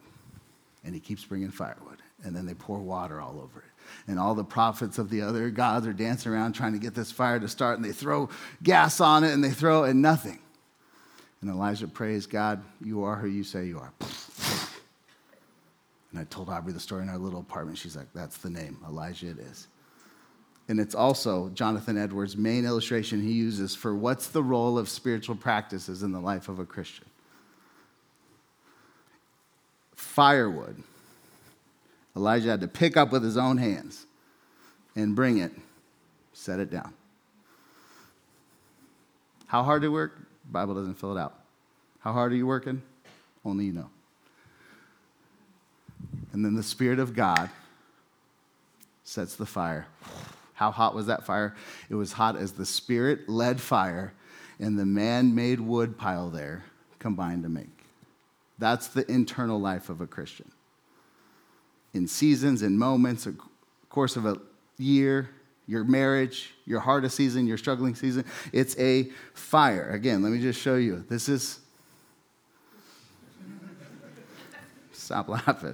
And 0.86 0.94
he 0.94 1.00
keeps 1.00 1.26
bringing 1.26 1.50
firewood. 1.50 1.98
And 2.24 2.36
then 2.36 2.46
they 2.46 2.54
pour 2.54 2.78
water 2.78 3.20
all 3.20 3.42
over 3.42 3.62
it. 3.62 3.66
And 4.08 4.20
all 4.20 4.36
the 4.36 4.44
prophets 4.44 5.00
of 5.00 5.10
the 5.10 5.24
other 5.24 5.50
gods 5.50 5.88
are 5.88 5.94
dancing 5.94 6.32
around 6.32 6.54
trying 6.54 6.74
to 6.74 6.80
get 6.80 6.94
this 6.94 7.12
fire 7.12 7.40
to 7.40 7.48
start. 7.48 7.78
And 7.78 7.86
they 7.86 7.94
throw 7.94 8.30
gas 8.62 9.02
on 9.02 9.24
it 9.24 9.34
and 9.34 9.44
they 9.44 9.50
throw 9.50 9.86
it 9.86 9.90
and 9.90 10.02
nothing. 10.04 10.38
And 11.42 11.50
Elijah 11.50 11.88
prays, 11.88 12.28
God, 12.28 12.64
you 12.86 13.04
are 13.04 13.16
who 13.16 13.28
you 13.28 13.44
say 13.44 13.66
you 13.66 13.80
are. 13.80 13.92
And 16.18 16.26
I 16.26 16.34
told 16.34 16.50
Aubrey 16.50 16.74
the 16.74 16.80
story 16.80 17.04
in 17.04 17.10
our 17.10 17.18
little 17.20 17.42
apartment. 17.42 17.78
She's 17.78 17.96
like, 17.96 18.08
that's 18.12 18.38
the 18.38 18.50
name. 18.50 18.80
Elijah 18.88 19.30
it 19.30 19.38
is. 19.38 19.68
And 20.68 20.80
it's 20.80 20.96
also 20.96 21.50
Jonathan 21.50 21.96
Edwards' 21.96 22.36
main 22.36 22.66
illustration 22.66 23.22
he 23.22 23.34
uses 23.34 23.76
for 23.76 23.96
what's 23.96 24.30
the 24.30 24.42
role 24.42 24.80
of 24.80 24.90
spiritual 24.90 25.36
practices 25.36 26.02
in 26.02 26.12
the 26.12 26.20
life 26.20 26.50
of 26.50 26.58
a 26.58 26.66
Christian. 26.66 27.06
Firewood. 29.96 30.82
Elijah 32.16 32.50
had 32.50 32.62
to 32.62 32.68
pick 32.68 32.98
up 32.98 33.12
with 33.12 33.24
his 33.24 33.38
own 33.38 33.60
hands 33.60 34.08
and 34.96 35.16
bring 35.16 35.38
it, 35.38 35.52
set 36.34 36.60
it 36.60 36.72
down. 36.72 36.96
How 39.46 39.62
hard 39.62 39.84
to 39.84 39.90
work? 39.90 40.18
Bible 40.52 40.74
doesn't 40.74 40.96
fill 40.96 41.16
it 41.16 41.22
out. 41.22 41.40
How 42.00 42.12
hard 42.12 42.32
are 42.32 42.36
you 42.36 42.48
working? 42.48 42.82
Only 43.46 43.66
you 43.66 43.74
know. 43.74 43.90
And 46.38 46.46
then 46.46 46.54
the 46.54 46.62
Spirit 46.62 47.00
of 47.00 47.16
God 47.16 47.50
sets 49.04 49.36
the 49.36 49.48
fire. 49.48 49.88
How 50.54 50.70
hot 50.70 50.94
was 50.94 51.08
that 51.08 51.26
fire? 51.26 51.56
It 51.90 51.96
was 51.96 52.14
hot 52.14 52.36
as 52.36 52.52
the 52.52 52.64
Spirit 52.64 53.28
led 53.28 53.60
fire 53.60 54.14
and 54.60 54.78
the 54.78 54.86
man 54.86 55.34
made 55.34 55.60
wood 55.60 55.98
pile 55.98 56.30
there 56.30 56.64
combined 57.00 57.42
to 57.42 57.50
make. 57.50 57.86
That's 58.60 58.86
the 58.86 59.12
internal 59.12 59.60
life 59.60 59.90
of 59.90 60.00
a 60.00 60.06
Christian. 60.06 60.52
In 61.96 62.08
seasons, 62.08 62.62
in 62.62 62.78
moments, 62.78 63.26
a 63.26 63.34
course 63.90 64.16
of 64.16 64.28
a 64.28 64.38
year, 64.78 65.32
your 65.66 65.86
marriage, 65.86 66.54
your 66.68 66.82
hardest 66.82 67.16
season, 67.16 67.48
your 67.48 67.58
struggling 67.58 67.96
season, 67.96 68.26
it's 68.54 68.78
a 68.78 69.10
fire. 69.34 69.90
Again, 69.90 70.22
let 70.22 70.32
me 70.32 70.40
just 70.40 70.62
show 70.62 70.76
you. 70.76 71.04
This 71.10 71.30
is. 71.30 71.62
Stop 74.92 75.30
laughing. 75.30 75.74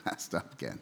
messed 0.06 0.34
up 0.34 0.52
again. 0.54 0.78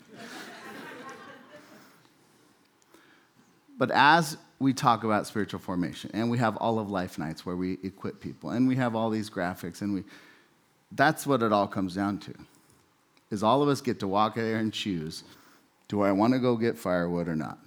but 3.79 3.91
as 3.91 4.37
we 4.59 4.73
talk 4.73 5.05
about 5.05 5.27
spiritual 5.27 5.61
formation, 5.61 6.11
and 6.13 6.31
we 6.31 6.39
have 6.39 6.57
all 6.57 6.79
of 6.79 6.91
life 6.91 7.19
nights 7.19 7.47
where 7.47 7.57
we 7.57 7.79
equip 7.83 8.21
people, 8.21 8.51
and 8.51 8.67
we 8.67 8.77
have 8.77 8.97
all 8.97 9.11
these 9.11 9.31
graphics, 9.31 9.83
and 9.83 9.95
we 9.95 10.05
that's 10.93 11.27
what 11.27 11.43
it 11.43 11.53
all 11.53 11.67
comes 11.67 11.95
down 11.95 12.19
to. 12.19 12.35
Is 13.31 13.43
all 13.43 13.63
of 13.63 13.69
us 13.69 13.81
get 13.81 14.01
to 14.01 14.09
walk 14.09 14.37
there 14.37 14.57
and 14.57 14.73
choose, 14.73 15.23
do 15.87 16.03
I 16.03 16.13
want 16.13 16.33
to 16.33 16.39
go 16.39 16.57
get 16.57 16.79
firewood 16.79 17.29
or 17.29 17.37
not? 17.37 17.59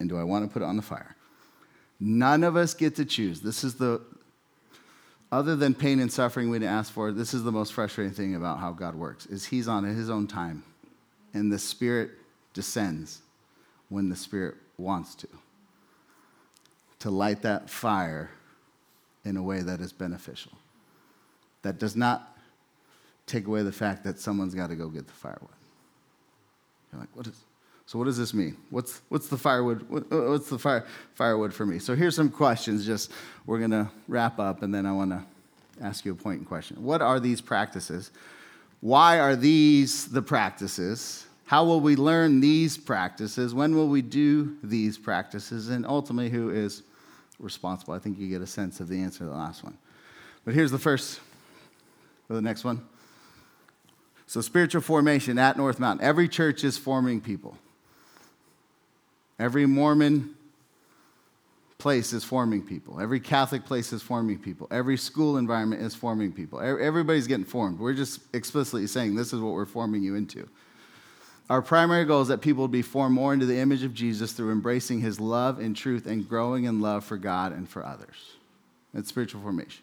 And 0.00 0.08
do 0.08 0.18
I 0.18 0.24
want 0.24 0.44
to 0.44 0.52
put 0.52 0.62
it 0.62 0.64
on 0.64 0.76
the 0.76 0.82
fire? 0.82 1.14
None 2.00 2.44
of 2.44 2.56
us 2.56 2.74
get 2.74 2.96
to 2.96 3.04
choose. 3.04 3.40
This 3.40 3.64
is 3.64 3.74
the 3.74 4.00
other 5.30 5.56
than 5.56 5.74
pain 5.74 6.00
and 6.00 6.10
suffering 6.10 6.50
we 6.50 6.58
didn't 6.58 6.72
ask 6.72 6.92
for, 6.92 7.12
this 7.12 7.34
is 7.34 7.42
the 7.42 7.52
most 7.52 7.72
frustrating 7.72 8.14
thing 8.14 8.34
about 8.34 8.58
how 8.58 8.72
God 8.72 8.94
works, 8.94 9.26
is 9.26 9.46
he's 9.46 9.68
on 9.68 9.84
his 9.84 10.08
own 10.08 10.26
time. 10.26 10.62
And 11.34 11.52
the 11.52 11.58
Spirit 11.58 12.10
descends 12.54 13.20
when 13.88 14.08
the 14.08 14.16
Spirit 14.16 14.56
wants 14.78 15.14
to. 15.16 15.28
To 17.00 17.10
light 17.10 17.42
that 17.42 17.68
fire 17.68 18.30
in 19.24 19.36
a 19.36 19.42
way 19.42 19.60
that 19.60 19.80
is 19.80 19.92
beneficial. 19.92 20.52
That 21.62 21.78
does 21.78 21.94
not 21.94 22.36
take 23.26 23.46
away 23.46 23.62
the 23.62 23.72
fact 23.72 24.04
that 24.04 24.18
someone's 24.18 24.54
got 24.54 24.70
to 24.70 24.76
go 24.76 24.88
get 24.88 25.06
the 25.06 25.12
firewood. 25.12 25.48
You're 26.90 27.00
like, 27.00 27.14
what 27.14 27.26
is 27.26 27.34
so 27.88 27.98
what 27.98 28.04
does 28.04 28.18
this 28.18 28.34
mean? 28.34 28.54
What's, 28.68 29.00
what's 29.08 29.28
the 29.28 29.38
firewood? 29.38 29.80
What's 30.10 30.50
the 30.50 30.58
fire, 30.58 30.84
firewood 31.14 31.54
for 31.54 31.64
me? 31.64 31.78
So 31.78 31.96
here's 31.96 32.14
some 32.14 32.28
questions. 32.28 32.84
Just 32.84 33.10
we're 33.46 33.58
gonna 33.58 33.90
wrap 34.08 34.38
up, 34.38 34.62
and 34.62 34.74
then 34.74 34.84
I 34.84 34.92
want 34.92 35.12
to 35.12 35.24
ask 35.80 36.04
you 36.04 36.12
a 36.12 36.14
point 36.14 36.40
in 36.40 36.44
question. 36.44 36.84
What 36.84 37.00
are 37.00 37.18
these 37.18 37.40
practices? 37.40 38.10
Why 38.82 39.20
are 39.20 39.34
these 39.34 40.06
the 40.06 40.20
practices? 40.20 41.24
How 41.46 41.64
will 41.64 41.80
we 41.80 41.96
learn 41.96 42.40
these 42.40 42.76
practices? 42.76 43.54
When 43.54 43.74
will 43.74 43.88
we 43.88 44.02
do 44.02 44.58
these 44.62 44.98
practices? 44.98 45.70
And 45.70 45.86
ultimately, 45.86 46.28
who 46.28 46.50
is 46.50 46.82
responsible? 47.38 47.94
I 47.94 48.00
think 48.00 48.18
you 48.18 48.28
get 48.28 48.42
a 48.42 48.46
sense 48.46 48.80
of 48.80 48.88
the 48.88 49.00
answer 49.00 49.20
to 49.20 49.24
the 49.24 49.30
last 49.30 49.64
one. 49.64 49.78
But 50.44 50.52
here's 50.52 50.70
the 50.70 50.78
first, 50.78 51.20
or 52.28 52.36
the 52.36 52.42
next 52.42 52.64
one. 52.64 52.86
So, 54.26 54.42
spiritual 54.42 54.82
formation 54.82 55.38
at 55.38 55.56
North 55.56 55.80
Mountain. 55.80 56.06
Every 56.06 56.28
church 56.28 56.64
is 56.64 56.76
forming 56.76 57.22
people. 57.22 57.56
Every 59.38 59.66
Mormon 59.66 60.34
place 61.78 62.12
is 62.12 62.24
forming 62.24 62.62
people. 62.62 63.00
Every 63.00 63.20
Catholic 63.20 63.64
place 63.64 63.92
is 63.92 64.02
forming 64.02 64.38
people. 64.38 64.66
Every 64.70 64.96
school 64.96 65.36
environment 65.36 65.80
is 65.80 65.94
forming 65.94 66.32
people. 66.32 66.60
Everybody's 66.60 67.28
getting 67.28 67.44
formed. 67.44 67.78
We're 67.78 67.94
just 67.94 68.20
explicitly 68.34 68.86
saying 68.88 69.14
this 69.14 69.32
is 69.32 69.40
what 69.40 69.52
we're 69.52 69.64
forming 69.64 70.02
you 70.02 70.16
into. 70.16 70.48
Our 71.48 71.62
primary 71.62 72.04
goal 72.04 72.20
is 72.20 72.28
that 72.28 72.42
people 72.42 72.62
will 72.62 72.68
be 72.68 72.82
formed 72.82 73.14
more 73.14 73.32
into 73.32 73.46
the 73.46 73.56
image 73.56 73.82
of 73.82 73.94
Jesus 73.94 74.32
through 74.32 74.50
embracing 74.50 75.00
his 75.00 75.18
love 75.18 75.60
and 75.60 75.74
truth 75.74 76.06
and 76.06 76.28
growing 76.28 76.64
in 76.64 76.80
love 76.80 77.04
for 77.04 77.16
God 77.16 77.52
and 77.52 77.66
for 77.68 77.86
others. 77.86 78.16
That's 78.92 79.08
spiritual 79.08 79.40
formation. 79.40 79.82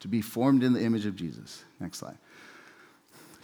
To 0.00 0.08
be 0.08 0.22
formed 0.22 0.62
in 0.62 0.72
the 0.72 0.82
image 0.82 1.04
of 1.04 1.16
Jesus. 1.16 1.64
Next 1.80 1.98
slide. 1.98 2.16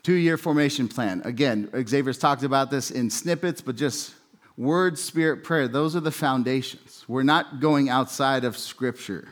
Two 0.03 0.15
year 0.15 0.39
formation 0.39 0.87
plan. 0.87 1.23
Again, 1.25 1.69
Xavier's 1.87 2.19
talked 2.19 2.45
about 2.45 2.71
this 2.71 2.91
in 2.91 3.11
snippets, 3.11 3.61
but 3.61 3.77
just 3.77 4.15
word, 4.57 4.99
spirit, 4.99 5.45
prayer, 5.45 5.69
those 5.69 5.97
are 5.97 6.01
the 6.01 6.11
foundations. 6.11 7.05
We're 7.09 7.23
not 7.23 7.61
going 7.61 7.89
outside 7.89 8.45
of 8.45 8.57
Scripture. 8.57 9.29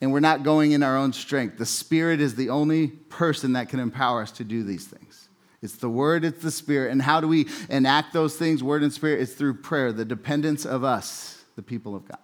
And 0.00 0.12
we're 0.12 0.20
not 0.20 0.42
going 0.42 0.72
in 0.72 0.82
our 0.82 0.96
own 0.96 1.12
strength. 1.12 1.58
The 1.58 1.66
Spirit 1.66 2.20
is 2.20 2.34
the 2.34 2.50
only 2.50 2.88
person 2.88 3.54
that 3.54 3.68
can 3.68 3.80
empower 3.80 4.22
us 4.22 4.32
to 4.32 4.44
do 4.44 4.62
these 4.62 4.86
things. 4.86 5.28
It's 5.62 5.76
the 5.76 5.88
Word, 5.88 6.24
it's 6.24 6.42
the 6.42 6.50
Spirit. 6.50 6.92
And 6.92 7.00
how 7.00 7.20
do 7.20 7.28
we 7.28 7.46
enact 7.70 8.12
those 8.12 8.36
things, 8.36 8.62
Word 8.62 8.82
and 8.82 8.92
Spirit? 8.92 9.20
It's 9.20 9.32
through 9.32 9.54
prayer, 9.54 9.92
the 9.92 10.04
dependence 10.04 10.66
of 10.66 10.84
us, 10.84 11.44
the 11.56 11.62
people 11.62 11.94
of 11.94 12.06
God. 12.06 12.18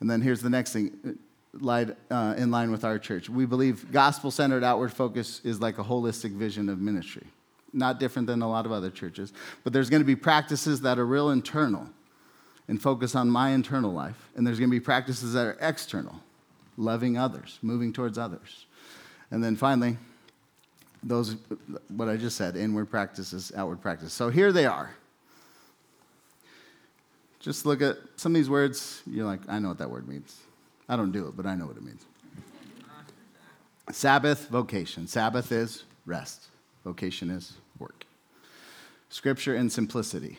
And 0.00 0.10
then 0.10 0.20
here's 0.20 0.42
the 0.42 0.50
next 0.50 0.72
thing 0.72 1.18
uh, 1.66 2.34
in 2.36 2.50
line 2.50 2.70
with 2.70 2.84
our 2.84 2.98
church. 2.98 3.28
We 3.28 3.46
believe 3.46 3.90
gospel 3.90 4.30
centered 4.30 4.62
outward 4.62 4.92
focus 4.92 5.40
is 5.44 5.60
like 5.60 5.78
a 5.78 5.82
holistic 5.82 6.32
vision 6.32 6.68
of 6.68 6.78
ministry 6.78 7.26
not 7.72 8.00
different 8.00 8.26
than 8.26 8.42
a 8.42 8.48
lot 8.48 8.66
of 8.66 8.72
other 8.72 8.90
churches. 8.90 9.32
But 9.64 9.72
there's 9.72 9.90
going 9.90 10.02
to 10.02 10.06
be 10.06 10.16
practices 10.16 10.80
that 10.82 10.98
are 10.98 11.06
real 11.06 11.30
internal 11.30 11.88
and 12.68 12.80
focus 12.80 13.14
on 13.14 13.30
my 13.30 13.50
internal 13.50 13.92
life. 13.92 14.28
And 14.36 14.46
there's 14.46 14.58
going 14.58 14.70
to 14.70 14.76
be 14.76 14.80
practices 14.80 15.32
that 15.32 15.46
are 15.46 15.56
external, 15.60 16.20
loving 16.76 17.16
others, 17.16 17.58
moving 17.62 17.92
towards 17.92 18.18
others. 18.18 18.66
And 19.30 19.42
then 19.42 19.56
finally, 19.56 19.96
those, 21.02 21.36
what 21.88 22.08
I 22.08 22.16
just 22.16 22.36
said, 22.36 22.56
inward 22.56 22.90
practices, 22.90 23.52
outward 23.56 23.80
practice. 23.80 24.12
So 24.12 24.30
here 24.30 24.52
they 24.52 24.66
are. 24.66 24.94
Just 27.40 27.64
look 27.64 27.80
at 27.80 27.96
some 28.16 28.32
of 28.32 28.34
these 28.34 28.50
words. 28.50 29.02
You're 29.06 29.24
like, 29.24 29.40
I 29.48 29.58
know 29.58 29.68
what 29.68 29.78
that 29.78 29.90
word 29.90 30.08
means. 30.08 30.36
I 30.88 30.96
don't 30.96 31.12
do 31.12 31.28
it, 31.28 31.36
but 31.36 31.46
I 31.46 31.54
know 31.54 31.66
what 31.66 31.76
it 31.76 31.82
means. 31.82 32.04
Sabbath, 33.92 34.48
vocation. 34.48 35.06
Sabbath 35.06 35.52
is 35.52 35.84
rest. 36.04 36.48
Vocation 36.84 37.30
is 37.30 37.54
work. 37.78 38.04
Scripture 39.08 39.54
and 39.54 39.70
simplicity, 39.72 40.38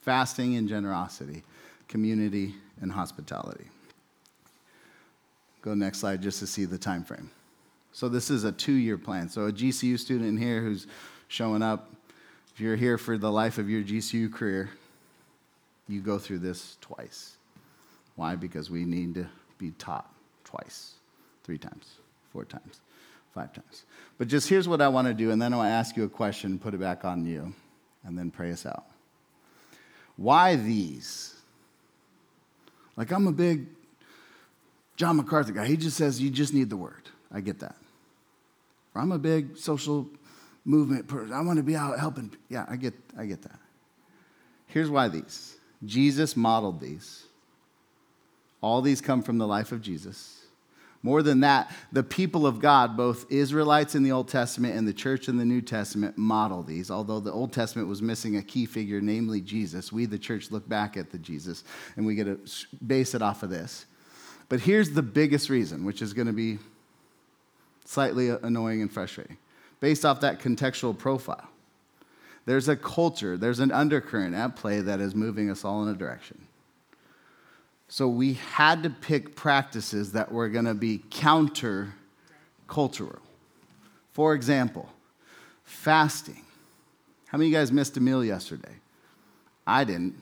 fasting 0.00 0.56
and 0.56 0.68
generosity, 0.68 1.42
community 1.88 2.54
and 2.80 2.92
hospitality. 2.92 3.66
Go 5.60 5.74
next 5.74 5.98
slide 5.98 6.22
just 6.22 6.40
to 6.40 6.46
see 6.46 6.64
the 6.64 6.78
time 6.78 7.04
frame. 7.04 7.30
So 7.92 8.08
this 8.08 8.30
is 8.30 8.44
a 8.44 8.52
two-year 8.52 8.98
plan. 8.98 9.28
So 9.28 9.46
a 9.46 9.52
GCU 9.52 9.98
student 9.98 10.38
here 10.38 10.60
who's 10.60 10.86
showing 11.28 11.62
up, 11.62 11.90
if 12.52 12.60
you're 12.60 12.76
here 12.76 12.98
for 12.98 13.18
the 13.18 13.30
life 13.30 13.58
of 13.58 13.70
your 13.70 13.82
GCU 13.82 14.32
career, 14.32 14.70
you 15.88 16.00
go 16.00 16.18
through 16.18 16.38
this 16.38 16.76
twice. 16.80 17.36
Why? 18.16 18.34
Because 18.34 18.70
we 18.70 18.84
need 18.84 19.14
to 19.14 19.26
be 19.58 19.72
taught 19.72 20.10
twice, 20.44 20.94
three 21.44 21.58
times, 21.58 21.86
four 22.32 22.44
times 22.44 22.80
five 23.34 23.52
times. 23.52 23.84
But 24.18 24.28
just 24.28 24.48
here's 24.48 24.68
what 24.68 24.80
I 24.80 24.88
want 24.88 25.08
to 25.08 25.14
do, 25.14 25.30
and 25.30 25.40
then 25.40 25.52
I 25.52 25.56
want 25.56 25.68
to 25.68 25.72
ask 25.72 25.96
you 25.96 26.04
a 26.04 26.08
question, 26.08 26.58
put 26.58 26.74
it 26.74 26.80
back 26.80 27.04
on 27.04 27.24
you, 27.24 27.52
and 28.04 28.18
then 28.18 28.30
pray 28.30 28.50
us 28.52 28.66
out. 28.66 28.84
Why 30.16 30.56
these? 30.56 31.34
Like, 32.96 33.10
I'm 33.10 33.26
a 33.26 33.32
big 33.32 33.66
John 34.96 35.16
MacArthur 35.16 35.52
guy. 35.52 35.66
He 35.66 35.76
just 35.76 35.96
says 35.96 36.20
you 36.20 36.30
just 36.30 36.52
need 36.52 36.70
the 36.70 36.76
word. 36.76 37.08
I 37.32 37.40
get 37.40 37.60
that. 37.60 37.76
Or 38.94 39.00
I'm 39.00 39.12
a 39.12 39.18
big 39.18 39.56
social 39.56 40.08
movement 40.64 41.08
person. 41.08 41.32
I 41.32 41.40
want 41.40 41.56
to 41.56 41.62
be 41.62 41.74
out 41.74 41.98
helping. 41.98 42.30
Yeah, 42.48 42.66
I 42.68 42.76
get, 42.76 42.94
I 43.18 43.26
get 43.26 43.42
that. 43.42 43.58
Here's 44.66 44.90
why 44.90 45.08
these 45.08 45.56
Jesus 45.84 46.36
modeled 46.36 46.80
these. 46.80 47.24
All 48.60 48.80
these 48.80 49.00
come 49.00 49.22
from 49.22 49.38
the 49.38 49.46
life 49.46 49.72
of 49.72 49.82
Jesus. 49.82 50.41
More 51.04 51.22
than 51.22 51.40
that, 51.40 51.74
the 51.90 52.04
people 52.04 52.46
of 52.46 52.60
God, 52.60 52.96
both 52.96 53.30
Israelites 53.30 53.96
in 53.96 54.04
the 54.04 54.12
Old 54.12 54.28
Testament 54.28 54.76
and 54.76 54.86
the 54.86 54.92
church 54.92 55.28
in 55.28 55.36
the 55.36 55.44
New 55.44 55.60
Testament, 55.60 56.16
model 56.16 56.62
these. 56.62 56.92
Although 56.92 57.18
the 57.18 57.32
Old 57.32 57.52
Testament 57.52 57.88
was 57.88 58.00
missing 58.00 58.36
a 58.36 58.42
key 58.42 58.66
figure, 58.66 59.00
namely 59.00 59.40
Jesus, 59.40 59.90
we, 59.90 60.06
the 60.06 60.18
church, 60.18 60.52
look 60.52 60.68
back 60.68 60.96
at 60.96 61.10
the 61.10 61.18
Jesus 61.18 61.64
and 61.96 62.06
we 62.06 62.14
get 62.14 62.24
to 62.24 62.66
base 62.86 63.14
it 63.14 63.22
off 63.22 63.42
of 63.42 63.50
this. 63.50 63.86
But 64.48 64.60
here's 64.60 64.90
the 64.90 65.02
biggest 65.02 65.50
reason, 65.50 65.84
which 65.84 66.02
is 66.02 66.12
going 66.12 66.28
to 66.28 66.32
be 66.32 66.58
slightly 67.84 68.28
annoying 68.28 68.80
and 68.80 68.92
frustrating. 68.92 69.38
Based 69.80 70.04
off 70.04 70.20
that 70.20 70.38
contextual 70.38 70.96
profile, 70.96 71.48
there's 72.46 72.68
a 72.68 72.76
culture, 72.76 73.36
there's 73.36 73.58
an 73.58 73.72
undercurrent 73.72 74.36
at 74.36 74.54
play 74.54 74.80
that 74.80 75.00
is 75.00 75.16
moving 75.16 75.50
us 75.50 75.64
all 75.64 75.82
in 75.82 75.88
a 75.88 75.96
direction. 75.96 76.46
So 77.92 78.08
we 78.08 78.32
had 78.54 78.84
to 78.84 78.88
pick 78.88 79.36
practices 79.36 80.12
that 80.12 80.32
were 80.32 80.48
going 80.48 80.64
to 80.64 80.72
be 80.72 81.02
counter 81.10 81.92
cultural. 82.66 83.18
For 84.12 84.34
example, 84.34 84.88
fasting. 85.62 86.42
How 87.26 87.36
many 87.36 87.48
of 87.48 87.52
you 87.52 87.58
guys 87.58 87.70
missed 87.70 87.98
a 87.98 88.00
meal 88.00 88.24
yesterday? 88.24 88.76
I 89.66 89.84
didn't. 89.84 90.14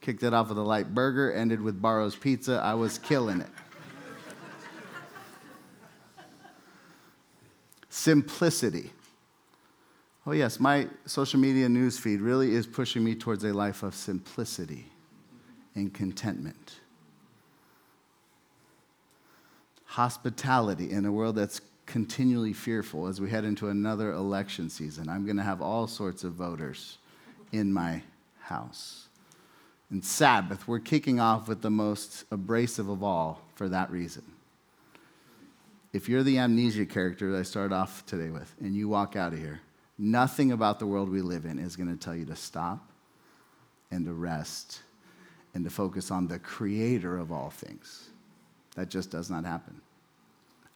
Kicked 0.00 0.22
it 0.22 0.32
off 0.32 0.48
with 0.48 0.56
a 0.56 0.62
light 0.62 0.94
burger, 0.94 1.30
ended 1.34 1.60
with 1.60 1.82
Barro's 1.82 2.16
Pizza. 2.16 2.62
I 2.64 2.72
was 2.72 2.96
killing 2.96 3.42
it. 3.42 3.50
Simplicity. 7.90 8.90
Oh, 10.26 10.32
yes, 10.32 10.58
my 10.58 10.88
social 11.04 11.40
media 11.40 11.68
news 11.68 11.98
feed 11.98 12.22
really 12.22 12.54
is 12.54 12.66
pushing 12.66 13.04
me 13.04 13.14
towards 13.14 13.44
a 13.44 13.52
life 13.52 13.82
of 13.82 13.94
simplicity 13.94 14.86
and 15.74 15.92
contentment 15.92 16.80
hospitality 19.96 20.90
in 20.90 21.06
a 21.06 21.10
world 21.10 21.36
that's 21.36 21.62
continually 21.86 22.52
fearful 22.52 23.06
as 23.06 23.18
we 23.18 23.30
head 23.30 23.46
into 23.46 23.70
another 23.70 24.12
election 24.12 24.68
season. 24.68 25.08
I'm 25.08 25.24
going 25.24 25.38
to 25.38 25.42
have 25.42 25.62
all 25.62 25.86
sorts 25.86 26.22
of 26.22 26.34
voters 26.34 26.98
in 27.50 27.72
my 27.72 28.02
house. 28.40 29.08
And 29.88 30.04
Sabbath, 30.04 30.68
we're 30.68 30.80
kicking 30.80 31.18
off 31.18 31.48
with 31.48 31.62
the 31.62 31.70
most 31.70 32.26
abrasive 32.30 32.90
of 32.90 33.02
all 33.02 33.40
for 33.54 33.70
that 33.70 33.90
reason. 33.90 34.22
If 35.94 36.10
you're 36.10 36.22
the 36.22 36.40
amnesia 36.40 36.84
character 36.84 37.32
that 37.32 37.38
I 37.38 37.42
started 37.42 37.74
off 37.74 38.04
today 38.04 38.28
with, 38.28 38.54
and 38.60 38.76
you 38.76 38.90
walk 38.90 39.16
out 39.16 39.32
of 39.32 39.38
here, 39.38 39.62
nothing 39.96 40.52
about 40.52 40.78
the 40.78 40.86
world 40.86 41.08
we 41.08 41.22
live 41.22 41.46
in 41.46 41.58
is 41.58 41.74
going 41.74 41.88
to 41.88 41.96
tell 41.96 42.14
you 42.14 42.26
to 42.26 42.36
stop 42.36 42.86
and 43.90 44.04
to 44.04 44.12
rest 44.12 44.82
and 45.54 45.64
to 45.64 45.70
focus 45.70 46.10
on 46.10 46.28
the 46.28 46.38
creator 46.38 47.16
of 47.16 47.32
all 47.32 47.48
things. 47.48 48.10
That 48.74 48.90
just 48.90 49.10
does 49.10 49.30
not 49.30 49.46
happen 49.46 49.80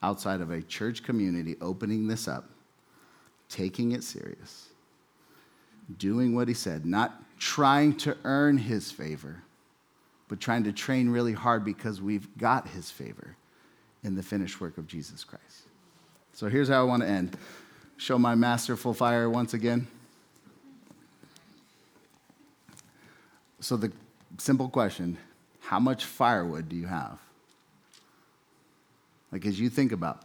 outside 0.03 0.41
of 0.41 0.51
a 0.51 0.63
church 0.63 1.03
community 1.03 1.57
opening 1.61 2.07
this 2.07 2.27
up, 2.27 2.49
taking 3.49 3.93
it 3.93 4.03
serious, 4.03 4.69
doing 5.99 6.35
what 6.35 6.49
he 6.49 6.55
said, 6.55 6.87
not 6.87 7.23
trying 7.39 7.97
to 7.97 8.17
earn 8.25 8.57
his 8.57 8.91
favor, 8.91 9.43
but 10.29 10.41
trying 10.41 10.65
to 10.65 10.73
train 10.73 11.09
really 11.09 11.33
hard 11.33 11.65
because 11.65 12.01
we've 12.01 12.29
got 12.39 12.69
his 12.69 12.91
favor 12.91 13.37
in 14.03 14.15
the 14.15 14.23
finished 14.23 14.61
work 14.61 14.79
of 14.79 14.87
Jesus 14.87 15.25
Christ. 15.25 15.63
So 16.33 16.49
here's 16.49 16.69
how 16.69 16.81
I 16.81 16.85
want 16.85 17.03
to 17.03 17.09
end. 17.09 17.37
Show 17.97 18.19
my 18.19 18.35
masterful 18.35 18.95
fire 18.95 19.29
once 19.29 19.53
again. 19.53 19.87
So, 23.61 23.77
the 23.77 23.93
simple 24.39 24.69
question 24.69 25.19
how 25.61 25.79
much 25.79 26.05
firewood 26.05 26.69
do 26.69 26.77
you 26.77 26.87
have? 26.87 27.19
Like, 29.33 29.47
as 29.47 29.61
you 29.61 29.71
think 29.71 29.93
about, 29.93 30.23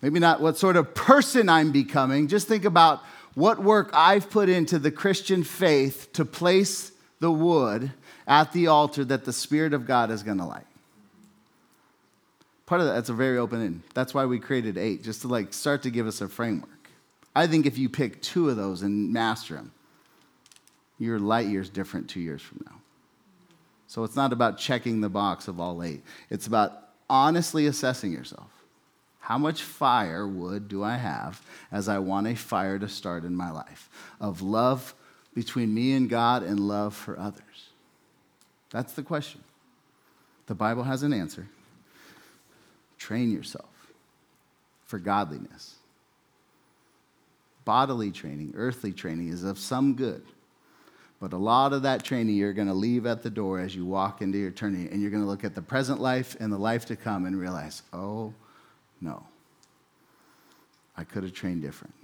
maybe 0.00 0.18
not 0.18 0.40
what 0.40 0.56
sort 0.56 0.76
of 0.76 0.94
person 0.94 1.48
I'm 1.48 1.72
becoming, 1.72 2.28
just 2.28 2.48
think 2.48 2.64
about 2.64 3.02
what 3.34 3.62
work 3.62 3.90
I've 3.92 4.30
put 4.30 4.48
into 4.48 4.78
the 4.78 4.90
Christian 4.90 5.44
faith 5.44 6.12
to 6.14 6.24
place 6.24 6.92
the 7.20 7.30
wood 7.30 7.92
at 8.26 8.52
the 8.52 8.66
altar 8.66 9.04
that 9.04 9.24
the 9.24 9.32
Spirit 9.32 9.74
of 9.74 9.86
God 9.86 10.10
is 10.10 10.22
going 10.22 10.38
to 10.38 10.44
light. 10.44 10.66
Part 12.66 12.80
of 12.80 12.86
that, 12.86 12.94
that's 12.94 13.08
a 13.08 13.14
very 13.14 13.38
open 13.38 13.64
end. 13.64 13.82
That's 13.94 14.12
why 14.12 14.26
we 14.26 14.38
created 14.38 14.76
eight, 14.76 15.02
just 15.02 15.22
to 15.22 15.28
like 15.28 15.54
start 15.54 15.82
to 15.84 15.90
give 15.90 16.06
us 16.06 16.20
a 16.20 16.28
framework. 16.28 16.90
I 17.34 17.46
think 17.46 17.64
if 17.64 17.78
you 17.78 17.88
pick 17.88 18.20
two 18.20 18.50
of 18.50 18.56
those 18.56 18.82
and 18.82 19.12
master 19.12 19.54
them, 19.54 19.72
you're 20.98 21.18
light 21.18 21.46
years 21.46 21.70
different 21.70 22.10
two 22.10 22.20
years 22.20 22.42
from 22.42 22.64
now. 22.66 22.74
So 23.86 24.04
it's 24.04 24.16
not 24.16 24.32
about 24.32 24.58
checking 24.58 25.00
the 25.00 25.08
box 25.08 25.48
of 25.48 25.60
all 25.60 25.82
eight. 25.82 26.02
It's 26.28 26.46
about 26.46 26.87
honestly 27.08 27.66
assessing 27.66 28.12
yourself. 28.12 28.50
How 29.20 29.38
much 29.38 29.62
firewood 29.62 30.68
do 30.68 30.82
I 30.82 30.96
have 30.96 31.42
as 31.70 31.88
I 31.88 31.98
want 31.98 32.26
a 32.26 32.34
fire 32.34 32.78
to 32.78 32.88
start 32.88 33.24
in 33.24 33.36
my 33.36 33.50
life 33.50 33.90
of 34.20 34.40
love 34.40 34.94
between 35.34 35.74
me 35.74 35.92
and 35.92 36.08
God 36.08 36.42
and 36.42 36.58
love 36.58 36.94
for 36.94 37.18
others? 37.18 37.68
That's 38.70 38.94
the 38.94 39.02
question. 39.02 39.42
The 40.46 40.54
Bible 40.54 40.82
has 40.84 41.02
an 41.02 41.12
answer. 41.12 41.46
Train 42.98 43.30
yourself 43.30 43.68
for 44.86 44.98
godliness. 44.98 45.76
Bodily 47.64 48.10
training, 48.10 48.54
earthly 48.56 48.92
training 48.92 49.28
is 49.28 49.44
of 49.44 49.58
some 49.58 49.94
good. 49.94 50.22
But 51.20 51.32
a 51.32 51.36
lot 51.36 51.72
of 51.72 51.82
that 51.82 52.04
training 52.04 52.36
you're 52.36 52.52
going 52.52 52.68
to 52.68 52.74
leave 52.74 53.04
at 53.04 53.22
the 53.22 53.30
door 53.30 53.58
as 53.58 53.74
you 53.74 53.84
walk 53.84 54.22
into 54.22 54.38
your 54.38 54.48
eternity, 54.48 54.88
and 54.90 55.02
you're 55.02 55.10
going 55.10 55.22
to 55.22 55.28
look 55.28 55.44
at 55.44 55.54
the 55.54 55.62
present 55.62 56.00
life 56.00 56.36
and 56.38 56.52
the 56.52 56.58
life 56.58 56.86
to 56.86 56.96
come 56.96 57.26
and 57.26 57.38
realize, 57.38 57.82
oh, 57.92 58.32
no. 59.00 59.24
I 60.96 61.04
could 61.04 61.24
have 61.24 61.32
trained 61.32 61.62
different. 61.62 61.94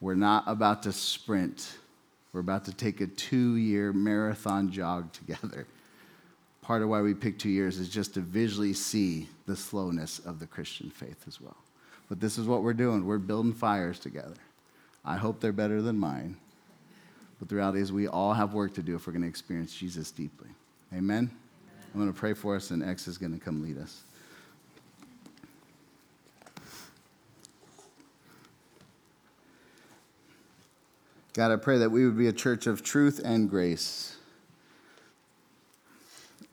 We're 0.00 0.14
not 0.14 0.44
about 0.46 0.82
to 0.84 0.92
sprint. 0.92 1.76
We're 2.32 2.40
about 2.40 2.64
to 2.66 2.72
take 2.72 3.00
a 3.00 3.06
two 3.06 3.56
year 3.56 3.92
marathon 3.92 4.70
jog 4.70 5.12
together. 5.12 5.66
Part 6.62 6.82
of 6.82 6.88
why 6.88 7.00
we 7.00 7.14
pick 7.14 7.38
two 7.38 7.48
years 7.48 7.78
is 7.78 7.88
just 7.88 8.14
to 8.14 8.20
visually 8.20 8.72
see 8.72 9.28
the 9.46 9.56
slowness 9.56 10.18
of 10.20 10.38
the 10.38 10.46
Christian 10.46 10.90
faith 10.90 11.24
as 11.26 11.40
well. 11.40 11.56
But 12.08 12.20
this 12.20 12.38
is 12.38 12.46
what 12.46 12.62
we're 12.62 12.74
doing. 12.74 13.04
We're 13.04 13.18
building 13.18 13.52
fires 13.52 13.98
together. 13.98 14.34
I 15.04 15.16
hope 15.16 15.40
they're 15.40 15.52
better 15.52 15.82
than 15.82 15.98
mine. 15.98 16.36
But 17.44 17.50
the 17.50 17.56
reality 17.56 17.80
is, 17.80 17.92
we 17.92 18.08
all 18.08 18.32
have 18.32 18.54
work 18.54 18.72
to 18.72 18.82
do 18.82 18.96
if 18.96 19.06
we're 19.06 19.12
going 19.12 19.20
to 19.20 19.28
experience 19.28 19.76
Jesus 19.76 20.10
deeply. 20.10 20.48
Amen? 20.94 21.16
Amen. 21.18 21.30
I'm 21.92 22.00
going 22.00 22.10
to 22.10 22.18
pray 22.18 22.32
for 22.32 22.56
us, 22.56 22.70
and 22.70 22.82
X 22.82 23.06
is 23.06 23.18
going 23.18 23.38
to 23.38 23.44
come 23.44 23.62
lead 23.62 23.76
us. 23.76 24.04
God, 31.34 31.50
I 31.50 31.56
pray 31.56 31.76
that 31.76 31.90
we 31.90 32.06
would 32.06 32.16
be 32.16 32.28
a 32.28 32.32
church 32.32 32.66
of 32.66 32.82
truth 32.82 33.20
and 33.22 33.50
grace, 33.50 34.16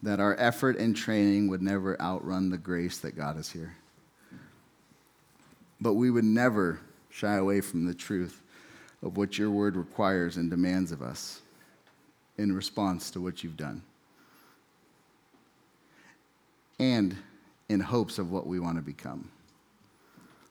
that 0.04 0.20
our 0.20 0.36
effort 0.38 0.76
and 0.76 0.94
training 0.94 1.48
would 1.48 1.62
never 1.62 1.98
outrun 2.02 2.50
the 2.50 2.58
grace 2.58 2.98
that 2.98 3.16
God 3.16 3.40
is 3.40 3.50
here. 3.50 3.78
But 5.80 5.94
we 5.94 6.12
would 6.12 6.26
never 6.26 6.82
shy 7.10 7.36
away 7.36 7.62
from 7.62 7.86
the 7.86 7.94
truth 7.94 8.41
of 9.04 9.18
what 9.18 9.38
your 9.38 9.50
word 9.50 9.76
requires 9.76 10.38
and 10.38 10.50
demands 10.50 10.92
of 10.92 11.02
us 11.02 11.42
in 12.38 12.54
response 12.54 13.12
to 13.12 13.22
what 13.22 13.44
you've 13.44 13.58
done. 13.58 13.82
And 16.80 17.16
in 17.70 17.80
hopes 17.80 18.18
of 18.18 18.32
what 18.32 18.48
we 18.48 18.60
want 18.60 18.78
to 18.78 18.82
become. 18.82 19.30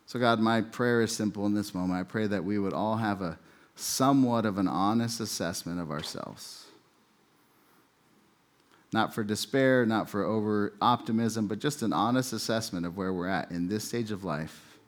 So, 0.07 0.19
God, 0.19 0.41
my 0.41 0.61
prayer 0.61 1.03
is 1.03 1.15
simple 1.15 1.47
in 1.47 1.55
this 1.55 1.75
moment. 1.75 2.01
I 2.01 2.03
pray 2.03 2.27
that 2.27 2.45
we 2.45 2.59
would 2.59 2.73
all 2.73 2.97
have 2.97 3.23
a 3.23 3.39
somewhat 3.77 4.45
of 4.45 4.59
an 4.59 4.69
honest 4.69 5.21
assessment 5.21 5.81
of 5.81 5.91
ourselves. 5.91 6.67
Not 8.93 9.15
for 9.15 9.23
despair, 9.23 9.87
not 9.87 10.11
for 10.11 10.25
over 10.25 10.73
optimism, 10.81 11.47
but 11.47 11.61
just 11.61 11.83
an 11.83 11.93
honest 11.93 12.33
assessment 12.33 12.87
of 12.87 12.97
where 12.97 13.13
we're 13.13 13.29
at 13.29 13.51
in 13.53 13.69
this 13.69 13.85
stage 13.85 14.11
of 14.11 14.25
life. 14.25 14.79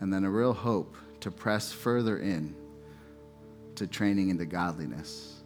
And 0.00 0.12
then 0.12 0.24
a 0.24 0.30
real 0.30 0.52
hope 0.52 0.96
to 1.20 1.30
press 1.30 1.72
further 1.72 2.18
in 2.18 2.54
to 3.74 3.86
training 3.86 4.30
into 4.30 4.44
godliness 4.44 5.42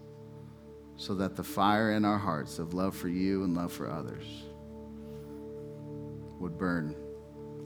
so 0.97 1.15
that 1.15 1.37
the 1.37 1.45
fire 1.45 1.93
in 1.93 2.05
our 2.05 2.19
hearts 2.19 2.59
of 2.59 2.75
love 2.75 2.97
for 2.97 3.09
you 3.09 3.45
and 3.45 3.55
love 3.55 3.73
for 3.73 3.91
others 3.91 4.25
would 6.39 6.57
burn 6.59 6.97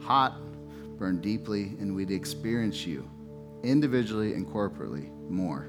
hot, 0.00 0.40
burn 0.98 1.20
deeply, 1.20 1.76
and 1.80 1.94
we'd 1.94 2.10
experience 2.10 2.86
you 2.86 3.08
individually 3.62 4.34
and 4.34 4.46
corporately 4.46 5.10
more 5.28 5.68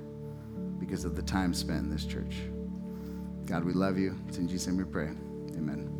because 0.79 1.05
of 1.05 1.15
the 1.15 1.21
time 1.21 1.53
spent 1.53 1.79
in 1.79 1.89
this 1.89 2.05
church. 2.05 2.35
God, 3.45 3.63
we 3.63 3.73
love 3.73 3.97
you. 3.97 4.17
It's 4.27 4.37
in 4.37 4.47
Jesus' 4.47 4.67
name 4.67 4.77
we 4.77 4.83
pray. 4.83 5.09
Amen. 5.55 5.96